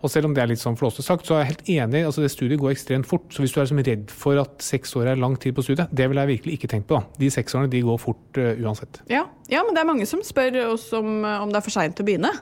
Og 0.00 0.08
selv 0.08 0.30
om 0.30 0.34
det 0.36 0.40
er 0.40 0.48
litt 0.48 0.62
sånn 0.62 0.78
flåste 0.80 1.04
sagt, 1.04 1.28
så 1.28 1.36
er 1.36 1.42
jeg 1.42 1.50
helt 1.50 1.66
enig. 1.74 2.00
altså 2.08 2.22
Det 2.24 2.30
studiet 2.32 2.60
går 2.62 2.72
ekstremt 2.72 3.08
fort. 3.08 3.26
Så 3.34 3.44
hvis 3.44 3.52
du 3.52 3.58
er 3.58 3.66
liksom 3.66 3.82
redd 3.84 4.14
for 4.22 4.40
at 4.40 4.64
seks 4.64 4.96
år 4.96 5.12
er 5.12 5.20
lang 5.20 5.36
tid 5.40 5.52
på 5.56 5.64
studiet, 5.66 5.92
det 5.92 6.06
ville 6.08 6.24
jeg 6.24 6.38
virkelig 6.38 6.56
ikke 6.56 6.70
tenkt 6.72 6.88
på. 6.88 6.96
da. 6.96 7.20
De 7.20 7.28
seks 7.32 7.56
årene 7.58 7.68
de 7.72 7.82
går 7.84 8.00
fort 8.00 8.40
uh, 8.40 8.54
uansett. 8.64 9.02
Ja. 9.12 9.26
ja, 9.52 9.60
men 9.66 9.76
det 9.76 9.82
er 9.82 9.90
mange 9.90 10.08
som 10.08 10.24
spør 10.24 10.56
oss 10.70 10.88
om, 10.96 11.20
om 11.20 11.52
det 11.52 11.60
er 11.60 11.66
for 11.68 11.76
seint 11.76 12.00
å 12.00 12.06
begynne. 12.08 12.32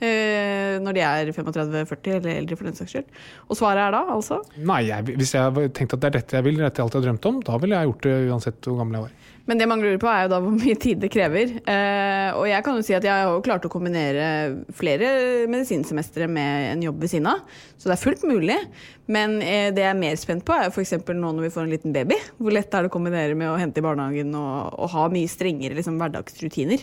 Eh, 0.00 0.76
når 0.82 0.96
de 0.96 1.04
er 1.06 1.32
35-40 1.32 2.16
eller 2.18 2.32
eldre, 2.34 2.58
for 2.58 2.68
den 2.68 2.78
saks 2.78 2.96
skyld. 2.96 3.22
Og 3.48 3.58
svaret 3.58 3.84
er 3.86 3.96
da 3.96 4.02
altså 4.16 4.42
Nei, 4.56 4.82
jeg, 4.90 5.16
hvis 5.16 5.34
jeg 5.36 5.70
tenkte 5.76 5.98
at 5.98 6.04
det 6.04 6.10
er 6.10 6.18
dette 6.20 6.38
jeg 6.38 6.48
vil, 6.48 6.60
dette 6.60 6.80
jeg 6.80 6.88
alltid 6.88 7.00
har 7.00 7.08
drømt 7.10 7.30
om, 7.30 7.40
da 7.46 7.62
ville 7.62 7.78
jeg 7.78 7.90
gjort 7.92 8.08
det 8.08 8.18
uansett 8.30 8.70
hvor 8.70 8.82
gammel 8.82 8.98
jeg 8.98 9.08
var. 9.08 9.16
Men 9.46 9.60
det 9.60 9.68
man 9.70 9.82
lurer 9.82 9.98
på, 10.02 10.08
er 10.10 10.24
jo 10.24 10.30
da 10.32 10.40
hvor 10.42 10.54
mye 10.58 10.74
tid 10.82 10.98
det 11.02 11.10
krever. 11.14 11.52
Eh, 11.70 12.30
og 12.34 12.48
jeg 12.50 12.64
kan 12.66 12.78
jo 12.78 12.82
si 12.86 12.96
at 12.96 13.04
jeg 13.06 13.14
har 13.14 13.30
jo 13.30 13.44
klart 13.46 13.66
å 13.66 13.70
kombinere 13.70 14.26
flere 14.74 15.10
medisinsemestre 15.50 16.26
med 16.30 16.72
en 16.72 16.82
jobb 16.88 17.04
ved 17.04 17.12
siden 17.12 17.28
av. 17.30 17.44
Så 17.78 17.86
det 17.86 17.94
er 17.94 18.02
fullt 18.02 18.24
mulig. 18.26 18.58
Men 19.06 19.38
eh, 19.38 19.68
det 19.74 19.84
jeg 19.84 19.92
er 19.92 20.00
mer 20.00 20.18
spent 20.18 20.42
på, 20.46 20.56
er 20.56 20.72
f.eks. 20.72 20.96
nå 21.06 21.30
når 21.30 21.46
vi 21.46 21.52
får 21.54 21.62
en 21.62 21.74
liten 21.76 21.94
baby. 21.94 22.18
Hvor 22.40 22.56
lett 22.56 22.74
er 22.74 22.84
det 22.84 22.90
å 22.90 22.96
kombinere 22.96 23.38
med 23.38 23.52
å 23.52 23.60
hente 23.60 23.78
i 23.78 23.86
barnehagen 23.86 24.34
og, 24.34 24.74
og 24.74 24.90
ha 24.96 25.06
mye 25.14 25.30
strengere 25.30 25.78
liksom, 25.78 26.00
hverdagsrutiner. 26.02 26.82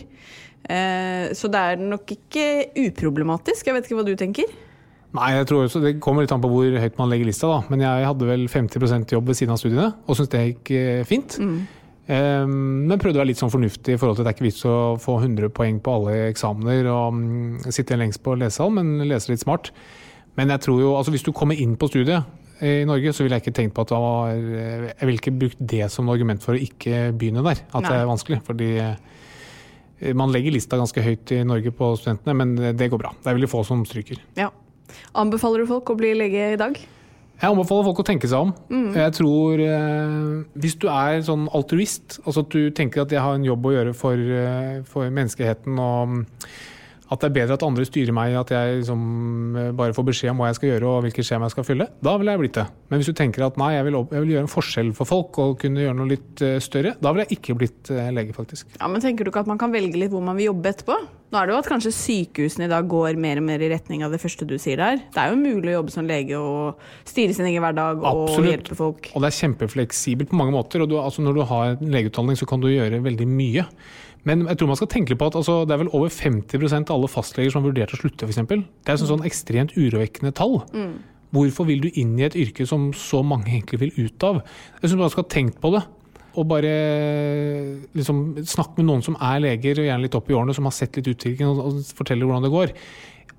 Eh, 0.64 1.32
så 1.36 1.50
det 1.52 1.60
er 1.60 1.82
nok 1.82 2.08
ikke 2.14 2.44
uproblematisk. 2.86 3.66
Jeg 3.68 3.76
vet 3.76 3.88
ikke 3.88 3.98
hva 4.00 4.06
du 4.06 4.14
tenker? 4.18 4.52
Nei, 5.14 5.28
jeg 5.36 5.46
tror 5.46 5.68
også 5.68 5.78
Det 5.78 5.92
kommer 6.02 6.24
litt 6.24 6.32
an 6.34 6.42
på 6.42 6.50
hvor 6.50 6.76
høyt 6.82 6.98
man 6.98 7.10
legger 7.12 7.28
lista, 7.28 7.50
da. 7.50 7.62
Men 7.70 7.84
jeg 7.84 8.08
hadde 8.08 8.28
vel 8.28 8.46
50% 8.50 9.14
jobb 9.14 9.30
ved 9.30 9.38
siden 9.38 9.54
av 9.54 9.60
studiene, 9.62 9.90
og 10.06 10.18
syntes 10.18 10.32
det 10.32 10.44
gikk 10.48 10.72
eh, 10.78 11.02
fint. 11.08 11.38
Um, 12.04 12.84
men 12.84 13.00
prøvde 13.00 13.16
å 13.16 13.22
være 13.22 13.30
litt 13.30 13.40
sånn 13.40 13.52
fornuftig 13.52 13.94
i 13.94 14.00
forhold 14.00 14.18
til 14.18 14.24
at 14.24 14.26
det 14.26 14.32
er 14.34 14.36
ikke 14.36 14.48
vits 14.50 14.66
å 14.68 14.76
få 15.00 15.14
100 15.22 15.48
poeng 15.56 15.78
på 15.80 15.94
alle 15.96 16.16
eksamener 16.26 16.90
og 16.92 17.16
um, 17.16 17.54
sitte 17.72 17.96
lengst 17.96 18.20
på 18.24 18.34
lesesal, 18.36 18.74
men 18.76 18.98
lese 19.08 19.32
litt 19.32 19.44
smart. 19.44 19.70
Men 20.36 20.52
jeg 20.52 20.66
tror 20.66 20.82
jo, 20.82 20.96
altså 20.98 21.14
hvis 21.14 21.24
du 21.24 21.32
kommer 21.32 21.56
inn 21.56 21.78
på 21.80 21.88
studiet 21.88 22.26
i 22.64 22.84
Norge, 22.86 23.12
så 23.14 23.24
ville 23.24 23.38
jeg 23.38 23.44
ikke 23.44 23.56
tenkt 23.56 23.74
på 23.76 23.82
at 23.84 23.90
det 23.90 23.98
var 23.98 24.34
Jeg 24.34 25.06
ville 25.08 25.18
ikke 25.18 25.38
brukt 25.38 25.62
det 25.74 25.88
som 25.92 26.10
argument 26.10 26.42
for 26.42 26.54
å 26.54 26.60
ikke 26.60 27.10
begynne 27.16 27.42
der. 27.46 27.62
At 27.74 27.86
det 27.86 27.96
er 27.96 28.08
vanskelig. 28.08 28.40
Fordi 28.46 28.68
eh, 28.82 28.94
man 30.12 30.32
legger 30.34 30.52
lista 30.52 30.76
ganske 30.80 31.02
høyt 31.04 31.32
i 31.32 31.40
Norge 31.46 31.72
på 31.74 31.94
studentene, 32.00 32.34
men 32.36 32.76
det 32.76 32.90
går 32.92 33.00
bra. 33.00 33.14
Det 33.22 33.30
er 33.30 33.38
veldig 33.38 33.50
få 33.52 33.62
som 33.66 33.86
stryker. 33.88 34.20
Ja. 34.38 34.50
Anbefaler 35.16 35.64
du 35.64 35.70
folk 35.70 35.90
å 35.90 35.96
bli 35.98 36.12
lege 36.18 36.52
i 36.54 36.60
dag? 36.60 36.76
Jeg 37.34 37.50
anbefaler 37.50 37.88
folk 37.88 38.00
å 38.00 38.06
tenke 38.06 38.28
seg 38.30 38.46
om. 38.46 38.52
Jeg 38.94 39.14
tror 39.16 39.60
eh, 39.60 40.44
Hvis 40.62 40.76
du 40.80 40.86
er 40.92 41.18
sånn 41.26 41.48
altruist, 41.56 42.20
altså 42.22 42.44
at 42.44 42.54
du 42.54 42.70
tenker 42.70 43.02
at 43.02 43.12
jeg 43.12 43.24
har 43.24 43.34
en 43.34 43.46
jobb 43.46 43.66
å 43.66 43.74
gjøre 43.74 43.94
for, 43.98 44.14
eh, 44.38 44.78
for 44.88 45.10
menneskeheten, 45.10 45.80
og 45.82 46.12
mm, 46.12 46.22
at 47.12 47.20
det 47.20 47.28
er 47.28 47.34
bedre 47.36 47.56
at 47.58 47.64
andre 47.66 47.84
styrer 47.84 48.14
meg, 48.16 48.32
at 48.38 48.50
jeg 48.54 48.78
liksom 48.80 49.00
eh, 49.60 49.70
bare 49.76 49.92
får 49.96 50.06
beskjed 50.08 50.32
om 50.32 50.40
hva 50.40 50.48
jeg 50.50 50.58
skal 50.58 50.70
gjøre 50.70 50.88
og 50.88 51.02
hvilke 51.04 51.24
skjema 51.26 51.48
jeg 51.50 51.54
skal 51.56 51.66
fylle, 51.68 51.88
da 52.04 52.14
ville 52.20 52.32
jeg 52.32 52.40
blitt 52.40 52.60
det. 52.60 52.64
Men 52.88 53.02
hvis 53.02 53.10
du 53.10 53.16
tenker 53.18 53.44
at 53.44 53.58
nei, 53.60 53.74
jeg 53.76 53.88
vil, 53.88 53.98
jeg 54.14 54.24
vil 54.24 54.32
gjøre 54.34 54.46
en 54.46 54.54
forskjell 54.54 54.94
for 54.96 55.10
folk 55.10 55.40
og 55.42 55.58
kunne 55.60 55.84
gjøre 55.84 55.98
noe 55.98 56.12
litt 56.14 56.44
eh, 56.44 56.56
større, 56.64 56.94
da 57.00 57.12
ville 57.12 57.26
jeg 57.26 57.38
ikke 57.38 57.58
blitt 57.60 57.92
eh, 57.92 58.08
lege, 58.14 58.36
faktisk. 58.36 58.72
Ja, 58.78 58.88
men 58.88 59.04
Tenker 59.04 59.26
du 59.26 59.30
ikke 59.34 59.44
at 59.44 59.50
man 59.50 59.60
kan 59.60 59.74
velge 59.74 60.00
litt 60.00 60.14
hvor 60.14 60.24
man 60.24 60.38
vil 60.40 60.48
jobbe 60.48 60.72
etterpå? 60.72 60.96
Nå 61.34 61.40
er 61.40 61.48
det 61.50 61.54
jo 61.54 61.58
at 61.58 61.68
kanskje 61.68 61.90
sykehusene 61.96 62.68
i 62.68 62.70
dag 62.70 62.86
går 62.88 63.18
mer 63.20 63.40
og 63.40 63.46
mer 63.48 63.62
i 63.64 63.68
retning 63.72 64.04
av 64.06 64.12
det 64.14 64.20
første 64.22 64.46
du 64.46 64.54
sier 64.62 64.78
der. 64.78 65.00
Det 65.12 65.18
er 65.18 65.32
jo 65.32 65.40
mulig 65.40 65.72
å 65.72 65.80
jobbe 65.80 65.92
som 65.92 66.06
lege 66.06 66.38
og 66.38 66.84
styre 67.10 67.34
sin 67.34 67.48
egen 67.50 67.64
hverdag 67.64 67.98
og 68.00 68.28
Absolutt. 68.28 68.50
hjelpe 68.52 68.78
folk. 68.78 69.08
Og 69.12 69.24
det 69.24 69.32
er 69.32 69.38
kjempefleksibelt 69.40 70.30
på 70.30 70.38
mange 70.38 70.54
måter. 70.54 70.84
og 70.84 70.92
du, 70.92 70.94
altså 71.00 71.24
Når 71.26 71.34
du 71.36 71.42
har 71.50 71.74
en 71.74 71.92
legeutdanning, 71.96 72.38
så 72.38 72.46
kan 72.46 72.62
du 72.62 72.70
gjøre 72.70 73.02
veldig 73.02 73.26
mye. 73.28 73.66
Men 74.24 74.46
jeg 74.48 74.56
tror 74.60 74.70
man 74.70 74.78
skal 74.80 74.88
tenke 74.92 75.16
på 75.20 75.26
at 75.28 75.36
altså, 75.36 75.62
det 75.68 75.74
er 75.76 75.82
vel 75.82 75.90
over 75.96 76.08
50% 76.12 76.88
av 76.88 76.94
alle 76.96 77.10
fastleger 77.12 77.52
som 77.52 77.62
har 77.62 77.70
vurdert 77.70 77.92
å 77.92 78.00
slutte, 78.00 78.28
f.eks. 78.28 78.40
Det 78.48 78.92
er 78.92 78.96
et 78.96 79.04
sånn 79.10 79.26
ekstremt 79.28 79.74
urovekkende 79.76 80.32
tall. 80.36 80.62
Hvorfor 81.34 81.66
vil 81.68 81.82
du 81.82 81.90
inn 81.98 82.14
i 82.20 82.24
et 82.28 82.36
yrke 82.38 82.64
som 82.68 82.92
så 82.96 83.20
mange 83.26 83.50
egentlig 83.50 83.80
vil 83.82 83.94
ut 84.06 84.26
av? 84.26 84.40
Jeg 84.80 84.90
syns 84.90 85.00
man 85.00 85.12
skal 85.12 85.26
ha 85.26 85.32
tenkt 85.34 85.60
på 85.60 85.72
det. 85.74 85.82
Og 86.34 86.46
bare 86.50 86.70
liksom, 87.94 88.22
snakke 88.48 88.80
med 88.80 88.88
noen 88.88 89.02
som 89.06 89.16
er 89.22 89.42
leger, 89.44 89.78
og 89.78 89.86
gjerne 89.88 90.06
litt 90.06 90.16
opp 90.18 90.30
i 90.30 90.34
årene, 90.34 90.54
som 90.56 90.66
har 90.66 90.74
sett 90.74 90.96
litt 90.98 91.10
utviklingen, 91.12 91.52
og, 91.52 91.68
og 91.68 91.98
fortelle 91.98 92.26
hvordan 92.26 92.46
det 92.46 92.54
går. 92.54 92.72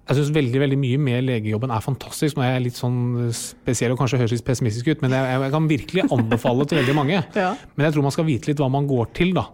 Jeg 0.06 0.20
syns 0.20 0.32
veldig 0.36 0.60
veldig 0.62 0.78
mye 0.78 0.98
med 1.02 1.24
legejobben 1.26 1.72
er 1.74 1.82
fantastisk. 1.82 2.38
Nå 2.38 2.44
er 2.46 2.52
jeg 2.60 2.68
litt 2.68 2.78
sånn 2.78 3.00
spesiell 3.34 3.96
og 3.96 4.00
kanskje 4.04 4.20
høres 4.22 4.36
litt 4.36 4.46
pessimistisk 4.46 4.92
ut, 4.92 5.02
men 5.02 5.16
jeg, 5.18 5.40
jeg 5.42 5.54
kan 5.56 5.70
virkelig 5.72 6.06
anbefale 6.14 6.68
til 6.70 6.82
veldig 6.84 6.98
mange. 6.98 7.24
Ja. 7.46 7.52
Men 7.76 7.88
jeg 7.88 7.96
tror 7.96 8.06
man 8.06 8.14
skal 8.14 8.28
vite 8.28 8.52
litt 8.52 8.62
hva 8.62 8.68
man 8.72 8.86
går 8.90 9.10
til, 9.18 9.34
da. 9.36 9.48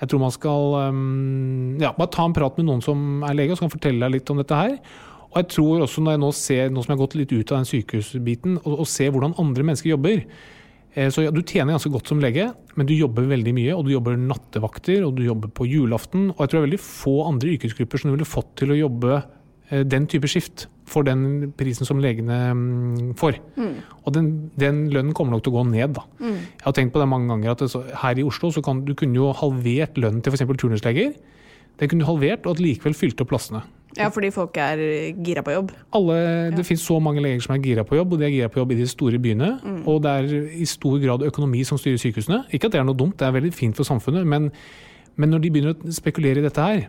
Jeg 0.00 0.10
tror 0.10 0.22
man 0.22 0.32
skal 0.32 0.74
um, 0.90 1.76
ja, 1.80 1.92
bare 1.96 2.12
ta 2.14 2.24
en 2.24 2.34
prat 2.36 2.56
med 2.56 2.68
noen 2.70 2.84
som 2.84 3.24
er 3.26 3.36
lege, 3.36 3.52
og 3.52 3.60
som 3.60 3.68
kan 3.68 3.74
fortelle 3.74 4.06
deg 4.06 4.16
litt 4.16 4.32
om 4.32 4.40
dette 4.40 4.56
her. 4.56 4.78
Og 5.30 5.42
jeg 5.42 5.50
tror 5.54 5.84
også 5.84 6.02
når 6.02 6.16
jeg 6.16 6.22
nå 6.22 6.30
ser, 6.34 6.70
nå 6.72 6.82
som 6.82 6.92
jeg 6.92 6.96
har 6.96 7.02
gått 7.04 7.18
litt 7.20 7.34
ut 7.34 7.52
av 7.52 7.60
den 7.60 7.68
sykehusbiten, 7.68 8.56
og, 8.64 8.80
og 8.82 8.88
ser 8.90 9.12
hvordan 9.14 9.36
andre 9.38 9.66
mennesker 9.68 9.92
jobber 9.92 10.24
eh, 10.24 11.10
så 11.12 11.26
ja, 11.26 11.34
Du 11.34 11.42
tjener 11.44 11.76
ganske 11.76 11.92
godt 11.92 12.10
som 12.10 12.22
lege, 12.22 12.48
men 12.74 12.88
du 12.88 12.96
jobber 12.96 13.28
veldig 13.30 13.54
mye. 13.54 13.76
og 13.76 13.84
Du 13.86 13.92
jobber 13.92 14.18
nattevakter, 14.18 15.04
og 15.06 15.14
du 15.20 15.22
jobber 15.28 15.52
på 15.54 15.68
julaften. 15.70 16.30
Og 16.32 16.42
jeg 16.42 16.50
tror 16.50 16.58
det 16.58 16.62
er 16.64 16.68
veldig 16.70 16.82
få 16.86 17.16
andre 17.28 17.54
yrkesgrupper 17.54 18.02
som 18.02 18.10
du 18.10 18.16
ville 18.16 18.32
fått 18.32 18.56
til 18.62 18.74
å 18.74 18.80
jobbe 18.80 19.20
eh, 19.20 19.84
den 19.86 20.08
type 20.10 20.32
skift 20.32 20.66
for 20.90 21.06
den 21.06 21.52
prisen 21.58 21.88
som 21.88 22.00
legene 22.02 22.38
mm, 22.52 23.16
får. 23.20 23.40
Og 24.04 24.14
den, 24.16 24.30
den 24.60 24.84
lønnen 24.92 25.14
kommer 25.16 25.36
nok 25.36 25.44
til 25.46 25.54
å 25.54 25.60
gå 25.60 25.66
ned. 25.70 25.96
da. 25.96 26.06
Jeg 26.20 26.66
har 26.66 26.76
tenkt 26.76 26.94
på 26.94 27.02
det 27.02 27.08
mange 27.10 27.30
ganger 27.30 27.54
at 27.54 27.66
så, 27.70 27.84
her 28.02 28.18
i 28.18 28.26
Oslo 28.26 28.52
så 28.54 28.62
kan 28.64 28.84
du 28.86 28.96
kunne 28.98 29.18
jo 29.18 29.30
halvert 29.36 30.00
lønnen 30.00 30.24
til 30.24 30.34
f.eks. 30.34 30.48
turnusleger. 30.58 31.14
Den 31.80 31.88
kunne 31.88 32.04
du 32.04 32.10
halvert, 32.10 32.44
og 32.44 32.58
at 32.58 32.64
likevel 32.64 32.96
fylte 32.96 33.24
opp 33.24 33.30
plassene. 33.32 33.62
Ja, 33.98 34.06
fordi 34.12 34.28
folk 34.30 34.54
er 34.60 34.78
gira 35.24 35.42
på 35.42 35.54
jobb. 35.54 35.72
Alle, 35.96 36.16
Det 36.54 36.66
finnes 36.66 36.84
så 36.86 36.98
mange 37.02 37.22
leger 37.24 37.40
som 37.42 37.56
er 37.56 37.62
gira 37.64 37.82
på 37.82 37.96
jobb, 37.96 38.12
og 38.12 38.20
de 38.20 38.26
er 38.26 38.34
gira 38.34 38.50
på 38.52 38.60
jobb 38.60 38.72
i 38.72 38.78
de 38.78 38.86
store 38.86 39.18
byene. 39.18 39.50
Og 39.86 40.02
det 40.04 40.10
er 40.10 40.52
i 40.54 40.68
stor 40.68 40.98
grad 41.02 41.24
økonomi 41.26 41.64
som 41.64 41.78
styrer 41.78 41.98
sykehusene. 41.98 42.44
Ikke 42.52 42.68
at 42.68 42.76
det 42.76 42.80
er 42.80 42.86
noe 42.86 42.98
dumt, 42.98 43.18
det 43.18 43.26
er 43.26 43.34
veldig 43.34 43.52
fint 43.56 43.76
for 43.76 43.88
samfunnet, 43.88 44.26
men, 44.26 44.50
men 45.16 45.30
når 45.30 45.42
de 45.42 45.50
begynner 45.50 45.74
å 45.74 45.94
spekulere 45.96 46.38
i 46.38 46.46
dette 46.46 46.62
her, 46.62 46.86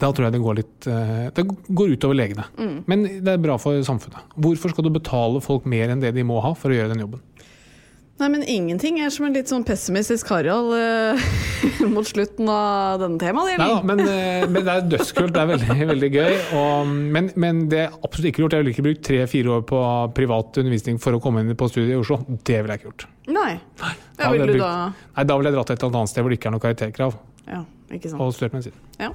da 0.00 0.10
tror 0.12 0.26
jeg 0.28 0.34
det 0.36 0.42
går 0.44 0.58
litt 0.60 0.86
eh, 0.90 1.26
Det 1.36 1.44
går 1.46 1.96
utover 1.96 2.16
legene. 2.18 2.46
Men 2.90 3.06
det 3.24 3.34
er 3.36 3.42
bra 3.42 3.58
for 3.60 3.80
samfunnet. 3.86 4.32
Hvorfor 4.40 4.72
skal 4.74 4.86
du 4.88 4.92
betale 4.94 5.42
folk 5.44 5.66
mer 5.68 5.92
enn 5.92 6.02
det 6.02 6.14
de 6.16 6.24
må 6.26 6.40
ha 6.44 6.54
for 6.58 6.72
å 6.72 6.78
gjøre 6.78 6.94
den 6.94 7.04
jobben? 7.06 7.22
Nei, 8.20 8.26
men 8.28 8.42
ingenting 8.44 8.98
er 9.00 9.08
som 9.08 9.24
en 9.24 9.32
litt 9.32 9.48
sånn 9.48 9.62
pessimistisk 9.64 10.28
Harald 10.28 10.74
eh, 10.76 11.22
mot 11.94 12.04
slutten 12.04 12.50
av 12.52 12.98
denne 13.00 13.16
temaet. 13.22 13.56
Nei 13.56 13.68
da, 13.70 13.78
men, 13.88 14.02
eh, 14.04 14.44
men 14.44 14.66
det 14.66 14.74
er 14.74 14.82
dødskult. 14.92 15.32
Det 15.32 15.40
er 15.40 15.48
veldig, 15.54 15.76
veldig 15.88 16.10
gøy. 16.12 16.34
Og, 16.58 16.90
men, 17.16 17.30
men 17.40 17.62
det 17.72 17.80
jeg 17.86 17.94
absolutt 17.96 18.28
ikke 18.28 18.42
gjort. 18.44 18.56
Jeg 18.58 18.64
ville 18.66 18.74
ikke 18.76 18.84
brukt 18.90 19.02
tre-fire 19.08 19.54
år 19.56 19.64
på 19.70 19.80
privat 20.18 20.60
undervisning 20.60 21.00
for 21.00 21.16
å 21.16 21.22
komme 21.24 21.46
inn 21.46 21.56
på 21.56 21.70
studiet 21.72 21.94
i 21.94 22.00
Oslo. 22.02 22.20
Det 22.28 22.58
ville 22.60 22.76
jeg 22.76 22.82
ikke 22.82 22.90
gjort. 22.90 23.06
Nei. 23.32 23.54
Da 24.20 24.28
ville 24.34 24.50
du 24.52 24.58
da 24.60 24.74
Nei, 24.90 25.24
da 25.24 25.38
ville 25.40 25.48
jeg 25.54 25.56
dratt 25.56 25.72
et 25.72 25.80
eller 25.88 26.02
annet 26.02 26.12
sted 26.12 26.26
hvor 26.26 26.34
det 26.34 26.40
ikke 26.42 26.52
er 26.52 26.56
noe 26.58 26.66
karakterkrav, 26.66 27.16
Ja, 27.48 27.62
ikke 27.88 28.12
sant. 28.12 28.20
og 28.20 28.36
studert 28.36 28.58
medisin. 28.58 28.76
Ja. 29.00 29.14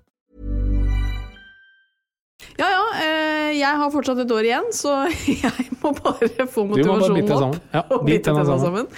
ja 2.59 2.67
ja, 2.71 2.81
eh, 3.03 3.49
jeg 3.57 3.79
har 3.81 3.91
fortsatt 3.93 4.21
et 4.23 4.31
år 4.33 4.47
igjen, 4.47 4.69
så 4.75 4.93
jeg 5.43 5.67
må 5.81 5.93
bare 5.97 6.47
få 6.49 6.65
bare 6.65 6.71
motivasjonen 6.73 7.31
opp. 7.37 7.59
Ja, 7.73 7.83
og 7.87 8.05
bit 8.05 8.21
bite 8.21 8.29
tenna 8.29 8.45
sammen. 8.47 8.63
sammen. 8.65 8.89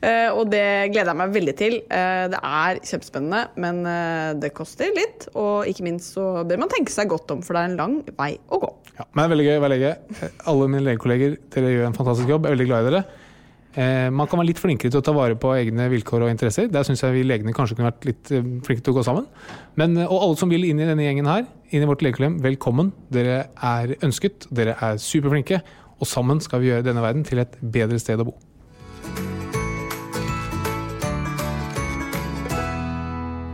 Eh, 0.00 0.28
og 0.32 0.50
det 0.52 0.64
gleder 0.92 1.12
jeg 1.12 1.20
meg 1.20 1.34
veldig 1.34 1.56
til. 1.58 1.78
Eh, 1.86 2.24
det 2.32 2.40
er 2.40 2.82
kjempespennende, 2.90 3.42
men 3.60 3.82
det 4.42 4.52
koster 4.56 4.92
litt. 4.96 5.28
Og 5.34 5.68
ikke 5.70 5.86
minst 5.86 6.14
så 6.16 6.44
bør 6.48 6.62
man 6.64 6.72
tenke 6.72 6.94
seg 6.94 7.10
godt 7.10 7.32
om, 7.34 7.42
for 7.46 7.56
det 7.56 7.64
er 7.64 7.72
en 7.72 7.80
lang 7.80 7.98
vei 8.18 8.34
å 8.50 8.60
gå. 8.62 8.70
Ja, 9.00 9.08
men 9.16 9.32
veldig 9.32 9.48
gøy 9.48 9.58
være 9.64 9.74
lege. 9.76 9.96
Alle 10.50 10.68
mine 10.70 10.86
legekolleger, 10.90 11.36
dere 11.54 11.74
gjør 11.74 11.90
en 11.90 11.98
fantastisk 11.98 12.30
jobb. 12.30 12.46
Jeg 12.46 12.52
er 12.52 12.58
veldig 12.58 12.70
glad 12.70 12.86
i 12.86 12.90
dere. 12.90 13.04
Eh, 13.78 14.08
man 14.10 14.26
kan 14.26 14.40
være 14.40 14.48
litt 14.48 14.58
flinkere 14.58 14.90
til 14.90 14.98
å 14.98 15.04
ta 15.06 15.12
vare 15.14 15.36
på 15.38 15.52
egne 15.54 15.86
vilkår 15.92 16.24
og 16.26 16.32
interesser. 16.32 16.66
Der 16.72 16.82
syns 16.86 17.04
jeg 17.04 17.14
vi 17.14 17.22
legene 17.26 17.54
kanskje 17.54 17.76
kunne 17.78 17.92
vært 17.92 18.08
litt 18.08 18.32
eh, 18.34 18.48
flinke 18.66 18.82
til 18.82 18.94
å 18.94 18.98
gå 18.98 19.04
sammen. 19.06 19.28
Men, 19.78 19.94
eh, 19.94 20.10
og 20.10 20.24
alle 20.26 20.40
som 20.40 20.50
vil 20.50 20.66
inn 20.66 20.82
i 20.82 20.88
denne 20.88 21.06
gjengen 21.06 21.30
her, 21.30 21.46
inn 21.70 21.86
i 21.86 21.90
vårt 21.90 22.02
legeklem, 22.02 22.40
velkommen. 22.42 22.90
Dere 23.14 23.44
er 23.54 23.94
ønsket, 24.02 24.48
dere 24.50 24.74
er 24.74 24.98
superflinke, 24.98 25.62
og 26.02 26.10
sammen 26.10 26.42
skal 26.42 26.64
vi 26.64 26.72
gjøre 26.72 26.88
denne 26.88 27.04
verden 27.04 27.22
til 27.26 27.44
et 27.44 27.54
bedre 27.62 28.02
sted 28.02 28.18
å 28.18 28.32
bo. 28.32 28.36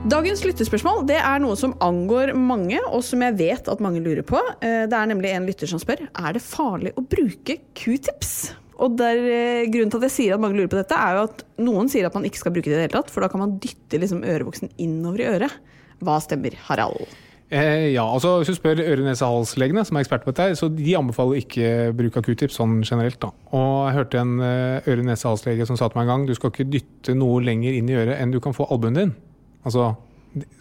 Dagens 0.07 0.45
lyttespørsmål 0.47 1.03
det 1.11 1.19
er 1.19 1.41
noe 1.43 1.57
som 1.59 1.75
angår 1.83 2.31
mange, 2.39 2.79
og 2.89 3.03
som 3.05 3.21
jeg 3.27 3.37
vet 3.43 3.69
at 3.69 3.83
mange 3.83 4.01
lurer 4.01 4.25
på. 4.25 4.39
Det 4.63 4.95
er 4.95 5.11
nemlig 5.11 5.35
en 5.35 5.49
lytter 5.51 5.69
som 5.69 5.83
spør 5.83 6.07
er 6.07 6.37
det 6.39 6.47
farlig 6.47 6.95
å 6.95 7.03
bruke 7.03 7.59
q-tips. 7.75 8.55
Og 8.77 8.97
der, 8.99 9.17
eh, 9.17 9.69
Grunnen 9.73 9.91
til 9.91 10.03
at 10.03 10.09
jeg 10.11 10.17
sier 10.17 10.35
at 10.35 10.43
mange 10.43 10.59
lurer 10.59 10.73
på 10.73 10.81
dette, 10.81 10.97
er 10.97 11.17
jo 11.17 11.29
at 11.31 11.45
noen 11.59 11.89
sier 11.89 12.07
at 12.07 12.15
man 12.15 12.25
ikke 12.29 12.43
skal 12.43 12.53
bruke 12.53 12.69
det 12.69 12.75
i 12.75 12.77
det 12.77 12.89
hele 12.89 12.99
tatt, 12.99 13.13
for 13.13 13.25
da 13.25 13.29
kan 13.33 13.41
man 13.41 13.59
dytte 13.63 14.01
liksom 14.03 14.25
ørevoksen 14.25 14.75
innover 14.79 15.23
i 15.23 15.31
øret. 15.37 15.55
Hva 16.05 16.19
stemmer, 16.21 16.53
Harald? 16.69 17.07
Eh, 17.47 17.93
ja, 17.95 18.03
altså 18.03 18.41
Hvis 18.41 18.51
du 18.51 18.57
spør 18.59 18.81
øre-nese-hals-legene, 18.83 19.85
som 19.87 19.97
er 19.97 20.03
eksperter 20.03 20.27
på 20.27 20.35
dette, 20.35 20.59
så 20.59 20.69
de 20.69 20.97
anbefaler 20.99 21.39
ikke 21.45 21.93
bruk 21.97 22.17
av 22.19 22.27
q-tips 22.27 22.59
sånn 22.59 22.81
generelt. 22.83 23.21
da. 23.23 23.31
Og 23.55 23.87
Jeg 23.87 23.97
hørte 24.01 24.19
en 24.19 24.41
eh, 24.41 24.89
øre-nese-hals-lege 24.91 25.67
som 25.67 25.79
sa 25.79 25.89
til 25.89 26.01
meg 26.01 26.09
en 26.09 26.13
gang 26.13 26.27
du 26.27 26.35
skal 26.35 26.51
ikke 26.51 26.69
dytte 26.69 27.15
noe 27.15 27.41
lenger 27.41 27.79
inn 27.79 27.89
i 27.89 27.95
øret 27.95 28.19
enn 28.19 28.35
du 28.35 28.41
kan 28.41 28.57
få 28.57 28.67
albuen 28.69 28.99
din. 28.99 29.15
Altså, 29.65 29.95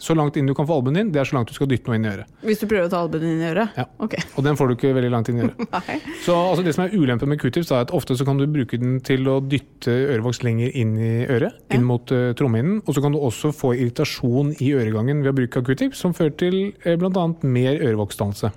Så 0.00 0.14
langt 0.16 0.36
inn 0.38 0.48
du 0.48 0.54
kan 0.56 0.66
få 0.68 0.78
albuen 0.78 0.96
din, 0.96 1.10
det 1.12 1.20
er 1.20 1.28
så 1.28 1.36
langt 1.36 1.50
du 1.50 1.56
skal 1.56 1.68
dytte 1.70 1.90
noe 1.90 1.98
inn 1.98 2.06
i 2.06 2.10
øret. 2.12 2.30
Hvis 2.46 2.62
du 2.62 2.66
prøver 2.70 2.88
å 2.88 2.92
ta 2.92 3.00
albuen 3.04 3.24
din 3.26 3.42
i 3.42 3.48
øret? 3.50 3.76
Ja. 3.76 3.86
Okay. 4.06 4.22
Og 4.36 4.46
den 4.46 4.58
får 4.58 4.70
du 4.70 4.74
ikke 4.76 4.92
veldig 4.96 5.10
langt 5.12 5.30
inn 5.32 5.40
i 5.40 5.44
øret. 5.46 5.76
Så 6.26 6.36
altså, 6.36 6.64
Det 6.66 6.74
som 6.76 6.86
er 6.86 6.96
ulempen 6.96 7.30
med 7.32 7.40
q-tips, 7.42 7.72
er 7.72 7.84
at 7.84 7.92
ofte 7.96 8.16
så 8.16 8.26
kan 8.28 8.40
du 8.40 8.46
bruke 8.50 8.78
den 8.80 8.98
til 9.04 9.28
å 9.30 9.38
dytte 9.44 9.92
ørevoks 10.14 10.42
lenger 10.46 10.72
inn 10.78 10.96
i 10.96 11.12
øret, 11.24 11.58
inn 11.74 11.84
mot 11.86 12.14
uh, 12.14 12.32
trommehinnen. 12.38 12.80
Og 12.86 12.96
så 12.96 13.04
kan 13.04 13.14
du 13.14 13.20
også 13.20 13.52
få 13.56 13.74
irritasjon 13.76 14.54
i 14.64 14.72
øregangen 14.76 15.22
ved 15.24 15.34
å 15.34 15.36
bruke 15.40 15.60
av 15.60 15.68
q-tips, 15.68 16.00
som 16.04 16.16
fører 16.16 16.36
til 16.40 16.58
uh, 16.86 16.94
bl.a. 17.00 17.28
mer 17.44 17.78
ørevoksdannelse. 17.78 18.52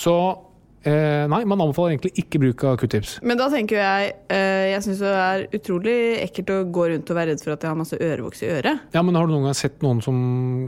Så 0.00 0.14
eh, 0.88 1.24
nei, 1.30 1.40
man 1.48 1.62
anbefaler 1.64 1.94
egentlig 1.94 2.12
ikke 2.22 2.40
bruk 2.42 2.64
av 2.68 2.78
q-tips. 2.80 3.16
Men 3.26 3.40
da 3.40 3.48
tenker 3.52 3.80
jeg 3.80 4.14
eh, 4.32 4.72
Jeg 4.74 4.84
syns 4.86 5.02
det 5.04 5.12
er 5.24 5.44
utrolig 5.58 5.96
ekkelt 6.24 6.52
å 6.54 6.58
gå 6.74 6.88
rundt 6.92 7.10
og 7.12 7.18
være 7.18 7.32
redd 7.34 7.44
for 7.44 7.56
at 7.56 7.64
jeg 7.64 7.72
har 7.72 7.80
masse 7.80 7.98
ørevoks 7.98 8.44
i 8.44 8.50
øret. 8.54 8.84
Ja, 8.96 9.02
men 9.02 9.18
Har 9.18 9.28
du 9.28 9.34
noen 9.36 9.48
gang 9.48 9.58
sett 9.58 9.80
noen 9.84 10.02
som 10.04 10.16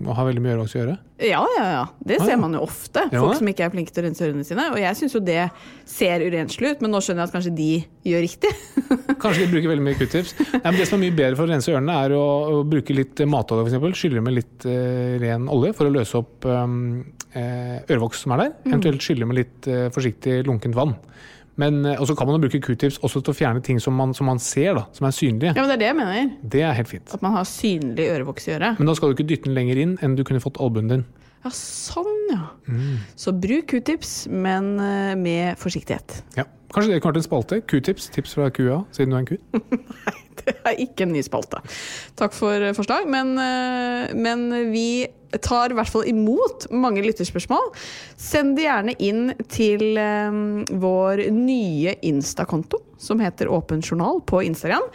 har 0.08 0.28
veldig 0.28 0.44
mye 0.44 0.56
ørevoks 0.56 0.76
i 0.76 0.82
øret? 0.84 1.04
Ja, 1.16 1.40
ja, 1.56 1.64
ja. 1.72 1.84
Det 2.04 2.18
Ah, 2.20 2.24
ser 2.28 2.36
man 2.36 2.52
jo 2.52 2.60
ofte. 2.60 3.06
Ja, 3.08 3.22
Folk 3.22 3.38
som 3.38 3.48
ikke 3.48 3.64
er 3.64 3.70
flinke 3.72 3.92
til 3.94 4.02
å 4.02 4.06
rense 4.06 4.24
ørene 4.26 4.44
sine. 4.44 4.66
Og 4.74 4.76
jeg 4.82 4.98
syns 4.98 5.14
jo 5.16 5.20
det 5.24 5.46
ser 5.88 6.20
urenslig 6.20 6.74
ut, 6.74 6.82
men 6.84 6.92
nå 6.92 7.00
skjønner 7.00 7.24
jeg 7.24 7.30
at 7.30 7.36
kanskje 7.38 7.52
de 7.56 7.68
gjør 8.04 8.24
riktig. 8.26 8.50
Kanskje 9.22 9.46
de 9.46 9.48
bruker 9.54 9.70
veldig 9.72 9.86
mye 9.86 9.96
q-tips. 9.96 10.34
Det 10.36 10.86
som 10.86 10.98
er 10.98 11.04
mye 11.06 11.16
bedre 11.16 11.38
for 11.38 11.48
å 11.48 11.52
rense 11.54 11.72
ørene, 11.72 11.96
er 12.04 12.12
å, 12.18 12.24
å 12.58 12.60
bruke 12.68 12.94
litt 12.94 13.22
eh, 13.24 13.30
matolje, 13.32 13.64
f.eks. 13.72 14.00
Skylle 14.02 14.20
med 14.22 14.36
litt 14.36 14.66
uh, 14.68 15.16
ren 15.22 15.48
olje 15.52 15.72
for 15.78 15.88
å 15.88 15.94
løse 15.94 16.20
opp 16.20 16.44
um, 16.52 17.00
eh, 17.32 17.78
ørevoks 17.88 18.26
som 18.26 18.36
er 18.36 18.44
der. 18.44 18.52
Eventuelt 18.68 19.06
skylle 19.08 19.28
med 19.30 19.40
litt 19.40 19.70
uh, 19.72 19.86
forsiktig 19.96 20.42
lunkent 20.46 20.76
vann. 20.76 20.92
Men, 21.60 21.84
eh, 21.86 22.00
og 22.00 22.08
så 22.08 22.16
kan 22.16 22.28
man 22.28 22.40
bruke 22.42 22.60
q-tips 22.60 22.98
også 23.04 23.22
til 23.24 23.32
å 23.32 23.36
fjerne 23.36 23.62
ting 23.64 23.80
som 23.82 23.96
man, 23.96 24.12
som 24.16 24.28
man 24.28 24.40
ser, 24.42 24.74
da, 24.76 24.86
som 24.96 25.08
er 25.08 25.14
synlige. 25.16 25.54
Ja, 25.56 25.62
men 25.62 25.70
det 25.72 25.76
er 25.78 25.84
det 25.84 25.88
jeg 25.90 25.98
mener. 25.98 26.32
Det 26.56 26.64
er 26.68 26.74
helt 26.76 26.90
fint. 26.90 27.14
At 27.16 27.24
man 27.24 27.36
har 27.38 27.48
synlig 27.48 28.10
ørevoks 28.12 28.48
i 28.48 28.56
øret. 28.58 28.80
Men 28.80 28.90
da 28.90 28.96
skal 28.98 29.08
du 29.08 29.16
ikke 29.16 29.28
dytte 29.30 29.48
den 29.48 29.56
lenger 29.56 29.80
inn 29.80 29.96
enn 30.04 30.18
du 30.18 30.24
kunne 30.26 30.42
fått 30.44 30.60
albuen 30.60 30.92
din. 30.92 31.06
Ja, 31.46 31.52
sånn, 31.54 32.12
ja. 32.32 32.42
Så 33.16 33.32
bruk 33.32 33.70
q-tips, 33.70 34.26
men 34.28 34.76
eh, 34.82 35.14
med 35.16 35.60
forsiktighet. 35.62 36.20
Ja. 36.36 36.44
Kanskje 36.74 36.96
det 36.96 37.00
kan 37.00 37.12
være 37.12 37.22
en 37.22 37.28
spalte? 37.28 37.60
Q-tips, 37.70 38.10
tips 38.12 38.34
fra 38.36 38.50
kua, 38.52 38.80
siden 38.92 39.14
du 39.14 39.16
er 39.16 39.22
en 39.22 39.28
ku. 39.28 39.36
Nei, 40.10 40.16
det 40.42 40.56
er 40.58 40.80
ikke 40.82 41.06
en 41.06 41.14
ny 41.14 41.22
spalte. 41.24 41.62
Takk 42.18 42.34
for 42.36 42.68
eh, 42.68 42.74
forslag, 42.76 43.06
men, 43.08 43.36
men 44.18 44.48
vi 44.74 45.06
tar 45.44 45.72
i 45.72 45.76
hvert 45.78 45.90
fall 45.92 46.06
imot 46.08 46.68
mange 46.70 47.02
lytterspørsmål. 47.04 47.72
Send 48.20 48.56
det 48.58 48.66
gjerne 48.66 48.94
inn 49.02 49.30
til 49.52 49.96
eh, 50.00 50.40
vår 50.82 51.26
nye 51.34 51.96
Insta-konto, 52.06 52.80
som 52.98 53.20
heter 53.20 53.50
Åpen 53.52 53.82
journal 53.84 54.22
på 54.26 54.40
Instagram. 54.46 54.86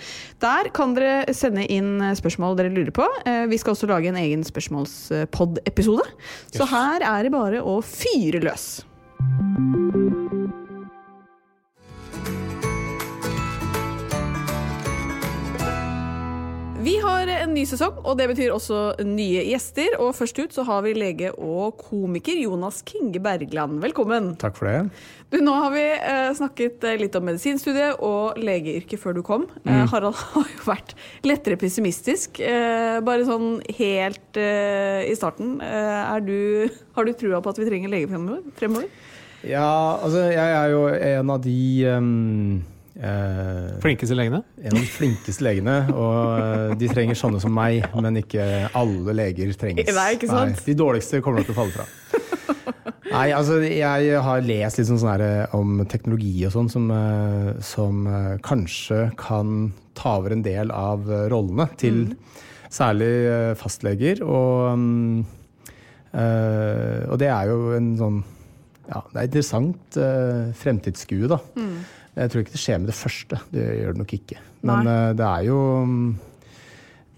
Der 0.41 0.71
kan 0.73 0.95
dere 0.97 1.33
sende 1.37 1.67
inn 1.69 1.99
eh, 2.01 2.15
spørsmål 2.17 2.57
dere 2.59 2.73
lurer 2.73 2.93
på. 2.95 3.07
Eh, 3.25 3.45
Vi 3.51 3.59
skal 3.61 3.75
også 3.75 3.89
lage 3.91 4.09
en 4.11 4.19
egen 4.21 4.43
spørsmålspod-episode. 4.47 6.07
Så 6.55 6.69
her 6.71 7.05
er 7.05 7.27
det 7.27 7.35
bare 7.35 7.61
å 7.61 7.79
fyre 7.85 8.41
løs. 8.43 8.69
Har 17.21 17.29
en 17.29 17.51
ny 17.53 17.67
sesong, 17.69 17.99
og 18.01 18.15
det 18.17 18.25
betyr 18.31 18.49
også 18.49 18.77
nye 19.05 19.43
gjester. 19.45 19.93
Og 20.01 20.15
først 20.17 20.39
ut 20.41 20.55
så 20.55 20.63
har 20.65 20.79
vi 20.81 20.95
lege 20.97 21.27
og 21.37 21.75
komiker 21.77 22.33
Jonas 22.33 22.79
Kinge 22.87 23.21
Bergland. 23.21 23.75
Velkommen. 23.83 24.31
Takk 24.41 24.57
for 24.57 24.65
det. 24.65 25.03
Du, 25.29 25.37
nå 25.45 25.53
har 25.53 25.69
vi 25.75 25.83
eh, 25.83 26.31
snakket 26.39 26.81
eh, 26.89 26.97
litt 26.97 27.19
om 27.19 27.27
medisinstudiet 27.29 28.01
og 28.01 28.41
legeyrket 28.41 29.03
før 29.03 29.19
du 29.19 29.21
kom. 29.27 29.45
Eh, 29.69 29.83
Harald 29.93 30.17
har 30.31 30.49
jo 30.49 30.65
vært 30.65 30.97
lettere 31.29 31.61
pessimistisk. 31.61 32.41
Eh, 32.41 32.97
bare 33.05 33.29
sånn 33.29 33.61
helt 33.77 34.41
i 34.41 35.13
starten. 35.13 35.59
Du, 36.25 36.73
har 36.97 37.05
du 37.05 37.17
trua 37.21 37.45
på 37.45 37.53
at 37.53 37.61
vi 37.61 37.69
trenger 37.69 37.93
lege 37.99 38.09
fremover? 38.09 38.89
Ja, 39.45 40.01
altså 40.01 40.25
jeg 40.25 40.57
er 40.57 40.73
jo 40.73 40.87
en 40.89 41.37
av 41.37 41.45
de 41.45 41.61
um, 41.85 42.61
eh, 43.01 43.79
Flinkeste 43.83 44.17
legene. 44.17 44.41
En 44.61 44.75
av 44.75 44.79
de 44.79 44.89
flinkeste 44.89 45.45
legene. 45.45 45.77
Og 45.93 46.41
eh, 46.41 46.75
de 46.81 46.91
trenger 46.91 47.19
sånne 47.19 47.41
som 47.43 47.53
meg, 47.55 47.85
men 47.97 48.21
ikke 48.21 48.45
alle 48.77 49.17
leger 49.17 49.53
trengs. 49.59 49.89
Nei, 49.97 50.09
ikke 50.17 50.31
sant? 50.31 50.63
de 50.67 50.77
dårligste 50.77 51.21
kommer 51.25 51.41
nok 51.41 51.51
til 51.51 51.57
å 51.57 51.61
falle 51.61 51.75
fra. 51.75 51.89
Nei, 53.11 53.27
altså 53.35 53.57
jeg 53.65 54.21
har 54.23 54.45
lest 54.45 54.79
litt 54.79 54.87
sånn 54.87 55.01
sånn 55.01 55.11
her, 55.11 55.25
eh, 55.25 55.55
om 55.57 55.81
teknologi 55.91 56.45
og 56.47 56.53
sånn 56.55 56.69
som, 56.71 56.87
eh, 56.95 57.49
som 57.65 58.05
kanskje 58.45 59.09
kan 59.19 59.73
ta 59.99 60.15
over 60.21 60.31
en 60.37 60.45
del 60.45 60.71
av 60.71 61.09
rollene 61.33 61.67
til 61.81 62.05
særlig 62.71 63.11
eh, 63.27 63.53
fastleger. 63.59 64.23
Og, 64.25 64.77
mm, 64.79 65.25
eh, 66.13 67.01
og 67.09 67.19
det 67.21 67.31
er 67.31 67.51
jo 67.51 67.73
en 67.77 67.95
sånn 67.99 68.21
ja, 68.91 68.99
det 69.13 69.19
er 69.19 69.27
interessant 69.29 69.97
fremtidsskue, 70.59 71.27
da. 71.31 71.37
Jeg 72.15 72.31
tror 72.31 72.43
ikke 72.43 72.53
det 72.55 72.61
skjer 72.61 72.81
med 72.81 72.91
det 72.91 72.97
første. 72.97 73.39
Det 73.53 73.65
gjør 73.65 73.95
det 73.95 74.01
nok 74.01 74.13
ikke. 74.17 74.41
Men 74.67 74.89
eh, 74.91 75.11
det 75.17 75.27
er 75.27 75.45
jo 75.47 75.59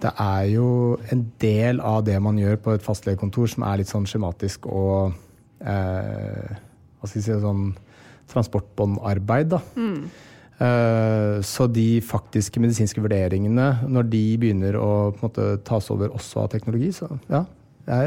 Det 0.03 0.11
er 0.19 0.43
jo 0.51 0.67
en 1.11 1.23
del 1.41 1.79
av 1.79 2.03
det 2.03 2.19
man 2.21 2.37
gjør 2.37 2.59
på 2.59 2.75
et 2.75 2.83
fastlegekontor 2.83 3.47
som 3.47 3.63
er 3.63 3.79
litt 3.79 3.91
sånn 3.91 4.05
skjematisk 4.09 4.67
og 4.67 5.15
eh, 5.63 6.53
Hva 6.99 7.09
skal 7.09 7.19
vi 7.19 7.25
si 7.25 7.39
sånn 7.39 7.73
transportbåndarbeid, 8.33 9.51
da. 9.51 9.59
Eh, 10.63 11.41
så 11.43 11.67
de 11.67 11.87
faktiske 12.05 12.61
medisinske 12.61 13.01
vurderingene, 13.03 13.67
når 13.91 14.07
de 14.09 14.23
begynner 14.39 14.77
å 14.79 14.89
på 15.11 15.19
en 15.19 15.27
måte, 15.27 15.49
tas 15.67 15.89
over 15.93 16.13
også 16.15 16.45
av 16.45 16.53
teknologi, 16.53 16.93
så 16.95 17.09
ja. 17.27 17.43
Det 17.83 17.97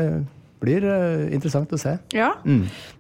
blir 0.62 0.84
uh, 0.88 1.26
interessant 1.34 1.72
å 1.74 1.78
se. 1.80 1.96
Ja. 2.16 2.30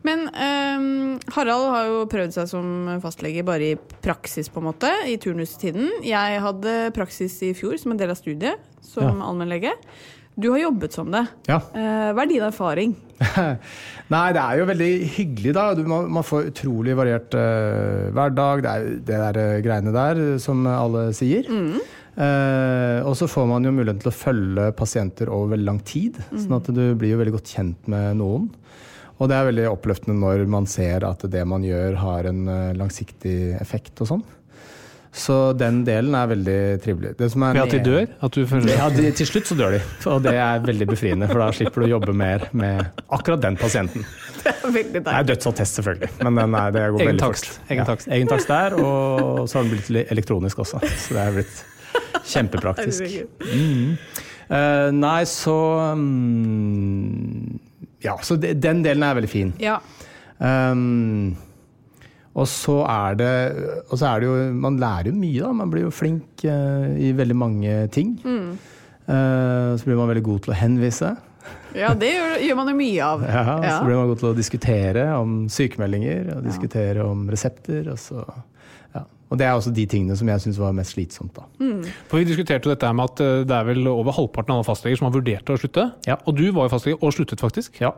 Men 0.06 0.26
um, 0.28 0.88
Harald 1.36 1.70
har 1.72 1.86
jo 1.90 2.02
prøvd 2.12 2.34
seg 2.36 2.50
som 2.50 2.66
fastlege 3.02 3.44
bare 3.46 3.72
i 3.72 3.78
praksis, 4.04 4.50
på 4.52 4.60
en 4.60 4.68
måte, 4.70 4.90
i 5.08 5.16
turnustiden. 5.22 5.88
Jeg 6.06 6.42
hadde 6.44 6.76
praksis 6.96 7.38
i 7.48 7.54
fjor 7.56 7.78
som 7.80 7.94
en 7.94 8.00
del 8.02 8.12
av 8.12 8.20
studiet, 8.20 8.60
som 8.84 9.08
Ja. 9.08 9.26
allmennlege. 9.30 9.72
Du 10.36 10.50
har 10.52 10.58
jobbet 10.60 10.92
som 10.92 11.08
det. 11.08 11.22
Ja. 11.48 11.62
Eh, 11.72 12.10
hva 12.12 12.20
er 12.26 12.28
din 12.28 12.42
erfaring? 12.44 12.90
Nei, 14.12 14.26
det 14.36 14.42
er 14.42 14.58
jo 14.60 14.66
veldig 14.68 14.88
hyggelig, 15.16 15.54
da. 15.56 15.62
Du, 15.78 15.80
man, 15.88 16.10
man 16.12 16.26
får 16.26 16.50
utrolig 16.50 16.92
variert 16.98 17.32
uh, 17.32 18.10
hverdag. 18.12 18.60
Det 18.66 18.74
er 18.74 18.84
det 19.08 19.20
der 19.38 19.62
greiene 19.64 19.94
der, 19.96 20.20
som 20.44 20.66
alle 20.68 21.06
sier. 21.16 21.48
Eh, 21.48 21.78
og 22.16 23.12
så 23.18 23.26
får 23.28 23.48
man 23.50 23.66
jo 23.68 23.74
muligheten 23.76 24.00
til 24.00 24.08
å 24.12 24.16
følge 24.16 24.70
pasienter 24.78 25.28
over 25.28 25.52
veldig 25.52 25.66
lang 25.68 25.80
tid. 25.84 26.16
Sånn 26.32 26.56
at 26.56 26.70
du 26.72 26.82
blir 26.96 27.12
jo 27.12 27.18
veldig 27.20 27.34
godt 27.36 27.52
kjent 27.58 27.90
med 27.92 28.16
noen. 28.22 28.46
Og 29.16 29.30
det 29.30 29.36
er 29.36 29.46
veldig 29.48 29.68
oppløftende 29.70 30.16
når 30.20 30.46
man 30.52 30.66
ser 30.68 31.04
at 31.08 31.22
det 31.32 31.44
man 31.48 31.62
gjør, 31.64 31.94
har 32.02 32.26
en 32.28 32.42
eh, 32.52 32.72
langsiktig 32.76 33.36
effekt 33.60 34.02
og 34.04 34.10
sånn. 34.10 34.24
Så 35.16 35.54
den 35.56 35.78
delen 35.86 36.12
er 36.12 36.26
veldig 36.28 36.56
trivelig. 36.84 37.14
Det 37.16 37.30
som 37.32 37.46
er 37.46 37.54
Ved 37.56 37.62
at 37.62 37.72
de 37.72 37.78
dør? 37.86 38.10
At 38.26 38.34
du 38.36 38.42
føler 38.50 38.74
ja, 38.74 38.88
de, 38.92 39.06
til 39.16 39.28
slutt 39.30 39.48
så 39.48 39.54
dør 39.56 39.72
de. 39.78 39.78
Og 40.12 40.18
det 40.26 40.34
er 40.36 40.60
veldig 40.66 40.88
befriende, 40.90 41.28
for 41.30 41.40
da 41.40 41.46
slipper 41.56 41.80
du 41.80 41.86
å 41.86 41.92
jobbe 41.94 42.12
mer 42.12 42.44
med 42.52 43.00
akkurat 43.16 43.40
den 43.46 43.56
pasienten. 43.60 44.04
Det 44.46 44.52
er 44.52 44.74
veldig 44.76 45.00
Det 45.08 45.12
er 45.18 45.24
dødsattest, 45.26 45.78
selvfølgelig, 45.80 46.08
men 46.28 46.54
er, 46.54 46.68
det 46.76 46.82
går 46.92 47.00
Egen 47.00 47.08
veldig 47.08 47.22
takst. 47.24 47.48
fort. 47.48 47.70
Egen 47.72 47.80
Ja, 47.80 47.86
takst. 47.88 48.10
egen 48.14 48.28
takst 48.30 48.52
der, 48.52 48.76
og 48.78 49.40
så 49.48 49.58
har 49.58 49.64
den 49.66 49.72
blitt 49.72 50.12
elektronisk 50.12 50.60
også. 50.62 50.82
Så 50.86 51.16
det 51.16 51.24
er 51.24 51.32
blitt 51.40 51.56
kjempepraktisk. 52.26 53.02
Mm. 53.46 53.96
Uh, 54.46 54.90
nei, 54.94 55.22
så 55.26 55.56
um, 55.94 57.58
Ja, 58.04 58.14
så 58.22 58.36
de, 58.38 58.52
den 58.54 58.84
delen 58.84 59.02
er 59.02 59.16
veldig 59.18 59.30
fin. 59.32 59.52
Ja. 59.62 59.80
Um, 60.38 61.34
Og 62.36 62.44
så 62.52 62.76
er 62.84 63.14
det, 63.16 63.32
og 63.88 63.96
så 63.96 64.10
er 64.10 64.20
det 64.20 64.26
jo 64.28 64.34
Man 64.60 64.76
lærer 64.78 65.08
jo 65.08 65.16
mye, 65.16 65.40
da. 65.40 65.52
Man 65.56 65.70
blir 65.72 65.86
jo 65.86 65.92
flink 65.94 66.44
uh, 66.44 66.90
i 67.00 67.12
veldig 67.16 67.36
mange 67.38 67.76
ting. 67.94 68.18
Eh, 69.06 69.76
så 69.78 69.86
blir 69.86 69.94
man 70.00 70.08
veldig 70.10 70.24
god 70.26 70.40
til 70.42 70.50
å 70.50 70.56
henvise. 70.58 71.12
Ja, 71.78 71.92
det 71.94 72.08
gjør, 72.10 72.32
gjør 72.42 72.56
man 72.58 72.70
jo 72.72 72.76
mye 72.80 73.04
av. 73.06 73.20
Ja, 73.22 73.42
Ja. 73.62 73.76
Så 73.78 73.84
blir 73.86 73.96
man 74.00 74.08
god 74.10 74.18
til 74.18 74.28
å 74.32 74.34
diskutere 74.34 75.04
om 75.14 75.36
sykemeldinger 75.52 76.32
og 76.34 76.42
diskutere 76.48 77.04
om 77.06 77.28
resepter. 77.30 77.86
Og, 77.92 78.00
så, 78.02 78.24
ja. 78.26 78.42
Og 79.26 79.38
det 79.40 79.46
er 79.46 79.56
også 79.56 79.72
de 79.74 79.86
tingene 79.90 80.16
som 80.18 80.28
jeg 80.30 80.42
syns 80.44 80.58
var 80.62 80.74
mest 80.76 80.94
slitsomt. 80.94 81.34
da. 81.34 81.46
For 82.10 82.20
Vi 82.20 82.28
diskuterte 82.28 82.68
jo 82.68 82.74
dette 82.74 82.92
med 82.94 83.10
at 83.10 83.22
eh, 83.24 83.44
det 83.48 83.56
er 83.56 83.70
vel 83.70 83.88
over 83.90 84.14
halvparten 84.14 84.54
av 84.54 84.60
alle 84.60 84.68
fastleger 84.68 85.00
som 85.00 85.08
har 85.08 85.16
vurdert 85.16 85.50
å 85.50 85.58
slutte. 85.58 85.88
Ja. 86.06 86.20
Og 86.26 86.38
du 86.38 86.44
var 86.52 86.68
jo 86.68 86.74
fastlege 86.76 87.00
og 87.00 87.14
sluttet 87.16 87.42
faktisk. 87.42 87.80
Ja. 87.82 87.94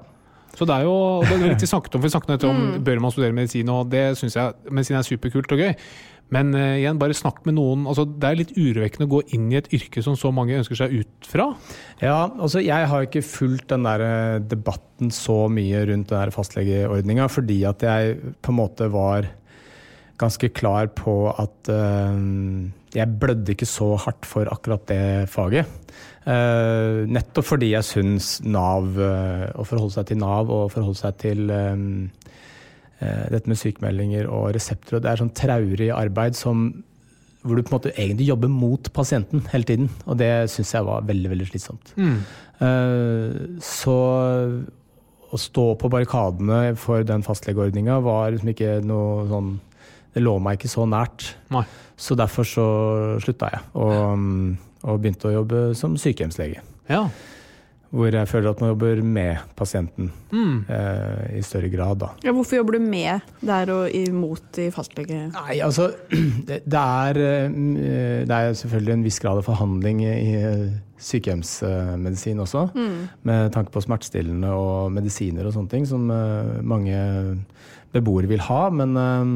Så 0.56 0.64
det 0.66 0.78
er 0.78 0.86
jo 0.88 0.94
det 1.26 1.34
er 1.36 1.50
litt 1.52 1.62
vi 1.62 1.68
snakket 1.68 1.94
om, 1.94 2.00
for 2.00 2.08
vi 2.08 2.14
snakket 2.14 2.46
om 2.48 2.62
bør 2.84 3.02
man 3.04 3.12
studere 3.12 3.36
medisin, 3.36 3.68
og 3.68 3.90
det 3.92 4.14
syns 4.18 4.38
jeg 4.38 4.72
medisin 4.72 4.96
er 4.96 5.06
superkult 5.06 5.52
og 5.54 5.60
gøy. 5.60 5.74
Men 6.34 6.52
uh, 6.52 6.76
igjen, 6.76 6.98
bare 7.00 7.16
snakk 7.16 7.40
med 7.48 7.56
noen. 7.56 7.86
altså 7.88 8.04
Det 8.04 8.28
er 8.28 8.36
litt 8.36 8.52
urovekkende 8.56 9.06
å 9.08 9.12
gå 9.14 9.20
inn 9.36 9.46
i 9.52 9.58
et 9.60 9.70
yrke 9.76 10.02
som 10.04 10.16
så 10.18 10.32
mange 10.34 10.58
ønsker 10.58 10.76
seg 10.76 10.92
ut 11.00 11.28
fra. 11.28 11.50
Ja, 12.02 12.26
altså 12.28 12.60
Jeg 12.64 12.88
har 12.90 13.06
ikke 13.06 13.24
fulgt 13.24 13.70
den 13.72 13.86
der 13.88 14.04
eh, 14.04 14.42
debatten 14.44 15.12
så 15.14 15.46
mye 15.52 15.86
rundt 15.88 16.10
den 16.10 16.20
der 16.20 16.34
fastlegeordninga, 16.34 17.30
fordi 17.32 17.62
at 17.68 17.84
jeg 17.84 18.34
på 18.44 18.52
en 18.52 18.58
måte 18.60 18.90
var 18.92 19.30
ganske 20.18 20.50
klar 20.54 20.90
på 20.98 21.14
at 21.30 21.70
eh, 21.72 22.20
jeg 22.96 23.18
blødde 23.20 23.54
ikke 23.54 23.68
så 23.68 23.92
hardt 24.00 24.26
for 24.28 24.50
akkurat 24.50 24.86
det 24.90 25.28
faget. 25.32 25.68
Eh, 26.28 27.04
nettopp 27.08 27.46
fordi 27.52 27.72
jeg 27.72 27.86
syns 27.86 28.32
Nav, 28.44 28.98
eh, 28.98 29.46
å 29.54 29.66
forholde 29.68 29.96
seg 29.96 30.10
til 30.10 30.20
Nav 30.22 30.50
og 30.50 30.72
forholde 30.74 31.00
seg 31.00 31.22
til 31.24 31.48
dette 32.98 33.46
med 33.46 33.54
sykemeldinger 33.54 34.26
og 34.26 34.48
resepter, 34.56 34.96
og 34.96 35.04
det 35.04 35.10
er 35.12 35.20
sånn 35.20 35.30
traurig 35.30 35.86
arbeid 35.94 36.34
som 36.34 36.64
hvor 37.46 37.54
du 37.54 37.62
på 37.62 37.70
en 37.70 37.76
måte 37.76 37.92
egentlig 37.94 38.26
jobber 38.26 38.50
mot 38.50 38.90
pasienten 38.92 39.44
hele 39.52 39.68
tiden. 39.68 39.86
Og 40.10 40.18
det 40.18 40.50
syns 40.50 40.74
jeg 40.74 40.86
var 40.88 41.06
veldig 41.06 41.30
veldig 41.30 41.46
slitsomt. 41.52 41.92
Eh, 42.58 43.38
så 43.62 43.96
å 45.28 45.38
stå 45.38 45.64
på 45.78 45.90
barrikadene 45.92 46.74
for 46.80 47.04
den 47.06 47.22
fastlegeordninga 47.22 48.00
var 48.04 48.32
liksom 48.32 48.52
ikke 48.54 48.78
noe 48.88 49.26
sånn 49.30 49.50
Det 50.14 50.22
lå 50.24 50.36
meg 50.42 50.58
ikke 50.58 50.72
så 50.72 50.86
nært. 50.88 51.32
Nei. 51.54 51.64
Så 51.98 52.16
derfor 52.18 52.46
så 52.46 52.68
slutta 53.22 53.50
jeg, 53.52 53.64
og, 53.78 54.22
og 54.86 55.00
begynte 55.02 55.30
å 55.30 55.40
jobbe 55.40 55.64
som 55.78 55.98
sykehjemslege. 55.98 56.62
Ja. 56.88 57.08
Hvor 57.88 58.12
jeg 58.12 58.28
føler 58.28 58.50
at 58.52 58.58
man 58.60 58.68
jobber 58.74 58.98
med 59.00 59.44
pasienten 59.56 60.10
eh, 60.68 61.38
i 61.38 61.42
større 61.44 61.70
grad, 61.72 62.02
da. 62.02 62.10
Ja, 62.26 62.34
hvorfor 62.36 62.58
jobber 62.58 62.76
du 62.76 62.84
med 62.84 63.24
der 63.40 63.72
og 63.72 63.94
imot 63.96 64.60
i 64.60 64.68
fastlege? 64.74 65.22
Nei, 65.32 65.56
altså 65.64 65.88
det, 66.48 66.60
det, 66.68 66.82
er, 66.82 67.20
eh, 67.24 68.26
det 68.28 68.36
er 68.36 68.58
selvfølgelig 68.60 68.94
en 68.98 69.06
viss 69.06 69.20
grad 69.24 69.40
av 69.40 69.48
forhandling 69.48 70.04
i 70.04 70.34
eh, 70.36 70.66
sykehjemsmedisin 71.00 72.44
også. 72.44 72.68
Med 73.24 73.52
tanke 73.56 73.72
på 73.72 73.82
smertestillende 73.86 74.52
og 74.52 74.92
medisiner 74.92 75.48
og 75.48 75.56
sånne 75.56 75.72
ting 75.72 75.88
som 75.88 76.10
eh, 76.12 76.58
mange 76.60 76.98
beboere 77.96 78.28
vil 78.28 78.44
ha. 78.50 78.62
Men 78.74 78.96
eh, 79.00 79.32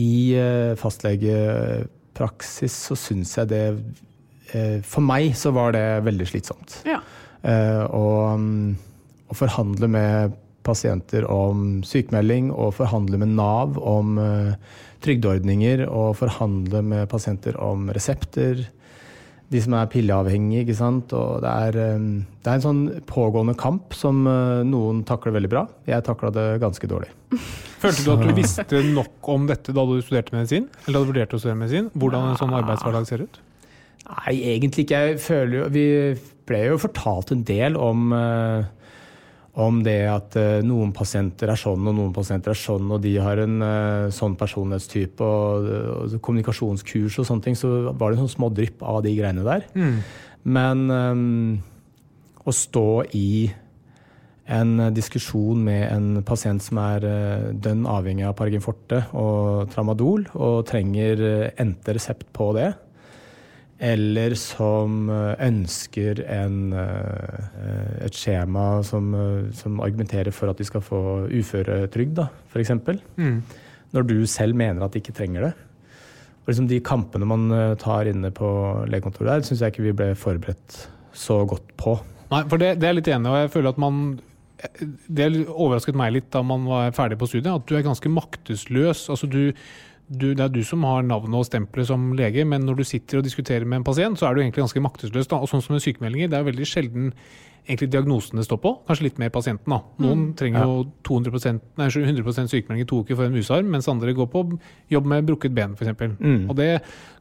i 0.00 0.34
eh, 0.38 0.72
fastlegepraksis 0.80 2.76
så 2.88 2.96
syns 2.96 3.34
jeg 3.36 3.50
det 3.50 3.64
eh, 4.54 4.78
For 4.86 5.04
meg 5.04 5.34
så 5.38 5.52
var 5.54 5.74
det 5.76 6.04
veldig 6.06 6.28
slitsomt. 6.30 6.78
Ja. 6.88 7.00
Eh, 7.42 7.84
og, 7.88 8.38
mm, 8.40 8.76
å 9.32 9.36
forhandle 9.36 9.88
med 9.90 10.38
pasienter 10.62 11.26
om 11.26 11.82
sykemelding, 11.86 12.52
og 12.54 12.76
forhandle 12.78 13.18
med 13.18 13.32
Nav 13.34 13.78
om 13.80 14.20
trygdeordninger, 15.02 15.82
og 15.90 16.14
forhandle 16.20 16.84
med 16.86 17.08
pasienter 17.10 17.56
om 17.58 17.88
resepter. 17.90 18.62
De 19.52 19.60
som 19.60 19.74
er 19.76 19.90
pilleavhengige, 19.92 20.64
ikke 20.64 20.78
sant. 20.78 21.12
Og 21.16 21.42
det 21.44 21.52
er, 21.52 21.78
eh, 21.82 22.06
det 22.42 22.48
er 22.48 22.58
en 22.58 22.64
sånn 22.64 22.82
pågående 23.08 23.54
kamp 23.60 23.96
som 23.96 24.24
eh, 24.26 24.62
noen 24.68 25.02
takler 25.08 25.36
veldig 25.36 25.52
bra. 25.52 25.66
Jeg 25.88 26.06
takla 26.06 26.32
det 26.32 26.46
ganske 26.62 26.88
dårlig. 26.88 27.10
Følte 27.82 28.04
du 28.06 28.12
at 28.14 28.24
du 28.24 28.34
visste 28.36 28.82
nok 28.92 29.32
om 29.32 29.48
dette 29.50 29.74
da 29.74 29.84
du 29.88 29.96
studerte 30.00 30.36
medisin? 30.36 30.68
Eller 30.86 30.98
da 30.98 31.04
du 31.04 31.12
vurderte 31.12 31.38
å 31.38 31.42
studere 31.42 31.60
medisin? 31.64 31.90
Hvordan 31.96 32.30
en 32.32 32.38
sånn 32.40 32.54
arbeidshverdag 32.62 33.08
ser 33.08 33.26
ut? 33.26 33.40
Nei, 34.12 34.36
egentlig 34.54 34.86
ikke. 34.86 35.02
Jeg 35.08 35.20
føler 35.22 35.56
jo 35.58 35.66
Vi 35.72 35.86
ble 36.48 36.62
jo 36.66 36.78
fortalt 36.82 37.32
en 37.34 37.44
del 37.46 37.76
om, 37.78 38.12
eh, 38.16 38.64
om 39.52 39.82
det 39.84 39.98
at 40.08 40.36
eh, 40.40 40.62
noen 40.64 40.94
pasienter 40.96 41.50
er 41.52 41.60
sånn 41.60 41.84
og 41.84 41.96
noen 41.96 42.12
pasienter 42.16 42.54
er 42.54 42.58
sånn, 42.58 42.88
og 42.94 43.02
de 43.04 43.16
har 43.20 43.42
en 43.42 43.58
eh, 43.66 44.12
sånn 44.14 44.36
personlighetstype 44.40 45.26
og, 45.26 45.66
og 45.92 46.14
kommunikasjonskurs 46.24 47.18
og 47.20 47.28
sånne 47.28 47.48
ting, 47.48 47.58
så 47.58 47.92
var 47.92 48.12
det 48.12 48.22
sånn 48.22 48.32
små 48.32 48.48
drypp 48.54 48.84
av 48.84 49.02
de 49.04 49.12
greiene 49.18 49.44
der. 49.44 49.66
Men 50.42 50.86
um, 50.90 51.58
å 52.42 52.54
stå 52.56 52.86
i 53.14 53.52
en 54.52 54.94
diskusjon 54.94 55.60
med 55.64 55.84
en 55.86 56.22
pasient 56.26 56.62
som 56.64 56.80
er 56.82 57.04
eh, 57.06 57.50
dønn 57.62 57.84
avhengig 57.88 58.26
av 58.26 58.34
Paragin 58.38 58.64
forte 58.64 59.04
og 59.18 59.70
tramadol, 59.72 60.26
og 60.34 60.64
trenger 60.68 61.22
eh, 61.28 61.50
endte 61.62 61.94
resept 61.96 62.26
på 62.34 62.50
det, 62.56 62.72
eller 63.82 64.36
som 64.38 65.08
eh, 65.10 65.32
ønsker 65.42 66.22
en, 66.30 66.58
eh, 66.70 68.04
et 68.06 68.14
skjema 68.14 68.66
som, 68.86 69.10
eh, 69.18 69.50
som 69.58 69.80
argumenterer 69.82 70.30
for 70.34 70.52
at 70.52 70.60
de 70.60 70.66
skal 70.68 70.84
få 70.86 71.02
uføretrygd, 71.32 72.22
f.eks. 72.52 72.72
Mm. 73.18 73.40
Når 73.92 74.06
du 74.06 74.16
selv 74.30 74.56
mener 74.58 74.84
at 74.86 74.94
de 74.94 75.02
ikke 75.02 75.16
trenger 75.18 75.48
det. 75.48 75.52
Og 76.42 76.52
liksom 76.52 76.68
De 76.70 76.80
kampene 76.82 77.26
man 77.28 77.76
tar 77.78 78.08
inne 78.10 78.32
på 78.34 78.48
legekontoret 78.90 79.28
der, 79.28 79.44
syns 79.46 79.62
jeg 79.62 79.74
ikke 79.74 79.84
vi 79.84 79.98
ble 79.98 80.08
forberedt 80.18 80.78
så 81.14 81.42
godt 81.46 81.74
på. 81.78 81.98
Nei, 82.32 82.42
for 82.50 82.58
det, 82.58 82.76
det 82.80 82.86
er 82.86 82.94
jeg 82.94 83.02
litt 83.02 83.10
enig 83.12 83.30
og 83.30 83.40
jeg 83.42 83.50
føler 83.52 83.74
at 83.74 83.80
man 83.82 83.96
Det 85.10 85.26
overrasket 85.50 85.98
meg 85.98 86.14
litt 86.14 86.30
da 86.32 86.40
man 86.46 86.64
var 86.70 86.94
ferdig 86.94 87.18
på 87.18 87.28
studiet, 87.28 87.50
at 87.50 87.66
du 87.66 87.74
er 87.74 87.82
ganske 87.82 88.10
maktesløs. 88.10 89.08
Altså 89.10 89.26
du, 89.26 89.50
du, 90.12 90.32
det 90.36 90.44
er 90.44 90.52
du 90.52 90.60
som 90.66 90.84
har 90.86 91.04
navnet 91.06 91.38
og 91.38 91.46
stempelet 91.48 91.88
som 91.88 92.10
lege, 92.18 92.44
men 92.48 92.66
når 92.66 92.80
du 92.80 92.84
sitter 92.88 93.20
og 93.20 93.24
diskuterer 93.26 93.64
med 93.68 93.80
en 93.80 93.86
pasient, 93.86 94.18
så 94.18 94.28
er 94.28 94.34
du 94.34 94.42
egentlig 94.42 94.64
ganske 94.64 94.84
maktesløs. 94.84 95.30
Da. 95.30 95.40
Og 95.40 95.50
sånn 95.50 95.64
som 95.64 95.76
med 95.76 95.84
sykemeldinger, 95.84 96.30
det 96.32 96.38
er 96.38 96.46
veldig 96.50 96.68
sjelden 96.68 97.10
egentlig 97.62 97.92
diagnosene 97.92 98.42
står 98.42 98.58
på, 98.58 98.72
kanskje 98.88 99.06
litt 99.06 99.20
mer 99.22 99.30
pasienten. 99.34 99.70
da. 99.70 99.78
Noen 100.02 100.32
trenger 100.38 100.66
jo 100.66 100.80
200% 101.06 101.62
nei, 101.78 101.86
100 101.86 102.50
sykemelding 102.50 102.82
i 102.82 102.88
to 102.90 103.02
uker 103.04 103.18
for 103.18 103.28
en 103.28 103.36
musarm, 103.36 103.70
mens 103.70 103.88
andre 103.90 104.14
går 104.18 104.28
på 104.32 104.44
jobb 104.90 105.06
med 105.12 105.28
brukket 105.30 105.54
ben, 105.54 105.76
f.eks. 105.78 105.94
Mm. 106.18 106.48
Og 106.50 106.56
det, 106.58 106.70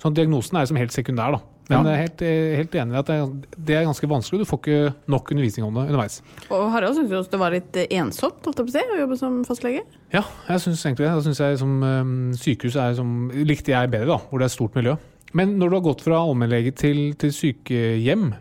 sånn 0.02 0.18
Diagnosen 0.18 0.58
er 0.58 0.70
som 0.70 0.80
helt 0.82 0.96
sekundær. 0.96 1.38
da. 1.38 1.61
Men 1.70 1.86
Ja. 1.86 1.91
jeg 1.91 1.93
er 1.93 2.01
helt, 2.01 2.22
eh, 2.22 2.55
helt 2.57 2.72
enig 2.76 2.93
i 2.95 2.99
at 2.99 3.05
det 3.07 3.16
er, 3.16 3.28
det 3.70 3.76
er 3.76 3.86
ganske 3.86 4.07
vanskelig. 4.09 4.39
Du 4.41 4.45
får 4.49 4.59
ikke 4.59 4.93
nok 5.07 5.32
undervisning 5.32 5.66
om 5.68 5.74
det 5.78 5.86
underveis. 5.91 6.22
Og 6.49 6.72
Harald 6.74 6.95
syntes 6.97 7.12
jo 7.12 7.20
også 7.22 7.32
det 7.32 7.39
var 7.39 7.51
litt 7.51 7.78
eh, 7.78 7.88
ensomt 8.01 8.43
holdt 8.43 8.57
på 8.57 8.66
å 8.66 8.74
si, 8.74 8.84
å 8.84 8.99
jobbe 8.99 9.18
som 9.18 9.38
fastlege. 9.47 9.84
Ja, 10.12 10.24
jeg 10.49 10.59
syns 10.66 10.84
egentlig 10.84 11.05
det. 11.07 11.14
Da 11.16 11.22
synes 11.22 11.39
jeg 11.39 11.59
som 11.62 11.78
um, 11.84 12.34
Sykehus 12.34 12.76
er 12.76 12.93
som, 12.97 13.30
likte 13.32 13.72
jeg 13.72 13.91
bedre, 13.93 14.07
da, 14.07 14.18
hvor 14.30 14.39
det 14.39 14.49
er 14.49 14.55
stort 14.57 14.76
miljø. 14.76 14.97
Men 15.34 15.57
når 15.59 15.70
du 15.70 15.76
har 15.78 15.86
gått 15.86 16.01
fra 16.03 16.18
allmennlege 16.20 16.74
til, 16.76 17.14
til 17.16 17.32
sykehjem, 17.32 18.34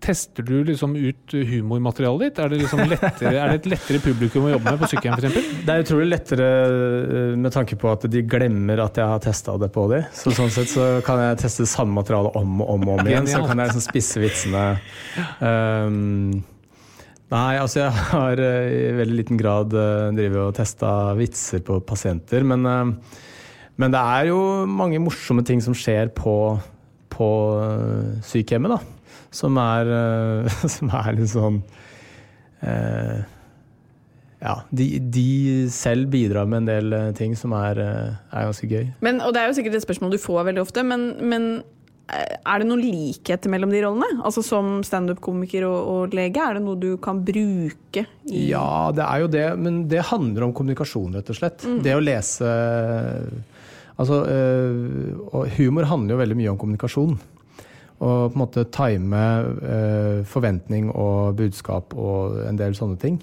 tester 0.00 0.44
du 0.46 0.64
liksom 0.64 0.94
ut 0.96 1.34
humormaterialet 1.34 2.30
ditt? 2.30 2.38
Er 2.42 2.52
det, 2.52 2.60
liksom 2.62 2.82
lettere, 2.88 3.32
er 3.34 3.52
det 3.52 3.58
et 3.60 3.68
lettere 3.74 4.00
publikum 4.02 4.46
å 4.48 4.54
jobbe 4.54 4.72
med 4.72 4.80
på 4.82 4.90
sykehjem 4.92 5.18
f.eks.? 5.18 5.50
Det 5.66 5.74
er 5.74 5.84
utrolig 5.84 6.08
lettere 6.08 6.48
eh, 6.66 7.34
med 7.40 7.54
tanke 7.54 7.76
på 7.80 7.90
at 7.92 8.06
de 8.10 8.22
glemmer 8.26 8.82
at 8.84 9.00
jeg 9.00 9.12
har 9.12 9.22
testa 9.24 9.56
det 9.60 9.70
på 9.74 9.86
dem. 9.92 10.06
Så 10.16 10.32
sånn 10.36 10.52
sett 10.52 10.72
så 10.72 10.86
kan 11.06 11.20
jeg 11.22 11.40
teste 11.44 11.68
samme 11.68 11.94
materiale 12.00 12.32
om 12.38 12.62
og 12.64 12.72
om, 12.76 12.88
om 12.96 13.02
igjen. 13.04 13.28
Så 13.28 13.42
kan 13.44 13.60
jeg 13.60 13.70
liksom 13.70 13.84
spisse 13.84 14.22
vitsene. 14.22 14.64
Um, 15.40 16.40
nei, 17.32 17.54
altså 17.60 17.84
jeg 17.84 18.06
har 18.12 18.44
eh, 18.44 18.70
i 18.74 18.94
veldig 19.00 19.18
liten 19.18 19.40
grad 19.40 19.74
uh, 19.76 20.10
drevet 20.16 20.42
og 20.46 20.56
testa 20.56 21.12
vitser 21.18 21.64
på 21.66 21.80
pasienter. 21.86 22.46
Men, 22.46 22.66
eh, 22.66 23.20
men 23.80 23.94
det 23.94 24.00
er 24.00 24.30
jo 24.32 24.40
mange 24.68 25.02
morsomme 25.02 25.44
ting 25.46 25.62
som 25.64 25.76
skjer 25.76 26.12
på, 26.16 26.34
på 27.12 27.28
eh, 27.64 28.16
sykehjemmet, 28.26 28.76
da. 28.78 28.99
Som 29.30 29.58
er, 29.62 29.90
eh, 29.96 30.62
som 30.76 30.90
er 31.00 31.12
litt 31.18 31.30
sånn 31.32 31.60
eh, 32.66 33.20
ja, 34.40 34.54
de, 34.72 34.86
de 35.12 35.26
selv 35.72 36.08
bidrar 36.12 36.48
med 36.48 36.62
en 36.62 36.70
del 36.70 36.96
eh, 36.96 37.10
ting 37.16 37.36
som 37.38 37.52
er, 37.56 37.78
er 37.78 38.48
ganske 38.48 38.70
gøy. 38.70 38.88
Men, 39.04 39.20
og 39.24 39.34
Det 39.36 39.42
er 39.42 39.50
jo 39.50 39.58
sikkert 39.60 39.76
et 39.78 39.84
spørsmål 39.86 40.16
du 40.16 40.22
får 40.22 40.48
veldig 40.50 40.64
ofte, 40.64 40.84
men, 40.86 41.12
men 41.20 41.52
er 42.10 42.58
det 42.58 42.66
noen 42.66 42.82
likheter 42.82 43.52
mellom 43.52 43.70
de 43.70 43.84
rollene? 43.84 44.08
Altså 44.26 44.42
Som 44.42 44.80
standup-komiker 44.82 45.62
og, 45.68 45.78
og 45.92 46.16
lege, 46.16 46.42
er 46.42 46.58
det 46.58 46.64
noe 46.64 46.80
du 46.80 46.96
kan 47.02 47.20
bruke 47.22 48.02
i 48.26 48.48
Ja, 48.48 48.90
det 48.96 49.04
er 49.06 49.22
jo 49.22 49.30
det, 49.30 49.46
men 49.62 49.84
det 49.92 50.08
handler 50.10 50.48
om 50.48 50.56
kommunikasjon, 50.56 51.14
rett 51.14 51.30
og 51.30 51.38
slett. 51.38 51.68
Det 51.84 51.94
å 51.94 52.02
lese 52.02 52.50
Altså, 54.00 54.22
humor 55.58 55.84
handler 55.84 56.14
jo 56.14 56.20
veldig 56.22 56.36
mye 56.38 56.52
om 56.54 56.56
kommunikasjon. 56.56 57.18
Og 58.00 58.32
på 58.32 58.36
en 58.36 58.40
måte 58.40 58.64
time 58.72 59.22
eh, 59.60 60.20
forventning 60.28 60.88
og 60.90 61.36
budskap 61.36 61.92
og 61.92 62.40
en 62.46 62.60
del 62.60 62.76
sånne 62.76 62.96
ting. 63.00 63.20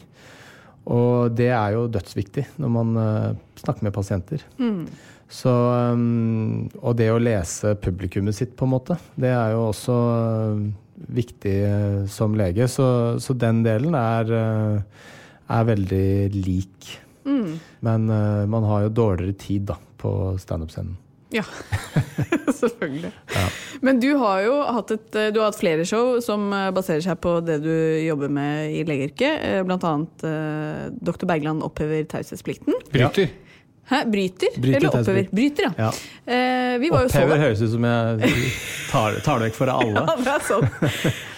Og 0.88 1.34
det 1.36 1.50
er 1.52 1.74
jo 1.76 1.88
dødsviktig 1.92 2.46
når 2.62 2.74
man 2.74 2.98
eh, 3.02 3.32
snakker 3.60 3.88
med 3.88 3.96
pasienter. 3.96 4.44
Så, 5.28 5.52
um, 5.52 6.70
og 6.80 6.96
det 6.96 7.10
å 7.12 7.20
lese 7.20 7.74
publikummet 7.84 8.38
sitt, 8.38 8.54
på 8.56 8.64
en 8.64 8.72
måte, 8.78 8.96
det 9.20 9.34
er 9.36 9.56
jo 9.58 9.66
også 9.74 9.96
eh, 10.14 10.62
viktig 11.18 11.56
eh, 11.68 12.06
som 12.12 12.38
lege. 12.40 12.70
Så, 12.72 12.86
så 13.20 13.36
den 13.36 13.60
delen 13.66 13.98
er, 14.00 14.32
eh, 14.32 15.10
er 15.58 15.68
veldig 15.68 16.08
lik. 16.38 16.94
Men 17.84 18.08
eh, 18.14 18.46
man 18.48 18.70
har 18.72 18.86
jo 18.86 18.96
dårligere 19.02 19.36
tid 19.42 19.68
da, 19.74 19.76
på 20.00 20.14
standup-scenen. 20.40 20.96
Ja, 21.36 21.44
selvfølgelig. 22.60 23.12
Men 23.84 24.00
du 24.00 24.10
har 24.22 24.42
jo 24.46 24.54
hatt, 24.78 24.92
et, 24.96 25.10
eh, 25.16 25.32
du 25.36 25.42
har 25.42 25.50
hatt 25.52 25.60
flere 25.60 25.84
show 25.88 26.20
som 26.24 26.48
eh, 26.56 26.70
baserer 26.76 27.04
seg 27.04 27.20
på 27.24 27.38
det 27.46 27.60
du 27.66 27.74
jobber 28.06 28.32
med 28.32 28.72
i 28.78 28.86
legeyrket. 28.88 29.42
eh, 29.44 29.60
Blant 29.68 29.84
annet 29.88 30.24
eh, 30.28 30.86
Dr. 31.04 31.28
Bergland 31.30 31.66
opphever 31.68 32.06
taushetsplikten. 32.14 32.78
Bryter. 32.94 33.28
Hæ? 33.88 34.02
Bryter? 34.12 34.56
Bryter 34.60 34.78
Eller 34.82 34.90
opphever? 35.00 35.28
Bryter, 35.32 35.70
ja. 35.70 35.72
Ja. 35.88 35.92
Eh, 36.34 36.74
vi 36.84 36.90
var 36.92 37.06
Opphever 37.08 37.40
høres 37.40 37.62
ut 37.64 37.72
som 37.72 37.86
jeg 37.88 38.32
tar, 38.90 39.16
tar 39.24 39.40
det 39.40 39.48
vekk 39.48 39.60
for 39.62 39.72
alle. 39.72 40.02
Ja, 40.10 40.16
det 40.20 40.34
er 40.34 40.44
sånn. 40.44 40.66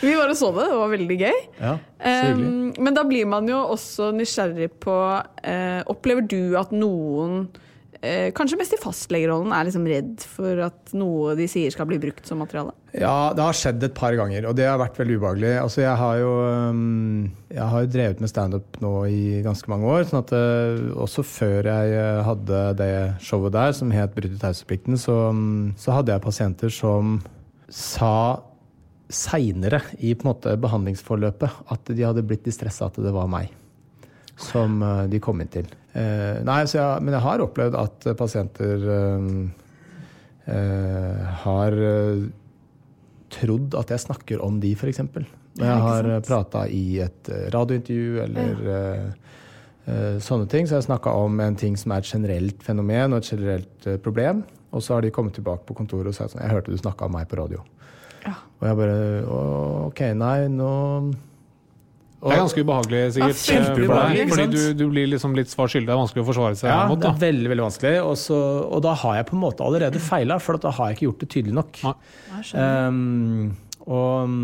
Vi 0.01 0.13
var 0.17 0.31
og 0.33 0.37
så 0.39 0.49
det, 0.55 0.65
det 0.71 0.79
var 0.79 0.89
veldig 0.95 1.17
gøy. 1.21 1.37
Ja. 1.59 1.75
Um, 1.99 2.41
men 2.79 2.97
da 2.97 3.03
blir 3.05 3.29
man 3.29 3.45
jo 3.51 3.59
også 3.75 4.09
nysgjerrig 4.17 4.69
på 4.81 4.95
eh, 5.45 5.81
Opplever 5.93 6.25
du 6.25 6.55
at 6.57 6.73
noen, 6.73 7.43
eh, 8.05 8.29
kanskje 8.35 8.57
mest 8.59 8.75
i 8.75 8.79
fastlegerollen, 8.81 9.51
er 9.55 9.67
liksom 9.67 9.87
redd 9.89 10.23
for 10.23 10.61
at 10.69 10.93
noe 10.97 11.35
de 11.39 11.47
sier 11.51 11.73
skal 11.73 11.87
bli 11.89 11.99
brukt 12.01 12.27
som 12.27 12.41
materiale? 12.41 12.73
Ja, 12.93 13.31
det 13.37 13.45
har 13.45 13.57
skjedd 13.57 13.83
et 13.85 13.95
par 13.97 14.15
ganger, 14.17 14.47
og 14.49 14.57
det 14.57 14.65
har 14.65 14.79
vært 14.81 14.97
veldig 14.99 15.19
ubehagelig. 15.19 15.51
Altså, 15.61 15.83
jeg 15.83 15.95
har 16.01 16.17
jo 16.21 16.31
um, 16.71 17.29
jeg 17.51 17.67
har 17.73 17.85
jo 17.85 17.91
drevet 17.93 18.23
med 18.23 18.31
standup 18.31 18.79
nå 18.83 18.93
i 19.11 19.23
ganske 19.45 19.71
mange 19.71 19.89
år. 19.93 20.07
sånn 20.09 20.23
at 20.23 20.33
uh, 20.33 20.89
også 21.05 21.25
før 21.27 21.69
jeg 21.69 21.95
uh, 21.99 22.23
hadde 22.27 22.63
det 22.81 22.91
showet 23.25 23.55
der, 23.55 23.75
som 23.77 23.93
het 23.93 24.15
Bryte 24.15 24.41
taushetsplikten, 24.41 24.97
så, 24.97 25.19
um, 25.33 25.71
så 25.77 25.99
hadde 25.99 26.15
jeg 26.15 26.25
pasienter 26.25 26.73
som 26.73 27.19
sa 27.69 28.41
seinere 29.09 29.81
i 29.97 30.13
på 30.13 30.25
en 30.25 30.31
måte 30.31 30.53
behandlingsforløpet 30.61 31.71
at 31.73 31.89
de 31.93 32.05
hadde 32.05 32.25
blitt 32.25 32.45
i 32.49 32.53
stress 32.53 32.81
at 32.85 32.97
det 33.01 33.13
var 33.13 33.29
meg 33.29 33.49
som 34.39 34.81
uh, 34.81 35.03
de 35.11 35.19
kom 35.23 35.41
inn 35.43 35.51
til. 35.51 35.67
Eh, 35.93 36.39
nei, 36.45 36.61
så 36.69 36.77
jeg, 36.77 37.03
men 37.03 37.15
jeg 37.17 37.25
har 37.25 37.41
opplevd 37.43 37.75
at 37.75 38.05
pasienter 38.15 38.83
eh, 40.45 41.23
har 41.43 41.75
trodd 43.33 43.75
at 43.77 43.93
jeg 43.93 44.05
snakker 44.05 44.43
om 44.45 44.59
de, 44.61 44.73
f.eks. 44.77 45.01
Når 45.59 45.65
jeg 45.65 45.81
har 45.85 46.09
prata 46.27 46.65
i 46.71 46.83
et 47.03 47.31
eh, 47.31 47.47
radiointervju 47.53 48.21
eller 48.23 48.61
ja. 48.67 48.77
eh, 49.89 50.19
sånne 50.23 50.47
ting. 50.51 50.69
Så 50.69 50.77
jeg 50.77 50.87
snakka 50.87 51.13
om 51.19 51.39
en 51.43 51.57
ting 51.59 51.75
som 51.79 51.93
er 51.93 52.03
et 52.03 52.13
generelt 52.13 52.63
fenomen 52.65 53.15
og 53.15 53.23
et 53.23 53.31
generelt 53.33 53.89
eh, 53.89 53.99
problem. 54.01 54.45
Og 54.71 54.85
så 54.85 54.95
har 54.95 55.03
de 55.03 55.11
kommet 55.13 55.35
tilbake 55.35 55.65
på 55.67 55.75
kontoret 55.77 56.11
og 56.11 56.15
sagt 56.15 56.35
sånn 56.35 56.43
Jeg 56.45 56.53
hørte 56.53 56.71
du 56.71 56.79
snakka 56.79 57.09
om 57.09 57.17
meg 57.17 57.27
på 57.29 57.39
radio. 57.41 57.63
Ja. 58.23 58.35
Og 58.59 58.67
jeg 58.67 58.77
bare 58.77 58.99
«Å, 59.25 59.39
OK, 59.89 60.03
nei, 60.19 60.37
nå 60.53 60.71
Det 62.19 62.33
er 62.35 62.41
ganske 62.41 62.63
ubehagelig, 62.65 63.01
sikkert. 63.15 63.43
Ja, 63.47 63.59
ubehagelig, 63.79 64.23
for 64.27 64.41
ikke 64.43 64.49
fordi 64.51 64.55
du, 64.55 64.73
du 64.81 64.89
blir 64.91 65.07
liksom 65.07 65.35
litt 65.37 65.51
svar 65.53 65.69
skyldig. 65.71 65.87
Det 65.87 65.93
er 65.95 65.99
vanskelig 66.01 66.23
å 66.25 66.27
forsvare 66.27 66.57
seg 66.59 66.67
Ja, 66.67 66.79
mot. 66.89 66.99
det 66.99 67.07
er 67.07 67.21
veldig 67.21 67.51
veldig 67.53 67.63
vanskelig. 67.63 67.93
Og, 68.03 68.17
så, 68.19 68.39
og 68.67 68.81
da 68.83 68.93
har 69.05 69.15
jeg 69.21 69.27
på 69.29 69.37
en 69.37 69.43
måte 69.45 69.63
allerede 69.63 70.01
feila, 70.03 70.35
for 70.43 70.59
da 70.59 70.73
har 70.75 70.91
jeg 70.91 70.97
ikke 70.99 71.07
gjort 71.07 71.23
det 71.23 71.29
tydelig 71.37 71.55
nok. 71.61 71.79
Um, 72.59 73.55
og, 73.87 74.35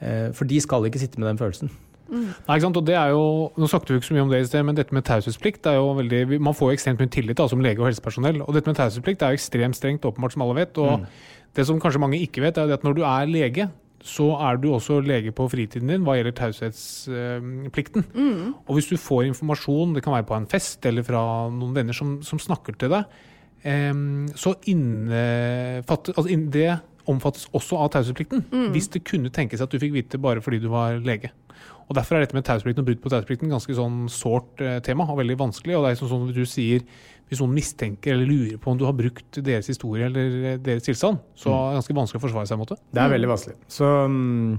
eh, 0.00 0.30
for 0.32 0.48
de 0.48 0.60
skal 0.64 0.88
ikke 0.88 1.02
sitte 1.04 1.20
med 1.20 1.28
den 1.34 1.42
følelsen. 1.42 1.72
Nei, 2.14 2.56
ikke 2.56 2.66
sant? 2.66 2.76
Og 2.80 2.84
det 2.86 2.96
er 3.00 3.12
jo, 3.14 3.22
nå 3.58 3.68
snakket 3.68 3.90
vi 3.94 4.00
ikke 4.00 4.08
så 4.10 4.16
mye 4.16 4.24
om 4.26 4.32
det 4.32 4.40
i 4.44 4.48
sted, 4.48 4.64
men 4.68 4.76
dette 4.76 4.94
med 4.94 5.04
taushetsplikt 5.08 5.66
er 5.70 5.78
jo 5.80 5.94
veldig, 5.98 6.40
Man 6.40 6.54
får 6.56 6.70
jo 6.70 6.76
ekstremt 6.78 7.00
mye 7.00 7.10
tillit 7.12 7.38
da, 7.40 7.46
som 7.50 7.62
lege 7.64 7.80
og 7.80 7.88
helsepersonell. 7.88 8.42
Og 8.44 8.56
dette 8.56 8.70
med 8.70 8.76
taushetsplikt 8.78 9.24
er 9.24 9.32
jo 9.32 9.40
ekstremt 9.40 9.76
strengt, 9.78 10.04
åpenbart, 10.08 10.36
som 10.36 10.44
alle 10.44 10.58
vet. 10.60 10.78
Og 10.84 11.06
det 11.56 11.64
som 11.66 11.80
kanskje 11.82 12.02
mange 12.02 12.20
ikke 12.24 12.44
vet, 12.44 12.60
er 12.60 12.72
at 12.76 12.84
når 12.86 12.98
du 12.98 13.02
er 13.08 13.30
lege, 13.30 13.68
så 14.04 14.26
er 14.44 14.58
du 14.60 14.68
også 14.74 14.98
lege 15.00 15.32
på 15.32 15.46
fritiden 15.48 15.88
din 15.88 16.02
hva 16.04 16.18
gjelder 16.18 16.34
taushetsplikten. 16.36 18.04
Og 18.68 18.76
hvis 18.76 18.90
du 18.90 18.98
får 19.00 19.30
informasjon, 19.30 19.94
det 19.96 20.02
kan 20.04 20.12
være 20.12 20.26
på 20.28 20.36
en 20.36 20.48
fest 20.50 20.84
eller 20.84 21.06
fra 21.06 21.22
noen 21.48 21.72
venner 21.76 21.96
som, 21.96 22.18
som 22.22 22.38
snakker 22.42 22.76
til 22.76 22.92
deg, 22.92 23.14
em, 23.64 24.26
så 24.36 24.52
innefatter, 24.68 26.12
altså 26.18 26.36
det 26.52 26.68
omfattes 27.08 27.48
også 27.56 27.80
av 27.80 27.90
taushetsplikten. 27.96 28.44
Hvis 28.76 28.90
det 28.92 29.06
kunne 29.08 29.32
tenkes 29.32 29.64
at 29.64 29.72
du 29.72 29.80
fikk 29.80 29.96
vite 29.96 30.20
bare 30.20 30.44
fordi 30.44 30.60
du 30.60 30.68
var 30.72 31.00
lege. 31.00 31.32
Og 31.88 31.96
Derfor 31.98 32.16
er 32.16 32.24
dette 32.24 32.36
med 32.36 32.46
taushetsplikten 32.46 32.84
og 32.84 32.88
brudd 32.88 33.02
på 33.02 33.12
taushetsplikten 33.12 33.52
ganske 33.52 33.76
sånn 33.76 34.04
sårt 34.12 34.62
eh, 34.64 34.78
tema 34.84 35.06
og 35.10 35.20
veldig 35.20 35.36
vanskelig. 35.40 35.76
og 35.76 35.84
det 35.84 35.92
er 35.92 36.00
sånn 36.00 36.12
som 36.12 36.26
du 36.32 36.44
sier, 36.48 36.84
Hvis 37.28 37.40
noen 37.40 37.54
mistenker 37.56 38.14
eller 38.14 38.28
lurer 38.28 38.58
på 38.60 38.72
om 38.72 38.78
du 38.80 38.84
har 38.84 38.96
brukt 38.96 39.40
deres 39.44 39.70
historie 39.70 40.08
eller 40.10 40.34
eh, 40.54 40.58
deres 40.60 40.84
tilstand, 40.84 41.22
så 41.36 41.52
er 41.52 41.72
det 41.72 41.80
ganske 41.80 41.96
vanskelig 42.00 42.20
å 42.20 42.26
forsvare 42.26 42.50
seg 42.50 42.60
mot 42.60 42.74
det. 42.74 42.78
Det 42.92 43.02
er 43.02 43.14
veldig 43.14 43.30
vanskelig. 43.32 43.56
Så, 43.78 43.88
mm, 44.12 44.52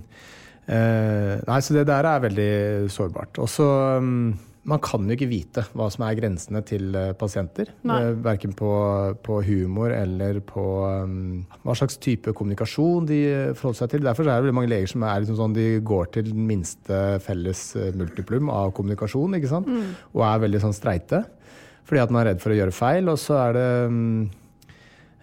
eh, 0.67 1.35
nei, 1.45 1.59
så 1.61 1.77
det 1.77 1.85
der 1.91 2.09
er 2.09 2.25
veldig 2.25 2.51
sårbart. 2.93 3.41
Og 3.41 3.49
så 3.53 3.69
mm, 4.01 4.27
Man 4.65 4.81
kan 4.81 5.05
jo 5.05 5.13
ikke 5.13 5.29
vite 5.29 5.61
hva 5.77 5.85
som 5.93 6.03
er 6.07 6.15
grensene 6.17 6.61
til 6.65 6.95
eh, 6.97 7.11
pasienter. 7.17 7.69
Eh, 7.85 8.07
Verken 8.25 8.55
på, 8.57 8.69
på 9.25 9.37
humor 9.45 9.93
eller 9.93 10.39
på 10.45 10.63
um, 11.05 11.43
hva 11.61 11.75
slags 11.77 11.99
type 12.01 12.33
kommunikasjon 12.33 13.05
de 13.09 13.19
eh, 13.29 13.51
forholder 13.53 13.83
seg 13.83 13.91
til. 13.93 14.05
Derfor 14.07 14.25
er 14.25 14.39
det 14.39 14.47
veldig 14.47 14.57
mange 14.57 14.71
leger 14.73 14.89
som 14.89 15.05
er 15.05 15.21
liksom 15.21 15.37
sånn, 15.37 15.57
de 15.57 15.67
går 15.85 16.09
til 16.17 16.31
den 16.31 16.47
minste 16.49 17.01
felles 17.25 17.61
multiplum 17.93 18.49
av 18.49 18.73
kommunikasjon. 18.77 19.37
ikke 19.37 19.53
sant? 19.53 19.69
Og 20.15 20.25
er 20.25 20.41
veldig 20.47 20.63
sånn 20.65 20.77
streite. 20.77 21.21
Fordi 21.85 22.01
at 22.01 22.13
man 22.13 22.23
er 22.23 22.31
redd 22.31 22.41
for 22.41 22.55
å 22.55 22.57
gjøre 22.57 22.73
feil. 22.73 23.13
Og 23.13 23.21
så 23.21 23.37
er 23.43 23.57
det 23.59 23.67
um, 23.85 23.99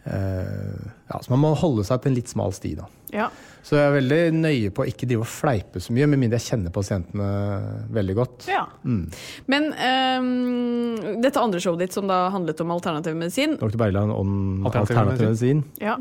uh, 0.06 0.90
ja, 1.10 1.18
Så 1.18 1.34
man 1.34 1.42
må 1.42 1.56
holde 1.58 1.86
seg 1.88 1.98
til 2.04 2.12
en 2.12 2.20
litt 2.20 2.30
smal 2.30 2.54
sti, 2.54 2.76
da. 2.78 2.86
Ja. 3.12 3.32
Så 3.62 3.76
jeg 3.78 3.86
er 3.86 3.94
veldig 3.94 4.20
nøye 4.34 4.70
på 4.74 4.82
å 4.82 4.88
ikke 4.90 5.06
drive 5.06 5.22
og 5.22 5.30
fleipe 5.30 5.80
så 5.82 5.94
mye, 5.94 6.08
med 6.10 6.18
mindre 6.18 6.40
jeg 6.40 6.52
kjenner 6.52 6.74
pasientene 6.74 7.28
veldig 7.94 8.16
godt. 8.18 8.48
ja. 8.50 8.64
Men 9.52 9.68
um, 9.70 11.20
dette 11.22 11.40
andre 11.40 11.60
showet 11.62 11.84
ditt, 11.84 11.94
som 11.94 12.10
da 12.10 12.24
handlet 12.34 12.58
om 12.64 12.72
alternativ 12.74 13.14
medisin, 13.18 13.54
Dr. 13.60 13.78
Bergland 13.78 14.14
om 14.14 14.32
Alternativ 14.66 14.98
alternativ 14.98 15.30
medisin. 15.30 15.62
ja, 15.82 15.96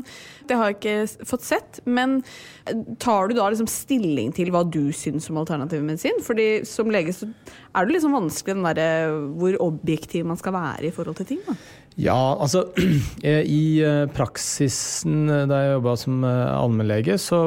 det 0.48 0.58
har 0.58 0.72
jeg 0.72 0.78
ikke 0.80 1.26
fått 1.28 1.46
sett. 1.46 1.80
Men 1.86 2.18
eh, 2.66 2.82
tar 3.02 3.30
du 3.30 3.36
da 3.38 3.46
liksom 3.52 3.70
stilling 3.70 4.32
til 4.34 4.50
hva 4.54 4.64
du 4.66 4.90
syns 4.96 5.30
om 5.30 5.38
alternativ 5.42 5.84
medisin? 5.86 6.18
Fordi 6.26 6.48
som 6.68 6.90
lege 6.92 7.14
så 7.14 7.30
er 7.72 7.86
det 7.86 7.94
liksom 7.94 8.16
vanskelig 8.18 8.58
den 8.58 8.66
derre 8.66 8.90
hvor 9.38 9.56
objektiv 9.68 10.26
man 10.28 10.40
skal 10.40 10.56
være 10.56 10.90
i 10.90 10.94
forhold 10.94 11.20
til 11.20 11.30
ting. 11.34 11.46
da. 11.46 11.56
Ja, 12.00 12.36
altså 12.40 12.66
I 13.22 13.64
eh, 13.84 14.04
praksisen 14.14 15.26
eh, 15.28 15.46
da 15.50 15.60
jeg 15.60 15.74
jobba 15.76 15.96
som 16.00 16.22
eh, 16.24 16.52
allmennlege, 16.56 17.18
så 17.20 17.40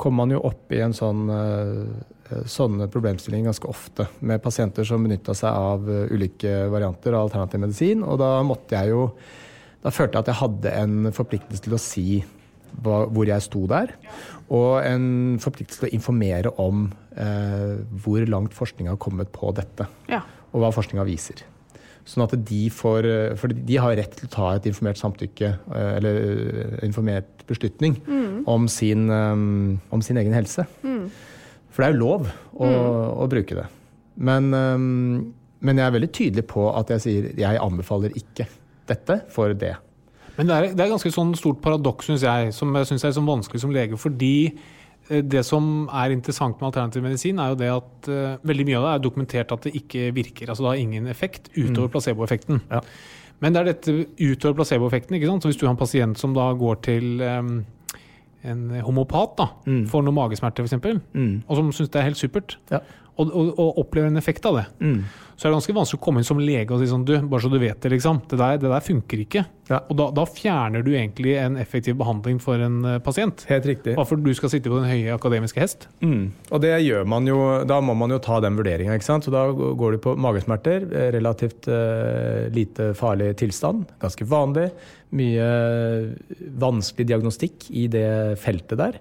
kom 0.00 0.18
man 0.20 0.34
jo 0.34 0.42
opp 0.50 0.72
i 0.74 0.82
en 0.84 0.96
sånn 0.96 1.30
eh, 1.32 2.42
sånne 2.46 2.86
problemstillinger 2.92 3.50
ganske 3.50 3.70
ofte, 3.70 4.06
med 4.20 4.42
pasienter 4.42 4.86
som 4.86 5.02
benytta 5.04 5.34
seg 5.36 5.50
av 5.50 5.88
eh, 5.90 6.10
ulike 6.14 6.66
varianter 6.72 7.16
av 7.16 7.28
alternativ 7.28 7.64
medisin. 7.64 8.04
Og 8.06 8.20
da 8.22 8.36
måtte 8.46 8.78
jeg 8.78 8.94
jo 8.94 9.12
Da 9.80 9.88
følte 9.88 10.18
jeg 10.18 10.20
at 10.20 10.28
jeg 10.28 10.36
hadde 10.36 10.70
en 10.76 11.12
forpliktelse 11.16 11.62
til 11.64 11.72
å 11.72 11.78
si 11.80 12.02
hvor 12.84 13.24
jeg 13.24 13.40
sto 13.40 13.62
der. 13.64 13.94
Og 14.52 14.82
en 14.84 15.38
forpliktelse 15.40 15.80
til 15.80 15.88
å 15.88 15.96
informere 15.96 16.52
om 16.60 16.82
eh, 17.16 17.80
hvor 18.04 18.26
langt 18.28 18.52
forskninga 18.52 18.92
har 18.92 19.00
kommet 19.00 19.32
på 19.32 19.54
dette. 19.56 19.86
Ja. 20.12 20.20
Og 20.52 20.60
hva 20.60 20.68
forskninga 20.76 21.06
viser. 21.08 21.40
Sånn 22.10 22.24
at 22.24 22.32
de 22.48 22.60
får 22.74 23.06
For 23.38 23.52
de 23.54 23.76
har 23.78 23.94
rett 23.98 24.14
til 24.18 24.26
å 24.26 24.32
ta 24.34 24.46
et 24.56 24.64
informert 24.70 24.98
samtykke, 24.98 25.50
eh, 25.70 25.90
eller 26.00 26.16
eh, 26.20 26.78
informert 26.86 27.44
beslutning, 27.50 28.00
om, 28.50 28.66
sin, 28.70 29.10
eh, 29.14 29.44
om 29.94 30.02
sin 30.02 30.18
egen 30.18 30.34
helse. 30.34 30.66
For 31.70 31.82
det 31.84 31.90
er 31.90 31.94
jo 31.94 32.02
lov 32.02 32.26
å, 32.58 32.70
å 33.22 33.28
bruke 33.30 33.58
det. 33.58 33.68
Men, 34.18 34.50
eh, 34.56 34.80
men 35.60 35.78
jeg 35.78 35.86
er 35.86 35.94
veldig 35.98 36.10
tydelig 36.16 36.46
på 36.50 36.66
at 36.74 36.90
jeg 36.96 37.04
sier 37.04 37.30
jeg 37.38 37.62
anbefaler 37.62 38.16
ikke 38.18 38.48
dette 38.90 39.20
for 39.30 39.54
det. 39.54 39.76
Men 40.36 40.48
det 40.48 40.56
er, 40.56 40.68
det 40.74 40.84
er 40.84 40.92
ganske 40.94 41.12
sånn 41.12 41.34
stort 41.38 41.60
paradoks, 41.62 42.08
syns 42.08 42.24
jeg, 42.24 42.52
som 42.56 42.74
jeg 42.74 42.88
synes 42.88 43.04
er 43.04 43.16
sånn 43.16 43.28
vanskelig 43.28 43.60
som 43.62 43.74
lege. 43.74 43.98
Fordi 44.00 44.34
eh, 44.48 44.79
det 45.10 45.42
som 45.46 45.88
er 45.92 46.12
interessant 46.14 46.56
med 46.60 46.68
alternativ 46.70 47.02
medisin, 47.02 47.38
er 47.42 47.48
jo 47.52 47.58
det 47.58 47.70
at 47.74 48.08
uh, 48.08 48.36
veldig 48.46 48.66
mye 48.68 48.76
av 48.78 48.84
det 48.86 48.92
er 48.94 49.04
dokumentert 49.08 49.52
at 49.52 49.62
det 49.66 49.72
ikke 49.80 50.10
virker. 50.14 50.48
Altså 50.48 50.62
det 50.62 50.70
har 50.70 50.82
ingen 50.84 51.06
effekt 51.10 51.50
utover 51.58 51.88
placeboeffekten. 51.90 52.60
Ja. 52.70 52.80
Men 53.40 53.52
det 53.56 53.60
er 53.62 53.70
dette 53.72 53.94
utover 54.20 54.54
placeboeffekten. 54.60 55.16
ikke 55.16 55.26
sant? 55.26 55.42
Så 55.42 55.48
hvis 55.50 55.56
du 55.60 55.66
har 55.66 55.72
en 55.74 55.80
pasient 55.80 56.18
som 56.20 56.34
da 56.36 56.52
går 56.54 56.80
til 56.86 57.20
um, 57.24 57.64
en 58.44 58.62
homopat 58.86 59.34
da, 59.36 59.46
Mm. 59.66 59.86
for 59.88 60.02
noe 60.02 60.14
magesmerter 60.16 60.64
f.eks., 60.64 61.00
Mm. 61.14 61.42
og 61.48 61.56
som 61.56 61.72
syns 61.72 61.90
det 61.90 62.00
er 62.00 62.06
helt 62.08 62.16
supert, 62.20 62.56
Ja. 62.70 62.78
og, 63.18 63.34
og, 63.34 63.58
og 63.58 63.78
opplever 63.82 64.08
en 64.08 64.16
effekt 64.16 64.46
av 64.46 64.56
det, 64.56 64.66
så 65.40 65.46
er 65.46 65.54
det 65.54 65.56
ganske 65.56 65.72
vanskelig 65.72 65.96
å 65.96 66.02
komme 66.04 66.20
inn 66.20 66.26
som 66.28 66.40
lege 66.44 66.74
og 66.76 66.82
si 66.82 66.86
sånn 66.90 67.06
Du, 67.08 67.14
bare 67.24 67.40
så 67.40 67.48
du 67.48 67.56
vet 67.62 67.78
det, 67.80 67.88
liksom. 67.94 68.18
Det 68.28 68.36
der, 68.36 68.58
det 68.60 68.68
der 68.68 68.82
funker 68.84 69.22
ikke. 69.22 69.42
Ja. 69.70 69.78
Og 69.88 69.96
da, 69.96 70.10
da 70.12 70.26
fjerner 70.28 70.84
du 70.84 70.90
egentlig 70.92 71.32
en 71.40 71.56
effektiv 71.56 71.96
behandling 71.96 72.36
for 72.44 72.60
en 72.60 72.76
eh, 72.84 72.98
pasient. 73.00 73.46
Helt 73.48 73.64
riktig. 73.70 73.94
Bare 73.96 74.04
fordi 74.10 74.28
du 74.28 74.36
skal 74.36 74.52
sitte 74.52 74.68
på 74.68 74.82
den 74.82 74.90
høye 74.90 75.14
akademiske 75.16 75.62
hest. 75.62 75.88
Mm. 76.04 76.26
Og 76.52 76.60
det 76.60 76.74
gjør 76.84 77.08
man 77.08 77.30
jo, 77.30 77.38
da 77.64 77.80
må 77.80 77.96
man 77.96 78.12
jo 78.12 78.20
ta 78.20 78.36
den 78.44 78.60
vurderinga. 78.60 78.98
ikke 79.00 79.08
sant? 79.08 79.24
Så 79.24 79.32
da 79.32 79.46
går 79.56 79.96
du 79.96 80.02
på 80.04 80.12
magesmerter. 80.20 80.84
eh, 80.92 81.08
Relativt 81.16 81.70
uh, 81.72 82.44
lite 82.52 82.92
farlig 83.00 83.32
tilstand. 83.40 83.88
Ganske 84.04 84.28
vanlig. 84.28 84.68
Mye 85.16 85.48
vanskelig 86.60 87.08
diagnostikk 87.14 87.70
i 87.72 87.88
det 87.90 88.10
feltet 88.44 88.76
der. 88.84 89.00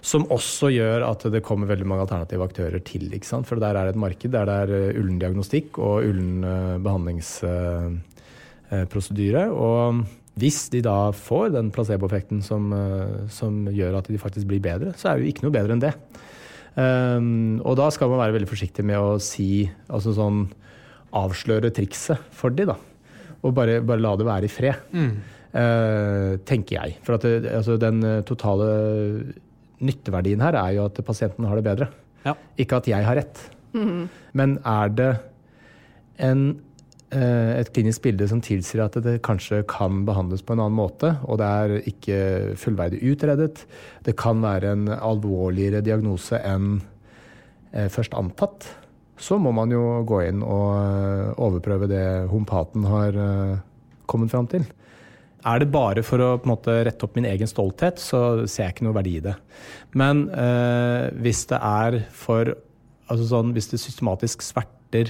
Som 0.00 0.24
også 0.32 0.70
gjør 0.72 1.02
at 1.08 1.24
det 1.32 1.42
kommer 1.44 1.66
veldig 1.68 1.86
mange 1.88 2.02
alternative 2.06 2.44
aktører 2.46 2.80
til. 2.84 3.12
ikke 3.12 3.26
sant? 3.28 3.46
For 3.48 3.56
der 3.60 3.74
er 3.76 3.84
det 3.86 3.92
et 3.94 4.04
marked 4.04 4.30
der 4.32 4.44
det 4.48 4.56
er 4.64 4.70
eh, 4.76 4.98
ullen 5.00 5.18
diagnostikk 5.20 5.78
og 5.78 6.04
ullen 6.08 6.44
eh, 6.44 6.78
behandlingsprosedyre. 6.80 9.44
Og 9.52 9.94
hvis 10.40 10.68
de 10.72 10.80
da 10.86 11.12
får 11.12 11.46
den 11.56 11.70
placeboeffekten 11.74 12.38
som, 12.46 12.72
eh, 12.72 13.28
som 13.28 13.68
gjør 13.68 13.98
at 14.00 14.08
de 14.08 14.18
faktisk 14.18 14.46
blir 14.48 14.60
bedre, 14.64 14.92
så 14.96 15.08
er 15.08 15.14
det 15.16 15.22
jo 15.26 15.30
ikke 15.34 15.44
noe 15.46 15.58
bedre 15.58 15.72
enn 15.76 15.84
det. 15.84 15.94
Um, 16.70 17.58
og 17.66 17.74
da 17.80 17.90
skal 17.90 18.08
man 18.12 18.22
være 18.22 18.36
veldig 18.36 18.48
forsiktig 18.48 18.84
med 18.86 18.94
å 18.94 19.18
si 19.20 19.68
altså 19.90 20.14
sånn 20.14 20.46
avsløre 21.18 21.74
trikset 21.74 22.18
for 22.30 22.50
de 22.54 22.64
da. 22.70 22.76
Og 23.42 23.50
bare, 23.56 23.80
bare 23.82 24.04
la 24.04 24.16
det 24.16 24.26
være 24.28 24.44
i 24.46 24.52
fred. 24.52 24.74
Eh, 25.50 26.36
tenker 26.46 26.76
jeg. 26.76 26.98
For 27.02 27.16
at 27.16 27.24
det, 27.26 27.50
altså 27.50 27.74
den 27.80 28.04
eh, 28.06 28.20
totale 28.22 28.66
nytteverdien 29.84 30.42
her 30.44 30.58
er 30.60 30.76
jo 30.76 30.86
at 30.90 31.00
pasienten 31.06 31.46
har 31.48 31.58
det 31.58 31.66
bedre. 31.66 31.90
Ja. 32.26 32.36
Ikke 32.60 32.80
at 32.80 32.88
jeg 32.90 33.06
har 33.06 33.16
rett. 33.20 33.40
Men 34.36 34.58
er 34.66 34.88
det 34.88 35.10
en, 36.20 36.60
eh, 37.10 37.60
et 37.60 37.72
klinisk 37.72 38.02
bilde 38.02 38.28
som 38.28 38.40
tilsier 38.40 38.84
at 38.84 38.98
det 39.02 39.22
kanskje 39.22 39.62
kan 39.66 40.04
behandles 40.04 40.42
på 40.42 40.54
en 40.54 40.60
annen 40.60 40.76
måte, 40.76 41.14
og 41.24 41.38
det 41.38 41.46
er 41.46 41.88
ikke 41.88 42.56
fullverdig 42.56 43.00
utredet, 43.12 43.64
det 44.04 44.16
kan 44.16 44.42
være 44.42 44.72
en 44.72 44.88
alvorligere 44.88 45.82
diagnose 45.82 46.40
enn 46.44 46.82
eh, 47.72 47.88
først 47.88 48.14
antatt, 48.14 48.68
så 49.20 49.38
må 49.38 49.52
man 49.52 49.70
jo 49.70 50.02
gå 50.08 50.22
inn 50.28 50.42
og 50.42 50.68
eh, 50.80 51.32
overprøve 51.40 51.88
det 51.90 52.04
homopaten 52.30 52.84
har 52.84 53.22
kommet 54.06 54.30
fram 54.32 54.46
til. 54.50 54.64
Er 55.46 55.62
det 55.62 55.70
bare 55.72 56.04
for 56.04 56.20
å 56.20 56.30
måte, 56.48 56.74
rette 56.84 57.06
opp 57.06 57.16
min 57.16 57.28
egen 57.28 57.48
stolthet, 57.48 58.00
så 58.02 58.46
ser 58.46 58.66
jeg 58.66 58.76
ikke 58.76 58.88
noe 58.88 58.96
verdi 58.98 59.16
i 59.18 59.24
det. 59.24 59.36
Men 59.96 60.26
eh, 60.34 61.06
hvis 61.22 61.46
det 61.50 61.60
er 61.60 62.02
for 62.16 62.54
altså 63.10 63.24
sånn, 63.26 63.54
Hvis 63.56 63.72
det 63.72 63.80
systematisk 63.82 64.44
sverter 64.46 65.08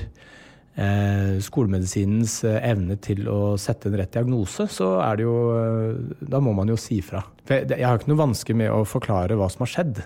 eh, 0.72 1.34
skolemedisinens 1.44 2.38
eh, 2.48 2.62
evne 2.70 2.96
til 2.96 3.28
å 3.28 3.58
sette 3.60 3.90
en 3.90 3.98
rett 4.00 4.14
diagnose, 4.14 4.64
så 4.72 4.94
er 5.04 5.18
det 5.18 5.26
jo 5.26 5.34
eh, 5.52 6.14
Da 6.32 6.40
må 6.40 6.54
man 6.56 6.72
jo 6.72 6.78
si 6.80 7.02
fra. 7.04 7.20
For 7.44 7.58
jeg, 7.58 7.74
jeg 7.76 7.86
har 7.86 8.00
ikke 8.00 8.12
noe 8.14 8.22
vanske 8.22 8.56
med 8.56 8.72
å 8.72 8.86
forklare 8.88 9.36
hva 9.36 9.50
som 9.52 9.66
har 9.66 9.74
skjedd. 9.74 10.02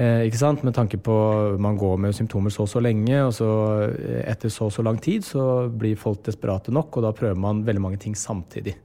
Eh, 0.00 0.24
ikke 0.24 0.40
sant? 0.40 0.62
Med 0.64 0.72
tanke 0.76 0.96
på 0.96 1.14
man 1.60 1.76
går 1.76 1.98
med 2.00 2.14
symptomer 2.16 2.52
så 2.52 2.64
og 2.64 2.70
så 2.72 2.80
lenge, 2.80 3.18
og 3.26 3.34
så 3.36 3.48
eh, 3.90 4.22
etter 4.30 4.52
så 4.52 4.70
og 4.70 4.72
så 4.72 4.84
lang 4.86 5.00
tid 5.02 5.26
så 5.26 5.66
blir 5.68 6.00
folk 6.00 6.22
desperate 6.24 6.72
nok, 6.72 6.96
og 6.96 7.04
da 7.04 7.12
prøver 7.16 7.40
man 7.40 7.64
veldig 7.66 7.82
mange 7.84 8.00
ting 8.00 8.16
samtidig. 8.16 8.76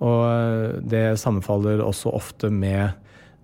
Og 0.00 0.24
eh, 0.26 0.80
det 0.82 1.04
sammenfaller 1.20 1.82
også 1.84 2.12
ofte 2.14 2.50
med 2.50 2.92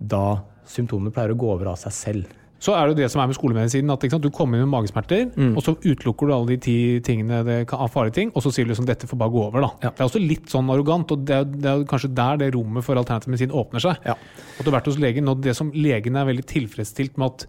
da 0.00 0.40
symptomene 0.70 1.12
pleier 1.12 1.34
å 1.34 1.38
gå 1.38 1.48
over 1.54 1.72
av 1.72 1.76
seg 1.80 1.92
selv. 1.92 2.36
Så 2.60 2.74
er 2.76 2.84
det 2.84 2.92
jo 2.92 2.98
det 3.00 3.06
som 3.10 3.22
er 3.22 3.28
med 3.30 3.36
skolemedisinen. 3.38 3.90
at 3.90 4.02
sant, 4.10 4.22
Du 4.22 4.28
kommer 4.28 4.58
inn 4.58 4.68
med 4.68 4.74
magesmerter, 4.74 5.30
Mm. 5.34 5.56
og 5.56 5.62
så 5.64 5.72
utelukker 5.80 6.26
du 6.28 6.32
alle 6.34 6.46
de 6.48 6.56
ti 6.58 7.00
tingene 7.00 7.42
det 7.42 7.66
kan, 7.68 7.88
farlige 7.88 8.12
ting, 8.12 8.32
og 8.34 8.42
så 8.42 8.52
sier 8.52 8.66
du 8.66 8.72
liksom 8.74 8.84
dette 8.84 9.06
får 9.08 9.16
bare 9.16 9.30
gå 9.32 9.46
over. 9.46 9.60
da. 9.62 9.70
Ja. 9.82 9.90
Det 9.90 10.00
er 10.00 10.04
også 10.10 10.20
litt 10.28 10.46
sånn 10.52 10.68
arrogant, 10.68 11.10
og 11.10 11.24
det 11.24 11.34
er, 11.38 11.44
det 11.44 11.64
er 11.64 11.84
kanskje 11.88 12.14
der 12.14 12.36
det 12.36 12.54
rommet 12.54 12.84
for 12.84 12.96
alternativ 12.96 13.28
medisin 13.32 13.50
åpner 13.50 13.80
seg. 13.80 13.96
Ja. 14.04 14.12
At 14.58 14.64
du 14.64 14.70
har 14.70 14.80
vært 14.80 14.86
hos 14.92 14.98
legen, 14.98 15.26
og 15.28 15.40
det 15.40 15.56
som 15.56 15.72
legen 15.72 16.16
er 16.16 16.26
veldig 16.28 16.44
tilfredsstilt 16.44 17.16
med 17.16 17.30
at 17.32 17.46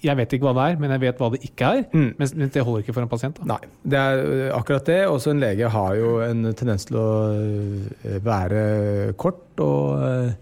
jeg 0.00 0.16
vet 0.16 0.36
ikke 0.36 0.48
hva 0.48 0.54
det 0.56 0.66
er, 0.70 0.78
men 0.80 0.94
jeg 0.94 1.02
vet 1.04 1.20
hva 1.20 1.30
det 1.34 1.42
ikke 1.46 1.72
er. 1.76 1.82
Mm. 1.92 2.08
Men, 2.18 2.52
det 2.54 2.64
holder 2.66 2.84
ikke 2.84 2.94
for 2.96 3.04
en 3.04 3.10
pasient. 3.10 3.40
da. 3.40 3.56
Nei, 3.56 3.72
det 3.92 4.00
er 4.00 4.54
akkurat 4.56 4.88
det. 4.88 5.00
Også 5.10 5.34
en 5.34 5.42
lege 5.42 5.72
har 5.72 5.98
jo 5.98 6.14
en 6.24 6.46
tendens 6.56 6.88
til 6.88 7.00
å 7.00 7.10
være 8.24 8.62
kort 9.20 9.60
og, 9.64 10.32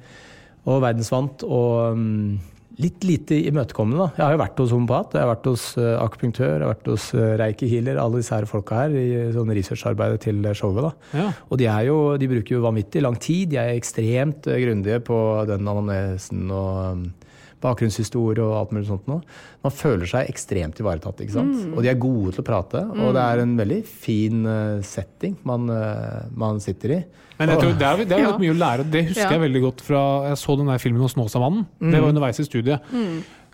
og 0.68 0.80
verdensvant 0.84 1.42
og 1.46 1.98
mm, 1.98 2.38
litt 2.78 3.06
lite 3.06 3.40
imøtekommende. 3.50 4.12
Jeg 4.14 4.24
har 4.24 4.36
jo 4.36 4.42
vært 4.44 4.61
hos 4.62 4.74
homopat, 4.76 5.16
jeg 5.16 5.24
har 5.24 5.32
vært 5.32 5.48
hos 5.50 5.68
akupunktør, 5.78 6.52
jeg 6.54 6.66
har 6.66 6.74
vært 6.76 6.90
hos 6.92 7.09
reiki 7.42 7.70
healer, 7.72 7.98
alle 7.98 8.22
disse 8.22 8.36
her 8.36 8.46
folka 8.50 8.84
her 8.84 8.94
i 8.94 9.06
sånn 9.34 9.50
researcharbeidet 9.59 10.22
til 10.28 10.50
showet. 10.54 10.86
da. 10.86 10.92
Ja. 11.18 11.30
Og 11.50 11.59
de, 11.59 11.66
er 11.72 11.88
jo, 11.90 11.98
de 12.20 12.30
bruker 12.30 12.59
jo 12.59 12.66
vanvittig 12.66 13.02
lang 13.02 13.18
tid. 13.18 13.50
De 13.54 13.59
er 13.59 13.74
ekstremt 13.74 14.46
grundige 14.46 15.02
på 15.09 15.18
den 15.50 15.66
anamnesen 15.66 16.46
og 16.54 17.09
ø, 17.09 17.28
bakgrunnshistorie 17.64 18.42
og 18.44 18.54
alt 18.61 18.72
mulig 18.76 18.86
sånt 18.88 19.06
noe. 19.11 19.22
Man 19.64 19.72
føler 19.74 20.06
seg 20.11 20.28
ekstremt 20.30 20.78
ivaretatt. 20.82 21.20
ikke 21.24 21.32
sant? 21.34 21.74
Og 21.74 21.82
de 21.82 21.88
er 21.90 21.98
gode 21.98 22.32
til 22.36 22.42
å 22.44 22.46
prate, 22.46 22.82
og 22.94 23.14
det 23.16 23.22
er 23.24 23.42
en 23.44 23.56
veldig 23.59 23.80
fin 23.86 24.44
eh, 24.46 24.82
setting 24.86 25.36
man, 25.48 25.68
eh, 25.70 26.28
man 26.38 26.61
sitter 26.61 26.96
i. 26.98 27.00
Men 27.38 27.52
jeg 27.54 27.61
tror 27.62 27.74
det 27.78 27.86
er, 27.88 28.04
det 28.04 28.12
er 28.18 28.22
Ja. 28.26 28.36
mye 28.38 28.54
å 28.54 28.59
lære. 28.59 28.90
Det 28.90 29.04
husker 29.09 29.22
Ja. 29.22 29.30
jeg 29.30 29.40
veldig 29.40 29.62
godt 29.62 29.80
fra 29.80 30.28
Jeg 30.28 30.36
så 30.38 30.56
den 30.59 30.66
der 30.66 30.78
filmen 30.78 31.00
hos 31.00 31.14
Snåsamannen. 31.14 31.66
Det 31.80 32.00
var 32.00 32.09
underveis 32.11 32.40
i 32.40 32.44
studiet. 32.44 32.80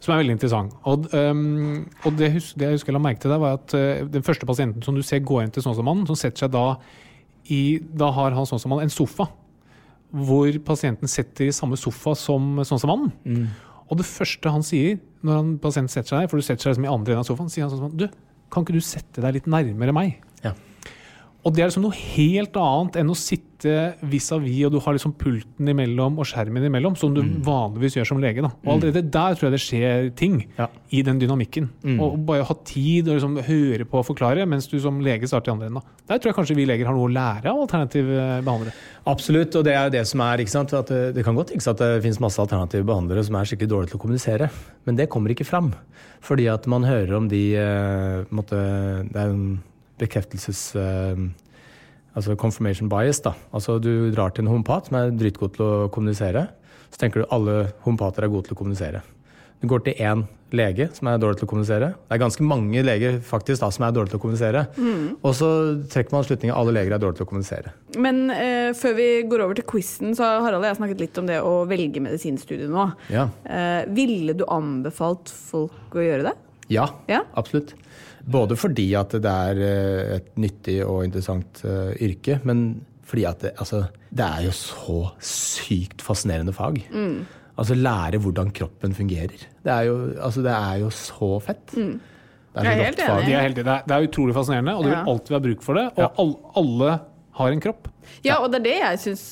Som 0.00 0.12
er 0.14 0.22
veldig 0.22 0.34
interessant. 0.36 0.72
Og, 0.84 1.06
um, 1.14 1.86
og 2.04 2.16
det, 2.16 2.30
hus, 2.32 2.52
det 2.52 2.66
jeg 2.66 2.72
husker 2.76 2.92
jeg 2.92 2.96
la 2.96 2.98
merke 3.08 3.20
til 3.20 3.30
der, 3.30 3.38
var 3.40 3.54
at 3.56 3.72
uh, 3.72 4.04
den 4.08 4.22
første 4.22 4.44
pasienten 4.44 4.82
som 4.84 4.94
du 4.94 5.00
ser 5.02 5.20
går 5.24 5.44
inn 5.44 5.50
til 5.50 5.62
Snåsamannen, 5.64 6.06
som 6.06 6.16
setter 6.16 6.44
seg 6.44 6.50
da 6.52 6.76
i 7.48 7.78
Da 7.94 8.10
har 8.10 8.30
han 8.36 8.44
Snåsamannen 8.44 8.82
en 8.84 8.92
sofa. 8.92 9.28
Hvor 10.14 10.52
pasienten 10.64 11.08
setter 11.10 11.48
i 11.48 11.54
samme 11.56 11.76
sofa 11.80 12.14
som 12.14 12.60
Snåsamannen. 12.62 13.48
Og 13.90 14.00
det 14.00 14.06
første 14.08 14.52
han 14.52 14.64
sier 14.64 15.00
når 15.24 15.40
han, 15.40 15.50
pasienten 15.62 15.92
setter 15.92 16.14
seg 16.14 16.22
der, 16.24 16.30
for 16.30 16.40
du 16.40 16.46
setter 16.46 16.66
seg 16.66 16.74
liksom 16.74 16.86
i 16.86 16.92
andre 16.92 17.14
enden 17.14 17.24
av 17.24 17.28
sofaen, 17.28 17.50
sier 17.52 17.66
han 17.66 17.72
sånn 17.72 17.98
Du, 18.00 18.06
kan 18.52 18.64
ikke 18.64 18.76
du 18.76 18.84
sette 18.84 19.24
deg 19.24 19.38
litt 19.38 19.50
nærmere 19.50 19.94
meg? 19.96 20.18
Og 21.44 21.52
det 21.52 21.60
er 21.60 21.68
liksom 21.68 21.84
noe 21.84 21.92
helt 22.16 22.54
annet 22.56 22.94
enn 23.02 23.10
å 23.12 23.14
sitte 23.18 23.50
vis-à-vis, 24.04 24.62
og 24.66 24.72
du 24.74 24.78
har 24.80 24.94
liksom 24.96 25.12
pulten 25.20 25.68
imellom 25.68 26.16
og 26.20 26.26
skjermen 26.28 26.64
imellom, 26.68 26.96
som 27.00 27.12
du 27.16 27.20
vanligvis 27.44 27.96
gjør 27.98 28.08
som 28.10 28.20
lege. 28.20 28.40
Da. 28.44 28.50
Og 28.64 28.70
allerede 28.74 29.02
der 29.12 29.36
tror 29.36 29.46
jeg 29.48 29.54
det 29.54 29.60
skjer 29.64 30.08
ting 30.16 30.38
Ja. 30.58 30.66
i 30.92 31.02
den 31.04 31.18
dynamikken. 31.20 31.68
Og 32.00 32.16
bare 32.26 32.44
ha 32.48 32.54
tid 32.64 33.08
og 33.08 33.16
liksom 33.20 33.36
høre 33.44 33.84
på 33.88 34.00
og 34.00 34.06
forklare, 34.08 34.46
mens 34.48 34.68
du 34.68 34.78
som 34.80 35.00
lege 35.04 35.28
starter 35.28 35.52
i 35.52 35.54
andre 35.54 35.66
enden. 35.68 35.80
da. 35.80 36.14
Der 36.14 36.18
tror 36.18 36.32
jeg 36.32 36.36
kanskje 36.38 36.56
vi 36.56 36.66
leger 36.68 36.86
har 36.86 36.94
noe 36.96 37.08
å 37.08 37.12
lære 37.12 37.52
av 37.52 37.60
alternative 37.60 38.42
behandlere. 38.44 38.72
Absolutt, 39.06 39.54
og 39.56 39.64
det 39.64 39.74
er 39.76 39.84
jo 39.84 39.94
det 39.98 40.06
som 40.08 40.20
er, 40.20 40.38
ikke 40.44 40.50
sant? 40.56 40.72
At 40.72 40.88
det, 40.88 41.24
kan 41.24 41.36
godt 41.36 41.48
tenkes 41.52 41.68
at 41.68 41.76
det 41.80 42.02
finnes 42.04 42.20
masse 42.20 42.40
alternative 42.40 42.84
behandlere 42.88 43.24
som 43.24 43.36
er 43.36 43.44
skikkelig 43.44 43.68
dårlige 43.68 43.92
til 43.92 44.00
å 44.00 44.02
kommunisere, 44.04 44.50
men 44.86 44.96
det 44.96 45.10
kommer 45.12 45.28
ikke 45.32 45.44
fram. 45.48 45.74
Fordi 46.24 46.48
at 46.48 46.66
man 46.66 46.84
hører 46.84 47.16
om 47.16 47.28
de 47.28 47.54
eh, 47.56 48.24
måte, 48.32 48.56
Det 49.12 49.16
er 49.16 49.28
en 49.28 49.62
bekreftelses... 50.00 50.74
altså 52.14 52.36
confirmation 52.38 52.88
bias. 52.88 53.20
da. 53.24 53.34
Altså 53.52 53.78
Du 53.82 54.10
drar 54.14 54.30
til 54.34 54.44
en 54.44 54.52
homopat 54.52 54.86
som 54.86 55.00
er 55.00 55.10
dritgod 55.10 55.56
til 55.56 55.64
å 55.66 55.88
kommunisere. 55.90 56.46
Så 56.94 57.00
tenker 57.00 57.22
du 57.24 57.30
alle 57.34 57.72
homopater 57.82 58.22
er 58.22 58.30
gode 58.30 58.46
til 58.46 58.54
å 58.54 58.60
kommunisere. 58.60 59.00
Du 59.62 59.68
går 59.70 59.80
til 59.86 59.94
én 60.04 60.22
lege 60.54 60.86
som 60.94 61.08
er 61.08 61.18
dårlig 61.18 61.40
til 61.40 61.46
å 61.48 61.50
kommunisere. 61.50 61.88
Det 61.96 62.14
er 62.14 62.20
ganske 62.20 62.44
mange 62.46 62.82
leger 62.84 63.16
faktisk 63.24 63.62
da, 63.64 63.70
som 63.74 63.86
er 63.86 63.94
dårlige 63.96 64.12
til 64.12 64.20
å 64.20 64.22
kommunisere. 64.22 64.62
Og 65.24 65.32
så 65.34 65.48
trekker 65.90 66.14
man 66.14 66.26
slutningen 66.26 66.54
alle 66.54 66.74
leger 66.76 66.94
er 66.94 67.02
dårlige 67.02 67.18
til 67.22 67.26
å 67.26 67.30
kommunisere. 67.32 67.72
Men 68.04 68.28
eh, 68.34 68.70
før 68.78 68.94
vi 68.98 69.08
går 69.30 69.42
over 69.46 69.58
til 69.58 69.66
quizen, 69.72 70.12
så 70.14 70.28
har 70.28 70.44
Harald 70.44 70.62
og 70.62 70.68
jeg 70.68 70.78
snakket 70.78 71.02
litt 71.02 71.18
om 71.22 71.30
det 71.30 71.40
å 71.42 71.54
velge 71.70 72.02
medisinstudie 72.04 72.68
nå. 72.70 72.86
Ja. 73.14 73.26
Eh, 73.48 73.88
ville 73.96 74.36
du 74.38 74.44
anbefalt 74.46 75.32
folk 75.34 75.96
å 75.98 76.04
gjøre 76.04 76.28
det? 76.28 76.36
Ja, 76.70 76.86
Ja. 77.10 77.24
absolutt. 77.34 77.74
Både 78.24 78.56
fordi 78.56 78.86
at 78.96 79.12
det 79.20 79.30
er 79.30 79.58
eh, 79.60 80.16
et 80.16 80.30
nyttig 80.40 80.78
og 80.86 81.04
interessant 81.04 81.60
eh, 81.68 81.92
yrke, 82.06 82.38
men 82.48 82.82
fordi 83.04 83.24
at 83.28 83.42
det, 83.44 83.50
altså, 83.60 83.82
det 84.10 84.24
er 84.24 84.46
jo 84.46 84.52
så 84.56 84.98
sykt 85.20 86.00
fascinerende 86.02 86.54
fag. 86.56 86.80
Altså 87.54 87.76
lære 87.76 88.18
hvordan 88.18 88.48
kroppen 88.56 88.94
fungerer. 88.96 89.34
Det 89.62 89.70
er 89.70 89.82
jo, 89.90 89.98
altså, 90.18 90.42
det 90.42 90.50
er 90.56 90.78
jo 90.80 90.88
så 90.90 91.28
fett. 91.44 91.66
Det 91.74 92.62
er 92.62 92.70
er 92.70 92.80
helt 92.80 93.02
enig. 93.02 93.26
De 93.26 93.32
er. 93.34 93.48
Det 93.54 93.66
er, 93.66 93.82
det 93.86 93.94
er 93.96 94.08
utrolig 94.08 94.34
fascinerende, 94.34 94.74
og 94.74 94.84
det 94.84 94.90
vil 94.92 94.98
Ja. 94.98 95.04
alltid 95.12 95.34
være 95.36 95.44
bruk 95.48 95.62
for 95.62 95.74
det. 95.78 95.84
Og 95.98 96.20
all, 96.22 96.34
alle 96.56 96.98
har 97.34 97.50
en 97.54 97.60
kropp. 97.64 97.88
Ja, 98.24 98.36
og 98.44 98.50
det 98.52 98.60
er 98.60 98.64
det 98.66 98.74
jeg 98.78 98.98
syns 99.02 99.22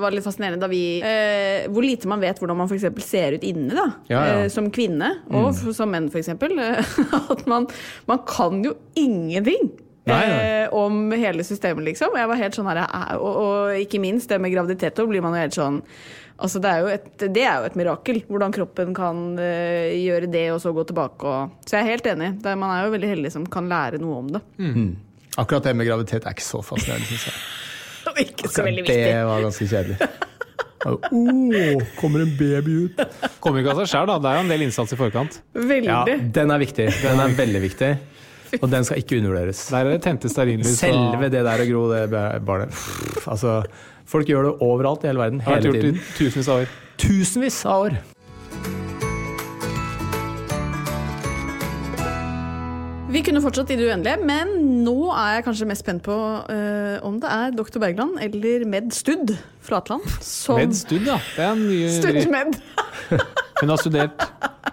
var 0.00 0.14
litt 0.14 0.24
fascinerende 0.24 0.62
da 0.62 0.68
vi 0.70 1.00
eh, 1.04 1.66
Hvor 1.68 1.82
lite 1.84 2.08
man 2.08 2.22
vet 2.22 2.38
hvordan 2.40 2.56
man 2.60 2.70
f.eks. 2.70 2.86
ser 3.04 3.34
ut 3.36 3.44
inne, 3.44 3.74
da. 3.74 3.84
Ja, 4.08 4.20
ja. 4.24 4.38
Eh, 4.44 4.48
som 4.54 4.70
kvinne, 4.72 5.10
og 5.28 5.50
f- 5.52 5.74
som 5.76 5.90
menn, 5.92 6.06
f.eks. 6.12 6.30
At 7.34 7.44
man, 7.50 7.66
man 8.08 8.22
kan 8.30 8.62
jo 8.64 8.76
ingenting 8.96 9.70
Nei, 10.08 10.16
nei. 10.26 10.38
Eh, 10.64 10.72
om 10.74 11.10
hele 11.12 11.44
systemet, 11.44 11.84
liksom. 11.90 12.14
Jeg 12.16 12.26
var 12.30 12.38
helt 12.40 12.56
sånn 12.56 12.66
her, 12.70 12.80
eh, 12.86 13.12
og, 13.20 13.36
og 13.44 13.82
ikke 13.82 14.00
minst 14.02 14.30
det 14.32 14.38
med 14.42 14.50
graviditet, 14.54 14.96
da 14.96 15.04
blir 15.06 15.22
man 15.22 15.36
jo 15.36 15.42
helt 15.44 15.58
sånn 15.58 15.82
Altså, 16.40 16.56
det, 16.64 16.70
er 16.72 16.78
jo 16.80 16.86
et, 16.88 17.08
det 17.36 17.42
er 17.44 17.58
jo 17.60 17.66
et 17.68 17.74
mirakel, 17.76 18.22
hvordan 18.30 18.54
kroppen 18.56 18.94
kan 18.96 19.18
uh, 19.36 19.90
gjøre 19.92 20.30
det 20.32 20.46
og 20.54 20.62
så 20.64 20.70
gå 20.72 20.86
tilbake. 20.88 21.28
Og, 21.28 21.58
så 21.68 21.76
jeg 21.76 21.84
er 21.84 21.90
helt 21.90 22.06
enig. 22.14 22.30
Det, 22.40 22.48
er- 22.48 22.56
man 22.56 22.72
er 22.72 22.86
jo 22.86 22.94
veldig 22.94 23.10
heldig 23.10 23.32
som 23.34 23.44
kan 23.52 23.68
lære 23.68 24.00
noe 24.00 24.22
om 24.22 24.30
det. 24.32 24.40
Akkurat 25.38 25.62
det 25.68 25.76
med 25.78 25.86
graviditet 25.86 26.26
er 26.26 26.34
ikke 26.34 26.44
så 26.46 26.62
fascinerende, 26.64 27.06
syns 27.06 27.28
jeg. 27.30 27.38
var 28.10 28.20
ikke 28.24 28.50
så 28.50 28.64
veldig 28.66 28.84
Det 28.88 29.24
var 29.28 29.44
ganske 29.46 29.68
kjedelig. 29.70 29.96
Å, 30.80 30.94
kommer 32.00 32.22
en 32.24 32.30
baby 32.38 32.76
ut? 32.86 33.00
Kommer 33.44 33.60
ikke 33.60 33.74
av 33.74 33.82
seg 33.82 33.90
sjøl, 33.92 34.06
da. 34.08 34.16
Det 34.24 34.30
er 34.30 34.38
jo 34.38 34.44
en 34.46 34.52
del 34.54 34.64
innsats 34.64 34.94
i 34.96 34.98
forkant. 34.98 35.36
Veldig. 35.52 35.90
Ja, 35.90 35.98
den 36.40 36.54
er 36.54 36.62
viktig. 36.62 36.86
Den 37.02 37.20
er 37.20 37.34
veldig 37.42 37.62
viktig. 37.66 37.90
Og 38.58 38.66
den 38.72 38.86
skal 38.88 38.98
ikke 39.02 39.18
undervurderes. 39.20 39.60
Der 39.70 39.84
er 39.86 39.92
det 39.94 40.00
tente 40.08 40.30
stearinlys. 40.32 40.78
Selve 40.80 41.28
det 41.30 41.44
der 41.46 41.62
å 41.62 41.66
gro 41.68 41.84
det 41.92 42.06
barnet 42.48 42.74
Altså, 43.30 43.60
folk 44.10 44.32
gjør 44.32 44.48
det 44.48 44.54
overalt 44.66 45.04
i 45.04 45.12
hele 45.12 45.22
verden. 45.22 45.44
har 45.46 45.60
Hele 45.60 45.70
gjort 45.70 45.78
i 45.78 45.84
tiden. 45.84 46.00
tusenvis 46.16 46.48
av 46.50 46.64
år. 46.64 46.72
Tusenvis 47.04 47.60
av 47.70 47.86
år. 47.90 48.00
Vi 53.10 53.24
kunne 53.26 53.40
fortsatt 53.42 53.72
i 53.74 53.76
det 53.78 53.88
uendelige, 53.88 54.22
men 54.22 54.50
nå 54.84 55.08
er 55.10 55.38
jeg 55.38 55.44
kanskje 55.48 55.66
mest 55.66 55.82
spent 55.82 56.04
på 56.06 56.14
uh, 56.14 56.96
om 57.06 57.16
det 57.18 57.30
er 57.34 57.56
Dr. 57.58 57.80
Bergland 57.82 58.20
eller 58.22 58.62
Med 58.70 58.92
Studd 58.94 59.32
Flatland 59.66 60.06
som 60.22 60.60
Med 60.60 60.76
Studd, 60.78 61.08
ja. 61.08 61.18
Det 61.34 61.42
er 61.42 61.56
en 61.56 61.64
ny 61.66 61.80
Stud 61.90 62.30
Med. 62.30 62.54
Hun 63.60 63.72
har 63.72 63.82
studert 63.82 64.28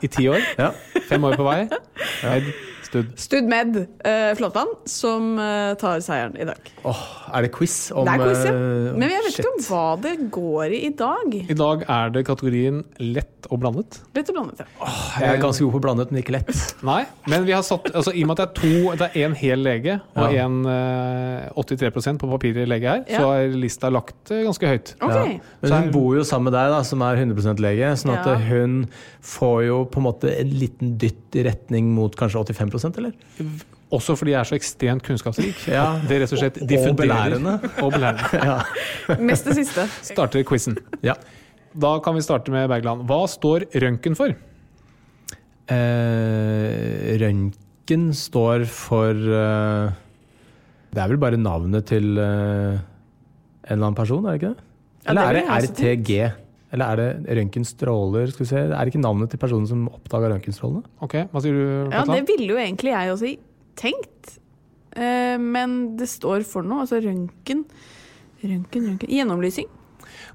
i 0.06 0.08
ti 0.08 0.28
år. 0.30 0.46
Ja. 0.60 0.70
Fem 1.10 1.26
år 1.26 1.34
på 1.40 1.48
vei. 1.50 1.64
Med 2.28 2.52
Stud. 2.88 3.10
Stud 3.20 3.48
Med 3.52 3.76
uh, 3.78 4.32
Flatland 4.40 4.70
som 4.90 5.34
uh, 5.40 5.74
tar 5.80 6.00
seieren 6.06 6.38
i 6.40 6.46
dag. 6.48 6.70
Åh, 6.88 7.02
er 7.36 7.44
det 7.48 7.52
quiz 7.56 7.76
om 7.92 8.08
Det 8.08 8.14
er 8.16 8.22
quiz, 8.24 8.44
ja. 8.48 8.54
eh, 8.56 8.94
Men 8.96 9.10
jeg 9.12 9.24
vet 9.26 9.34
shit. 9.36 9.44
ikke 9.44 9.54
om 9.54 9.66
hva 9.68 9.86
det 10.06 10.14
går 10.32 10.76
i 10.78 10.80
i 10.88 10.92
dag. 10.96 11.36
I 11.52 11.58
dag 11.60 11.84
er 11.88 12.14
det 12.16 12.24
kategorien 12.30 12.84
lett 13.04 13.48
og 13.52 13.60
blandet. 13.64 14.00
Litt 14.16 14.28
blandet, 14.34 14.62
ja. 14.64 14.88
Jeg 15.22 15.36
er 15.38 15.42
ganske 15.44 15.64
god 15.68 15.74
på 15.78 15.82
blandet, 15.84 16.12
men 16.12 16.22
ikke 16.24 16.34
lett. 16.38 16.52
Nei, 16.88 17.02
men 17.32 17.46
vi 17.48 17.54
har 17.56 17.64
satt 17.68 17.90
altså, 17.94 18.12
I 18.16 18.24
og 18.26 18.32
med 18.32 18.40
at 18.40 18.42
det 18.42 18.48
er 18.48 18.56
to 18.62 18.96
Det 19.00 19.08
er 19.08 19.28
én 19.28 19.36
hel 19.40 19.62
lege 19.64 19.98
og 20.18 20.34
Ja. 20.36 20.46
en 20.46 20.58
eh, 20.72 21.52
83% 21.58 22.20
på 22.24 22.30
papiret 22.32 22.68
lege 22.72 22.88
her, 22.92 23.04
Ja. 23.12 23.20
så 23.22 23.32
er 23.38 23.56
lista 23.56 23.92
lagt 23.94 24.32
ganske 24.32 24.68
høyt. 24.68 24.94
Okay. 25.02 25.38
Ja. 25.38 25.40
Men 25.62 25.76
hun 25.78 25.92
bor 25.96 26.16
jo 26.18 26.24
sammen 26.28 26.52
med 26.52 26.58
deg, 26.58 26.72
da, 26.76 26.82
som 26.88 27.02
er 27.08 27.20
100% 27.20 27.60
lege, 27.64 27.92
sånn 28.00 28.16
at 28.18 28.28
Ja. 28.32 28.36
hun 28.48 28.88
får 29.24 29.66
jo 29.68 29.78
på 29.92 30.00
en 30.00 30.08
måte 30.08 30.32
en 30.40 30.52
liten 30.56 30.96
dytt 31.02 31.36
i 31.36 31.44
retning 31.48 31.90
mot 31.96 32.16
kanskje 32.16 32.40
85 32.48 32.77
eller? 32.86 33.12
Også 33.92 34.16
fordi 34.20 34.32
jeg 34.34 34.40
er 34.40 34.44
så 34.50 34.56
ekstremt 34.58 35.04
kunnskapsrik. 35.08 35.62
Ja. 35.72 36.00
Det 36.08 36.20
rett 36.22 36.34
og 36.36 36.40
slett 36.42 36.58
Og 36.62 36.96
belærende. 37.00 37.54
Og 37.82 37.92
belærende. 37.94 38.24
Ja. 38.50 39.16
Mest 39.20 39.46
det 39.48 39.56
siste. 39.56 39.88
Starter 40.04 40.44
quizen. 40.44 40.78
ja. 41.02 41.14
Da 41.78 42.00
kan 42.02 42.16
vi 42.16 42.22
starte 42.26 42.50
med 42.52 42.68
Bergland. 42.72 43.04
Hva 43.06 43.20
står 43.30 43.68
røntgen 43.84 44.16
for? 44.18 44.32
Eh, 45.68 47.18
røntgen 47.22 48.06
står 48.16 48.64
for 48.72 49.12
eh, 49.12 49.92
Det 50.94 51.02
er 51.04 51.12
vel 51.12 51.20
bare 51.22 51.38
navnet 51.40 51.86
til 51.92 52.18
eh, 52.18 52.78
en 52.78 53.74
eller 53.76 53.90
annen 53.90 53.98
person, 53.98 54.26
er 54.26 54.36
det 54.38 54.42
ikke 54.42 54.54
det? 54.54 54.64
Ja, 55.04 55.10
Eller 55.12 55.22
det 55.22 55.44
er 55.44 55.62
det 55.68 55.70
RTG? 55.70 56.12
Eller 56.76 56.92
er 56.92 57.00
det 57.00 57.38
røntgenstråler? 57.38 58.32
Skal 58.34 58.44
vi 58.44 58.50
se. 58.50 58.64
Er 58.66 58.76
det 58.76 58.92
ikke 58.92 59.04
navnet 59.04 59.32
til 59.32 59.40
personen 59.40 59.68
som 59.70 59.86
oppdaga 59.88 60.34
røntgenstrålene? 60.34 60.84
Ok, 61.06 61.16
Hva 61.32 61.44
sier 61.44 61.56
du, 61.56 61.94
Ja, 61.94 62.04
det 62.10 62.26
ville 62.28 62.50
jo 62.52 62.60
egentlig 62.60 62.92
jeg 62.92 63.14
også 63.14 63.32
tenkt. 63.80 64.34
Eh, 64.98 65.38
men 65.40 65.78
det 66.00 66.10
står 66.12 66.44
for 66.48 66.66
noe. 66.68 66.84
Altså 66.86 67.00
røntgen 67.04 67.66
Røntgen, 68.38 68.84
røntgen 68.86 69.10
Gjennomlysing. 69.10 69.70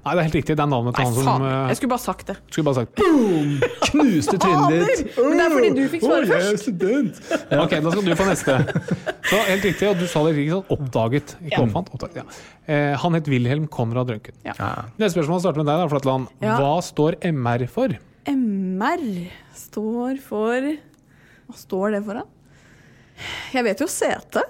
Nei, 0.03 0.11
det 0.15 0.19
er 0.19 0.25
helt 0.27 0.35
riktig. 0.35 0.55
Det 0.59 0.63
er 0.63 0.67
navnet 0.67 0.95
til 0.97 1.05
han 1.05 1.13
som 1.15 1.27
faen. 1.29 1.43
eh, 1.47 1.67
Jeg 1.71 1.77
skulle 1.79 1.91
bare 1.93 2.03
sagt 2.03 2.25
det. 2.27 2.33
Skulle 2.51 2.65
bare 2.67 2.75
sagt 2.81 2.97
Boom! 2.99 3.51
Knuste 3.87 4.35
trynet 4.43 4.73
ditt! 4.73 5.13
Men 5.15 5.37
det 5.39 5.43
er 5.45 5.53
fordi 5.53 5.69
du 5.77 5.83
fikk 5.93 6.01
svare 6.03 6.25
jeg 6.27 6.33
er 6.33 6.47
først. 6.49 6.65
student! 6.65 7.21
Ok, 7.63 7.75
da 7.85 7.93
skal 7.93 8.03
du 8.09 8.15
få 8.19 8.25
neste. 8.27 8.55
Så 9.29 9.39
helt 9.47 9.67
riktig, 9.69 9.87
og 9.87 10.01
du 10.01 10.03
sa 10.11 10.23
det 10.27 10.33
ikke 10.43 10.57
sant? 10.57 10.73
Oppdaget. 10.75 11.35
Ikke 11.39 11.55
Ja. 11.55 11.61
oppfant, 11.63 11.93
oppdaget. 11.95 12.17
Ja. 12.19 12.25
Eh, 12.67 12.97
han 12.99 13.13
het 13.15 13.29
Wilhelm 13.31 13.67
Konrad 13.71 14.11
Røntgen. 14.11 14.35
Ja. 14.43 14.53
Neste 14.99 15.15
spørsmål 15.21 15.39
starter 15.45 15.63
med 15.63 15.71
deg, 15.71 15.79
da, 15.85 15.87
Flatland. 15.93 16.27
Ja. 16.43 16.57
Hva 16.59 16.73
står 16.83 17.15
MR 17.31 17.63
for? 17.71 17.95
MR 18.27 19.05
står 19.55 20.19
for 20.23 20.59
Hva 21.47 21.55
står 21.59 21.95
det 21.95 22.03
for, 22.05 22.19
da? 22.19 22.23
Jeg 23.53 23.63
vet 23.67 23.79
jo 23.79 23.87
CT. 23.87 24.43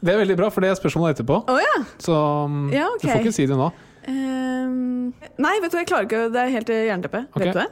Det 0.00 0.14
er 0.14 0.18
veldig 0.24 0.36
bra, 0.40 0.48
for 0.48 0.64
det 0.64 0.70
er 0.72 0.80
spørsmålet 0.80 1.18
etterpå. 1.18 1.42
Å 1.52 1.60
ja. 1.60 1.76
Så 2.00 2.16
mm, 2.48 2.72
Ja, 2.72 2.86
ok. 2.94 3.02
du 3.02 3.08
får 3.10 3.20
ikke 3.26 3.36
si 3.36 3.44
det 3.50 3.56
nå. 3.60 3.68
Ehm, 4.08 5.10
nei, 5.40 5.54
vet 5.60 5.72
du, 5.72 5.76
jeg 5.76 5.86
klarer 5.90 6.06
ikke 6.08 6.20
Det 6.32 6.40
er 6.40 6.52
helt 6.54 6.70
jernteppe. 6.72 7.20
Okay. 7.34 7.50
Vet 7.50 7.54
du 7.54 7.58
det? 7.60 7.66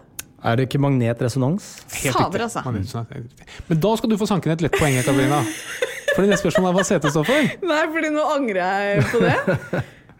Er 0.44 0.54
det 0.58 0.62
ikke 0.68 0.78
magnetresonans? 0.82 1.64
Helt 2.04 2.14
Fader, 2.14 2.44
altså. 2.46 2.60
Men 3.66 3.80
da 3.82 3.90
skal 3.98 4.12
du 4.12 4.16
få 4.20 4.26
sanken 4.30 4.52
et 4.54 4.60
lett 4.62 4.76
poeng, 4.78 4.94
Katarina. 5.00 5.40
Fordi 6.14 6.26
det 6.28 6.32
neste 6.34 6.44
spørsmålet 6.46 6.70
er 6.70 6.76
hva 6.78 6.84
CT 6.86 7.04
står 7.14 7.24
for. 7.26 7.40
Nei, 7.72 7.80
fordi 7.94 8.08
nå 8.14 8.22
angrer 8.36 8.60
jeg 8.62 9.08
på 9.10 9.18
det. 9.24 9.34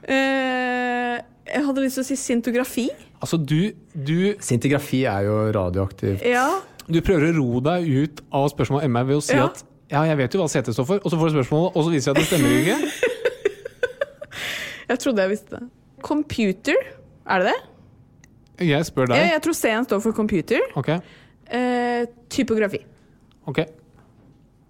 Uh, 0.08 1.14
jeg 1.48 1.62
hadde 1.68 1.84
lyst 1.84 1.96
til 2.00 2.04
å 2.04 2.08
si 2.08 2.16
sintografi. 2.18 2.86
Altså, 3.22 3.36
du, 3.38 3.70
du, 3.94 4.18
Sintografi 4.42 5.04
er 5.10 5.20
jo 5.26 5.34
radioaktivt. 5.54 6.22
Ja. 6.26 6.48
du 6.88 6.98
prøver 7.04 7.30
å 7.30 7.32
ro 7.38 7.60
deg 7.66 7.86
ut 7.88 8.22
av 8.34 8.48
spørsmålet 8.52 8.88
MR 8.90 9.04
ved 9.08 9.16
å 9.20 9.24
si 9.24 9.34
Ja. 9.36 9.44
at 9.50 9.58
ja, 9.88 10.02
jeg 10.04 10.18
vet 10.20 10.34
jo 10.36 10.40
hva 10.42 10.48
CT 10.52 10.68
står 10.76 10.84
for, 10.84 10.98
og 11.00 11.08
så 11.12 11.16
får 11.16 11.30
du 11.30 11.34
spørsmålet, 11.38 11.68
og 11.78 11.84
så 11.86 11.90
viser 11.94 12.06
jeg 12.10 12.12
at 12.12 12.18
det 12.20 12.28
stemmer 12.28 12.50
ikke. 12.58 12.76
Jeg 14.88 14.96
trodde 15.02 15.20
jeg 15.20 15.28
visste 15.34 15.50
det. 15.58 15.64
Computer, 16.02 16.74
er 17.28 17.42
det 17.44 17.52
det? 17.52 18.66
Jeg 18.68 18.84
spør 18.88 19.06
deg. 19.12 19.28
jeg 19.32 19.42
tror 19.44 19.54
C-en 19.54 19.84
står 19.86 20.00
for 20.02 20.12
computer. 20.12 20.60
Ok, 20.76 20.88
Eh, 21.48 22.04
typografi. 22.28 22.82
ok. 23.48 23.58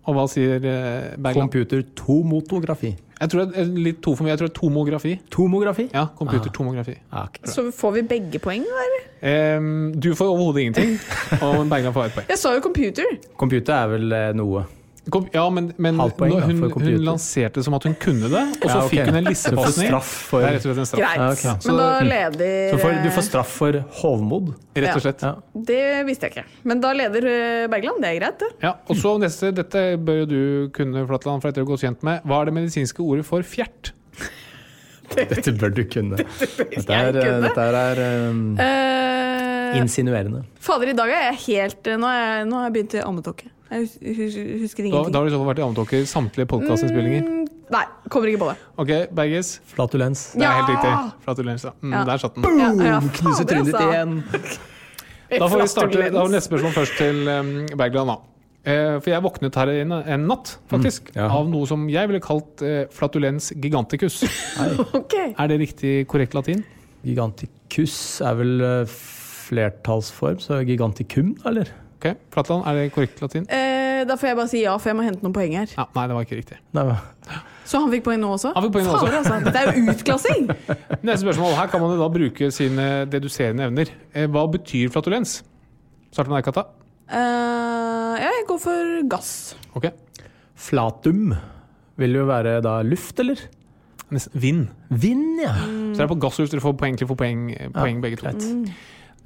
Og 0.08 0.14
hva 0.14 0.24
sier 0.30 0.56
eh, 0.62 1.16
Bergland? 1.18 1.50
Computertomotografi. 1.50 2.94
Jeg 3.18 3.30
tror 3.32 3.48
det 3.50 3.58
er 3.58 3.64
litt 3.82 3.98
to 4.00 4.12
for 4.14 4.24
mye. 4.24 4.30
Jeg 4.30 4.38
tror 4.38 4.48
det 4.48 4.54
er 4.54 4.60
tomografi. 4.60 5.12
Tomografi? 5.34 5.88
Ja, 5.92 6.04
computertomografi. 6.16 6.94
Ah, 7.10 7.24
okay. 7.26 7.50
Så 7.50 7.64
får 7.74 7.92
vi 7.96 8.02
begge 8.12 8.38
poeng, 8.38 8.62
eller? 8.62 9.08
Em, 9.26 9.92
du 9.98 10.12
får 10.14 10.30
overhodet 10.30 10.62
ingenting, 10.62 10.94
og 11.44 11.64
Bergland 11.68 11.94
får 11.96 12.04
ett 12.06 12.14
poeng. 12.20 12.28
Jeg 12.30 12.38
sa 12.38 12.54
jo 12.54 12.60
computer. 12.64 13.10
Computer 13.36 13.74
er 13.74 13.90
vel 13.96 14.12
eh, 14.20 14.30
noe. 14.38 14.62
Kom, 15.08 15.26
ja, 15.32 15.44
men, 15.50 15.70
men 15.80 15.96
poeng, 15.96 16.34
når 16.34 16.42
da, 16.42 16.46
hun, 16.46 16.72
hun 16.84 17.04
lanserte 17.06 17.60
det 17.60 17.64
som 17.64 17.76
at 17.78 17.86
hun 17.88 17.94
kunne 18.00 18.28
det, 18.28 18.42
og 18.58 18.64
så 18.64 18.68
Ja, 18.68 18.80
okay. 18.82 18.90
fikk 18.92 19.06
hun 19.08 19.16
en 19.20 19.24
du 19.24 19.30
lissepasning. 19.30 19.88
straff 19.88 20.10
for. 20.28 20.44
Greit. 20.44 20.66
Ja, 20.98 21.30
okay. 21.32 21.54
Så- 21.64 21.68
Men 21.72 21.78
da 21.80 21.86
leder 22.04 22.70
så 22.72 22.80
får, 22.82 22.96
du 23.04 23.10
får 23.16 23.26
straff 23.28 23.54
for 23.62 23.78
hovmod. 24.02 24.50
Rett 24.76 24.96
og 24.96 25.02
slett. 25.02 25.22
Ja. 25.24 25.34
Det 25.72 26.06
visste 26.06 26.28
jeg 26.28 26.36
ikke. 26.36 26.44
Men 26.64 26.80
da 26.84 26.92
leder 26.92 27.28
eh, 27.30 27.66
Bergland. 27.72 28.02
Det 28.04 28.10
er 28.10 28.18
greit, 28.20 28.38
det. 28.38 28.50
Ja, 28.62 28.74
og 28.86 28.96
så 29.00 29.14
neste, 29.18 29.52
Dette 29.56 29.84
bør 29.96 30.20
jo 30.22 30.26
du 30.28 30.40
kunne, 30.76 31.06
Flatland, 31.08 31.40
for 31.42 31.48
dette 31.48 31.62
er 31.62 31.64
du 31.64 31.72
godt 31.72 31.86
kjent 31.86 32.04
med. 32.06 32.20
Hva 32.28 32.42
er 32.42 32.50
det 32.50 32.54
medisinske 32.60 33.00
ordet 33.02 33.24
for 33.26 33.42
fjert? 33.42 33.92
Dette 35.16 35.52
bør 35.56 35.72
du 35.72 35.84
kunne. 35.88 36.18
Dette 36.20 36.92
er, 36.92 37.16
eh, 37.16 37.38
dette 37.46 37.64
er 37.64 38.00
um, 38.28 38.42
uh, 38.60 39.78
insinuerende. 39.80 40.44
fader, 40.60 40.92
i 40.92 40.96
dag 40.96 41.08
er 41.08 41.30
jeg 41.30 41.38
helt 41.46 41.88
Nå 41.96 42.06
har 42.10 42.18
jeg, 42.20 42.48
nå 42.50 42.58
har 42.60 42.68
jeg 42.68 42.74
begynt 42.76 42.98
i 42.98 43.04
ammetåke. 43.06 43.48
Jeg 43.68 43.84
hus, 43.84 43.96
hus, 44.00 44.36
husker 44.62 44.86
ingenting. 44.86 45.12
da 45.12 45.18
har 45.20 45.26
du 45.26 45.30
i 45.30 45.34
så 45.34 45.40
fall 45.42 45.48
vært 45.50 45.60
i 45.60 45.64
ammetåker 45.66 46.06
samtlige 46.08 46.48
podkastinnspillinger. 46.48 47.26
Mm, 47.26 47.44
nei, 47.74 47.82
kommer 48.08 48.30
ikke 48.30 48.40
på 48.44 48.48
det. 48.48 48.56
Ok, 48.80 48.92
Bergis. 49.18 49.50
Flatulens. 49.74 50.22
Det 50.38 50.46
er 50.48 50.56
helt 50.60 50.72
riktig. 50.72 50.94
Flatulens, 51.26 51.66
ja. 51.68 51.74
Mm, 51.82 51.92
Ja. 51.92 52.04
Der 52.08 52.22
satt 52.24 52.34
den. 52.38 52.58
Ja, 52.62 52.70
ja, 52.88 53.00
Knuse 53.18 53.44
trynet 53.44 53.66
ditt 53.68 53.74
altså. 53.74 53.92
igjen. 53.92 54.22
Da 55.28 55.44
får 55.44 55.60
vi 55.60 55.64
starte, 55.68 55.98
da 56.08 56.22
har 56.22 56.28
vi 56.30 56.32
neste 56.32 56.48
spørsmål 56.48 56.72
først 56.72 56.94
til 56.96 57.18
um, 57.28 57.48
Bergland. 57.76 58.08
da. 58.08 58.14
Eh, 58.64 58.94
for 59.00 59.10
jeg 59.12 59.22
våknet 59.22 59.54
her 59.60 59.68
en, 59.74 59.92
en 59.92 60.24
natt, 60.24 60.54
faktisk, 60.72 61.10
ja. 61.14 61.26
av 61.28 61.50
noe 61.52 61.68
som 61.68 61.84
jeg 61.92 62.08
ville 62.08 62.20
kalt 62.24 62.62
eh, 62.64 62.86
flatulens 62.92 63.50
giganticus. 63.60 64.22
Ok. 64.96 65.14
Er 65.36 65.50
det 65.52 65.58
riktig 65.60 65.92
korrekt 66.08 66.32
latin? 66.32 66.64
Giganticus 67.04 67.98
er 68.24 68.40
vel 68.40 68.64
eh, 68.64 68.96
flertallsform, 69.48 70.40
så 70.40 70.62
giganticum, 70.64 71.34
eller? 71.48 71.68
Ok, 71.98 72.12
Flatland, 72.30 72.62
er 72.70 72.76
det 72.78 72.82
korrekt 72.94 73.18
latin? 73.18 73.46
Eh, 73.50 74.04
da 74.06 74.14
får 74.14 74.28
jeg 74.30 74.36
bare 74.38 74.50
si 74.52 74.60
ja, 74.62 74.76
for 74.78 74.92
jeg 74.92 74.96
må 75.00 75.02
hente 75.02 75.24
noen 75.24 75.32
poeng 75.34 75.54
her. 75.58 75.70
Ja, 75.74 75.88
nei, 75.96 76.04
det 76.06 76.14
var 76.14 76.26
ikke 76.28 76.36
riktig. 76.38 76.58
Nei, 76.78 76.84
hva? 76.86 76.98
Så 77.66 77.80
han 77.82 77.90
fikk 77.90 78.04
poeng 78.06 78.20
nå 78.22 78.30
også? 78.36 78.52
Han 78.54 78.66
fikk 78.68 78.76
poeng 78.76 78.86
nå 78.86 78.92
også. 78.94 79.08
Altså. 79.18 79.38
Dette 79.48 79.62
er 79.64 79.72
jo 79.74 79.92
utklassing! 79.92 80.46
Neste 81.08 81.24
spørsmål. 81.24 81.56
Her 81.58 81.72
kan 81.72 81.82
man 81.82 81.96
jo 81.96 81.98
da 81.98 82.08
bruke 82.14 82.50
sine 82.54 82.86
deduserende 83.10 83.66
evner. 83.66 83.90
Eh, 84.14 84.28
hva 84.30 84.44
betyr 84.54 84.92
flatulens? 84.94 85.40
Starter 86.14 86.30
med 86.30 86.38
deg, 86.38 86.46
Katta. 86.52 86.64
Eh, 87.18 88.14
jeg 88.22 88.46
går 88.52 88.62
for 88.62 88.94
gass. 89.10 89.32
Ok. 89.74 89.90
Flatum 90.68 91.34
vil 91.98 92.14
jo 92.20 92.28
være 92.30 92.60
da 92.62 92.78
luft, 92.86 93.18
eller? 93.24 93.42
Nesten 94.14 94.38
vind. 94.40 94.62
Vind, 95.02 95.42
ja. 95.42 95.56
Så 95.58 95.98
det 95.98 96.06
er 96.06 96.14
på 96.14 96.20
gassluft 96.22 96.54
dere 96.54 96.62
får 96.64 96.78
poeng 96.78 96.96
til 96.96 97.10
å 97.10 97.12
få 97.12 97.18
poeng, 97.26 97.48
poeng 97.74 97.98
begge 98.06 98.22
to. 98.22 98.28
greit. 98.30 98.48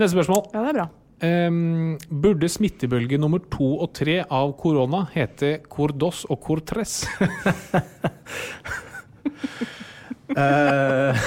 Neste 0.00 0.14
spørsmål. 0.16 0.46
Ja, 0.56 0.64
det 0.64 0.72
er 0.72 0.80
bra. 0.80 0.88
Ehm, 1.22 1.98
burde 2.10 2.48
smittebølge 2.50 3.18
nummer 3.20 3.38
to 3.52 3.76
og 3.84 3.92
tre 3.94 4.18
av 4.26 4.56
korona 4.58 5.04
hete 5.14 5.60
cordos 5.70 6.24
og 6.30 6.40
cortres? 6.42 7.02
Eh, 10.32 11.24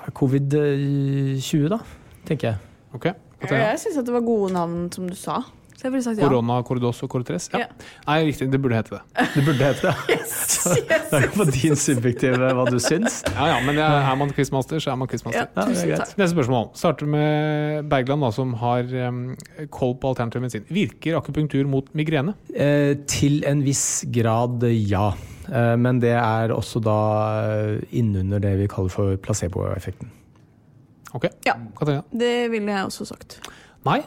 Covid-20, 0.18 1.66
da, 1.68 1.76
tenker 2.24 2.48
jeg. 2.48 2.60
Okay. 2.96 3.12
Jeg 3.50 3.80
syns 3.82 3.98
det 4.00 4.14
var 4.14 4.24
gode 4.24 4.48
navn 4.54 4.86
som 4.94 5.10
du 5.10 5.16
sa. 5.18 5.42
Så 5.84 5.90
jeg 5.90 5.92
ville 5.92 6.04
sagt 6.06 6.20
ja. 6.22 6.28
Korona, 6.30 6.54
cordos 6.64 7.02
og 7.04 7.10
cortres? 7.12 7.50
Ja. 7.52 7.58
Ja. 7.66 7.88
Nei, 8.06 8.14
riktig. 8.30 8.46
Det 8.48 8.56
burde 8.64 8.78
hete 8.78 8.94
det. 8.94 9.24
Det 9.34 9.42
burde 9.44 9.66
hete 9.68 9.90
det. 9.90 10.14
Det 11.10 11.18
er 11.18 11.26
på 11.34 11.44
din 11.50 11.76
subjektive 11.76 12.48
hva 12.56 12.64
du 12.72 12.78
syns. 12.80 13.18
Ja, 13.34 13.50
ja, 13.50 13.58
men 13.66 13.76
er, 13.76 13.98
er 13.98 14.16
man 14.16 14.32
quizmaster, 14.32 14.80
så 14.80 14.94
er 14.94 14.96
man 15.02 15.10
quizmaster. 15.12 15.44
Ja, 15.44 15.50
Ja, 15.52 15.66
er 15.68 15.90
greit. 15.90 16.14
Neste 16.16 16.30
spørsmål. 16.32 16.70
Starter 16.80 17.12
med 17.12 17.92
Bergland, 17.92 18.24
da, 18.24 18.32
som 18.32 18.56
har 18.62 18.88
um, 19.10 19.20
koll 19.76 19.92
på 20.00 20.14
alternativ 20.14 20.46
medisin. 20.46 20.64
Virker 20.72 21.20
akupunktur 21.20 21.68
mot 21.68 21.92
migrene? 21.92 22.32
Eh, 22.56 22.96
til 23.04 23.42
en 23.44 23.60
viss 23.68 24.06
grad, 24.08 24.64
ja. 24.88 25.10
Eh, 25.52 25.76
men 25.84 26.00
det 26.00 26.16
er 26.16 26.56
også 26.56 26.80
da 26.80 26.98
eh, 27.44 27.84
innunder 28.00 28.40
det 28.40 28.56
vi 28.64 28.72
kaller 28.72 28.96
for 28.96 29.20
placeboeffekten. 29.20 30.08
Ok. 31.12 31.28
Ja. 31.44 31.60
Katarina? 31.76 32.08
Det 32.08 32.36
ville 32.56 32.72
jeg 32.72 32.88
også 32.88 33.12
sagt. 33.12 33.42
Nei. 33.84 34.00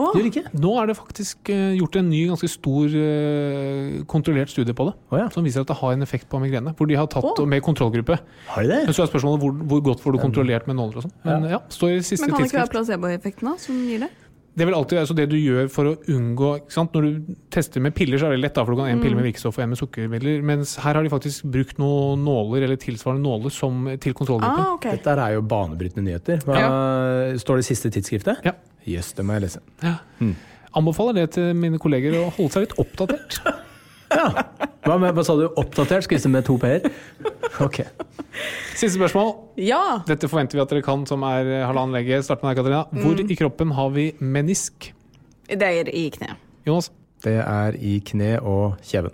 Å, 0.00 0.10
Gjør 0.16 0.28
ikke? 0.30 0.42
Nå 0.62 0.72
er 0.80 0.90
det 0.90 0.96
faktisk 0.98 1.50
eh, 1.52 1.74
gjort 1.76 1.98
en 2.00 2.08
ny, 2.08 2.22
ganske 2.30 2.50
stor 2.50 2.96
eh, 3.00 4.00
kontrollert 4.10 4.52
studie 4.52 4.76
på 4.76 4.88
det. 4.88 4.94
Oh, 5.10 5.18
ja. 5.20 5.28
Som 5.34 5.46
viser 5.46 5.66
at 5.66 5.70
det 5.70 5.76
har 5.82 5.96
en 5.96 6.06
effekt 6.06 6.30
på 6.32 6.40
migrene. 6.42 6.72
Hvor 6.78 6.88
de 6.90 6.96
har 6.98 7.10
tatt 7.12 7.28
oh. 7.28 7.44
med 7.48 7.62
kontrollgruppe. 7.66 8.16
Har 8.54 8.66
de 8.66 8.72
det? 8.72 8.80
Men 8.88 8.96
så 8.96 9.04
er 9.04 9.12
spørsmålet 9.12 9.44
hvor, 9.44 9.60
hvor 9.74 9.84
godt 9.90 10.04
får 10.04 10.16
du 10.16 10.22
kontrollert 10.22 10.70
med 10.70 10.80
nåler 10.80 11.02
og 11.02 11.08
sånn. 11.08 11.14
Men 11.26 11.50
ja, 11.52 11.60
står 11.72 11.98
i 11.98 12.00
siste 12.00 12.24
Men 12.26 12.36
kan 12.36 12.46
det 12.46 12.52
ikke 12.52 12.62
være 12.62 12.74
placeboeffekten 12.78 13.52
da, 13.52 13.56
som 13.60 13.84
gir 13.88 14.06
det? 14.06 14.10
Det 14.60 14.66
vil 14.68 14.76
alltid 14.76 14.98
være 14.98 15.08
så 15.08 15.14
det 15.16 15.24
du 15.30 15.36
gjør 15.40 15.70
for 15.72 15.88
å 15.88 15.92
unngå 16.12 16.50
ikke 16.58 16.74
sant? 16.74 16.92
Når 16.96 17.06
du 17.06 17.30
tester 17.54 17.80
med 17.80 17.94
piller, 17.96 18.20
så 18.20 18.28
er 18.28 18.34
det 18.36 18.42
lett, 18.42 18.52
da, 18.58 18.64
for 18.66 18.76
du 18.76 18.80
kan 18.82 18.90
ha 18.90 18.92
en 18.92 19.00
pille 19.00 19.16
med 19.16 19.24
virkestoff 19.24 19.56
og 19.56 19.64
en 19.64 19.72
med 19.72 19.80
sukkermidler. 19.80 20.42
Mens 20.50 20.74
her 20.84 20.98
har 20.98 21.06
de 21.06 21.12
faktisk 21.12 21.46
brukt 21.54 21.80
noen 21.80 22.20
nåler, 22.26 22.66
eller 22.68 22.80
tilsvarende 22.80 23.24
nåler, 23.24 23.54
som, 23.56 23.88
til 24.04 24.16
kontrollgruppen. 24.18 24.66
Ah, 24.66 24.74
okay. 24.76 24.98
Dette 25.00 25.16
er 25.16 25.38
jo 25.38 25.46
banebrytende 25.48 26.04
nyheter. 26.10 26.44
Hva, 26.44 26.60
Står 27.40 27.60
det 27.60 27.64
i 27.64 27.70
siste 27.70 27.92
tidsskriftet? 27.96 28.44
Ja. 28.44 28.54
Jøss, 28.90 29.14
det 29.16 29.24
må 29.24 29.38
jeg 29.38 29.46
lese. 29.46 29.64
Ja. 29.84 29.96
Anbefaler 30.76 31.22
det 31.22 31.30
til 31.38 31.50
mine 31.56 31.80
kolleger 31.82 32.20
å 32.20 32.28
holde 32.36 32.52
seg 32.54 32.68
litt 32.68 32.78
oppdatert. 32.84 33.40
Ja. 34.10 34.26
Hva, 34.84 34.96
med, 35.00 35.12
hva 35.14 35.24
sa 35.26 35.34
du? 35.36 35.44
Oppdatert? 35.60 36.06
Skal 36.06 36.16
vi 36.16 36.22
se 36.22 36.30
med 36.32 36.44
to 36.46 36.54
p-er? 36.60 36.86
Ok. 37.60 37.82
Siste 38.78 38.94
spørsmål. 38.96 39.34
Ja! 39.60 40.00
Dette 40.08 40.28
forventer 40.30 40.56
vi 40.56 40.62
at 40.64 40.70
dere 40.72 40.84
kan, 40.86 41.02
som 41.08 41.24
er 41.28 41.44
eh, 41.58 41.64
halvannen 41.68 41.92
lege. 41.98 42.22
Start 42.24 42.40
med 42.42 42.54
deg, 42.54 42.62
Katarina. 42.62 42.86
Hvor 42.94 43.18
Mm. 43.20 43.30
i 43.30 43.36
kroppen 43.36 43.74
har 43.76 43.90
vi 43.92 44.06
menisk? 44.20 44.92
Det 45.50 45.60
er 45.66 45.90
i 45.92 46.06
kneet. 46.14 46.36
Jonas? 46.64 46.88
Det 47.20 47.36
er 47.42 47.76
i 47.76 47.98
kne 48.00 48.38
og 48.40 48.78
kjeven. 48.86 49.12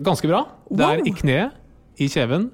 Ganske 0.00 0.28
bra. 0.30 0.44
Det 0.70 0.84
er 0.86 1.00
Wow. 1.02 1.06
i 1.10 1.12
kneet, 1.18 1.52
i 1.98 2.06
kjeven, 2.08 2.50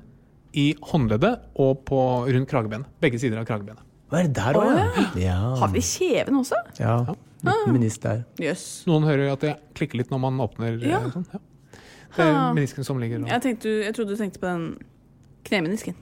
i 0.57 0.75
håndleddet 0.89 1.35
og 1.61 1.85
på 1.85 2.01
rundt 2.33 2.49
kragebenet. 2.49 2.87
Begge 3.03 3.21
sider 3.21 3.39
av 3.43 3.45
kragebenet. 3.47 3.83
Hva 4.11 4.21
er 4.23 4.29
det 4.31 4.35
der 4.39 4.55
òg, 4.55 4.73
ja? 4.73 5.05
ja. 5.21 5.37
Har 5.61 5.69
vi 5.75 5.81
kjeven 5.85 6.41
også? 6.41 6.57
ja. 6.81 6.97
Liten 7.47 7.73
minist 7.77 8.01
der. 8.03 8.25
Yes. 8.41 8.62
Noen 8.89 9.05
hører 9.05 9.29
at 9.35 9.41
det 9.45 9.53
klikker 9.77 9.99
litt 10.01 10.09
når 10.11 10.19
man 10.25 10.39
åpner. 10.41 10.81
eh, 10.83 10.89
Ja. 10.89 11.01
Sånn. 11.12 11.27
ja. 11.35 11.39
Det 12.17 12.25
er 12.27 12.55
menisken 12.57 12.85
som 12.85 12.99
ligger 13.03 13.23
og... 13.23 13.29
Jeg, 13.29 13.43
tenkte, 13.43 13.77
jeg 13.85 13.95
trodde 13.95 14.17
du 14.17 14.17
tenkte 14.21 14.41
på 14.43 14.47
den 14.51 14.67
knemenisken. 15.47 15.95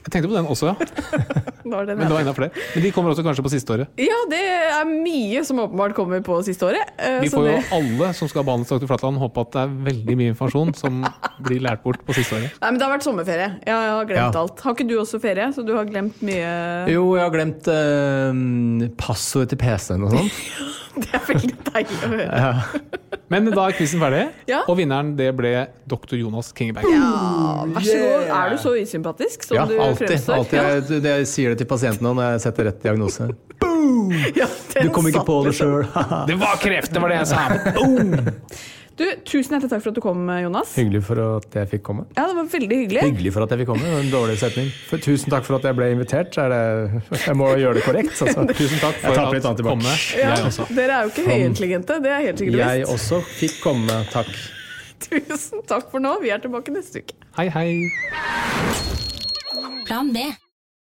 Jeg 0.00 0.12
tenkte 0.14 0.28
på 0.30 0.36
den 0.36 0.46
også, 0.48 0.70
ja. 0.70 0.74
Var 1.70 1.84
den 1.86 1.98
Men 2.00 2.06
det 2.08 2.14
var 2.14 2.22
enda 2.22 2.32
flere. 2.32 2.50
Men 2.74 2.82
de 2.86 2.90
kommer 2.94 3.12
også 3.12 3.22
kanskje 3.22 3.42
på 3.44 3.50
siste 3.52 3.74
året. 3.74 3.90
Ja, 4.00 4.16
det 4.30 4.38
er 4.40 4.86
mye 4.88 5.42
som 5.44 5.58
åpenbart 5.60 5.92
kommer 5.94 6.22
på 6.24 6.38
siste 6.46 6.64
året. 6.70 6.88
eh, 6.96 7.18
Vi 7.20 7.28
får 7.28 7.44
jo 7.46 7.50
det- 7.58 7.66
alle 7.76 8.08
som 8.16 8.30
skal 8.32 8.46
behandles 8.48 8.70
Dr. 8.72 8.86
Flatland, 8.88 9.18
håpe 9.20 9.42
at 9.44 9.50
det 9.52 9.60
er 9.66 9.74
veldig 9.90 10.16
mye 10.16 10.32
informasjon 10.32 10.72
som 10.78 11.02
blir 11.44 11.60
lært 11.60 11.82
bort 11.84 12.00
på 12.06 12.16
siste 12.16 12.38
året. 12.38 12.56
Nei, 12.62 12.70
men 12.70 12.78
Det 12.80 12.86
har 12.88 12.94
vært 12.96 13.06
sommerferie. 13.06 13.50
Jeg 13.66 13.74
har 13.92 14.08
glemt 14.08 14.34
Ja. 14.34 14.40
alt. 14.40 14.60
Har 14.64 14.74
ikke 14.74 14.88
du 14.88 14.96
også 14.98 15.20
ferie? 15.20 15.50
Så 15.52 15.66
du 15.66 15.74
har 15.76 15.84
glemt 15.84 16.22
mye 16.22 16.88
Jo, 16.88 17.04
jeg 17.16 17.24
har 17.26 17.34
glemt 17.36 17.68
eh, 17.68 18.88
passordet 18.96 19.50
til 19.52 19.58
PC-en 19.58 20.04
og 20.08 20.16
sånn. 20.16 20.30
Det 21.00 21.10
er 21.14 21.22
veldig 21.28 21.50
deilig 21.70 21.98
å 22.02 22.08
høre. 22.10 22.54
Men 23.30 23.46
da 23.54 23.66
er 23.70 23.76
quizen 23.78 24.00
ferdig, 24.02 24.24
Ja. 24.50 24.62
og 24.66 24.74
vinneren 24.80 25.12
det 25.18 25.28
ble 25.38 25.52
dr. 25.88 26.16
Jonas 26.18 26.50
Kingeberg. 26.56 26.88
Ja, 26.90 27.64
vær 27.70 27.84
så 27.86 27.98
god. 28.02 28.32
Er 28.40 28.50
du 28.50 28.56
så 28.64 28.72
usympatisk 28.80 29.46
som 29.46 29.56
Ja, 29.60 29.66
du 29.70 29.76
alltid. 29.78 30.08
fremstår? 30.08 30.34
alltid. 30.40 30.58
Jeg, 30.58 31.02
det, 31.04 31.12
jeg 31.20 31.28
sier 31.30 31.54
det 31.54 31.60
til 31.62 31.70
pasientene 31.70 32.10
når 32.16 32.32
jeg 32.34 32.44
setter 32.48 32.70
rett 32.72 32.82
diagnose. 32.82 33.30
Ja, 34.36 34.46
Du 34.82 34.90
kom 34.92 35.06
ikke 35.08 35.22
på 35.24 35.36
det 35.46 35.52
sjøl. 35.56 35.84
Det 36.28 36.34
var 36.40 36.58
kreft, 36.60 36.90
det 36.92 37.00
var 37.02 37.12
det 37.12 37.20
jeg 37.22 37.28
sa! 37.30 37.42
Du, 39.00 39.06
Tusen 39.24 39.54
hjertelig 39.54 39.70
takk 39.72 39.80
for 39.80 39.94
at 39.94 39.96
du 39.96 40.02
kom, 40.04 40.26
Jonas. 40.28 40.74
Hyggelig 40.76 41.00
for 41.06 41.20
at 41.24 41.54
jeg 41.56 41.68
fikk 41.70 41.82
komme. 41.86 42.02
Ja, 42.18 42.26
Det 42.28 42.36
var 42.36 42.48
veldig 42.52 42.78
hyggelig. 42.82 43.04
Hyggelig 43.06 43.30
for 43.32 43.46
at 43.46 43.54
jeg 43.54 43.62
fikk 43.62 43.70
komme. 43.70 43.92
En 43.96 44.10
dårlig 44.12 44.34
setning. 44.42 44.68
For, 44.90 45.00
tusen 45.00 45.32
takk 45.32 45.46
for 45.46 45.56
at 45.56 45.64
jeg 45.70 45.78
ble 45.78 45.88
invitert. 45.94 46.36
Er 46.42 46.52
det, 46.52 47.00
jeg 47.22 47.38
må 47.40 47.48
gjøre 47.56 47.78
det 47.78 47.84
korrekt. 47.86 48.12
Altså. 48.12 48.44
Tusen 48.60 48.82
takk 48.82 49.00
for 49.00 49.16
tar 49.16 49.32
at 49.32 49.48
jeg 49.48 49.66
komme. 49.70 49.94
Ja, 50.18 50.34
Jeg 50.34 50.50
også. 50.50 50.68
dere 50.76 50.98
er 50.98 51.08
jo 51.08 51.14
ikke 51.14 51.24
høyintelligente, 51.30 51.96
det 52.04 52.12
er 52.12 52.26
helt 52.28 52.44
sikkert 52.44 52.60
Jeg 52.60 52.90
også 52.98 53.22
fikk 53.38 53.56
komme. 53.64 54.02
Takk. 54.12 54.30
Tusen 55.08 55.64
takk 55.72 55.88
for 55.88 56.04
nå. 56.04 56.18
Vi 56.20 56.34
er 56.36 56.44
tilbake 56.44 56.76
neste 56.76 57.00
uke. 57.00 57.16
Hei, 57.40 57.48
hei. 57.56 57.68
Plan 59.88 60.12
B. 60.12 60.28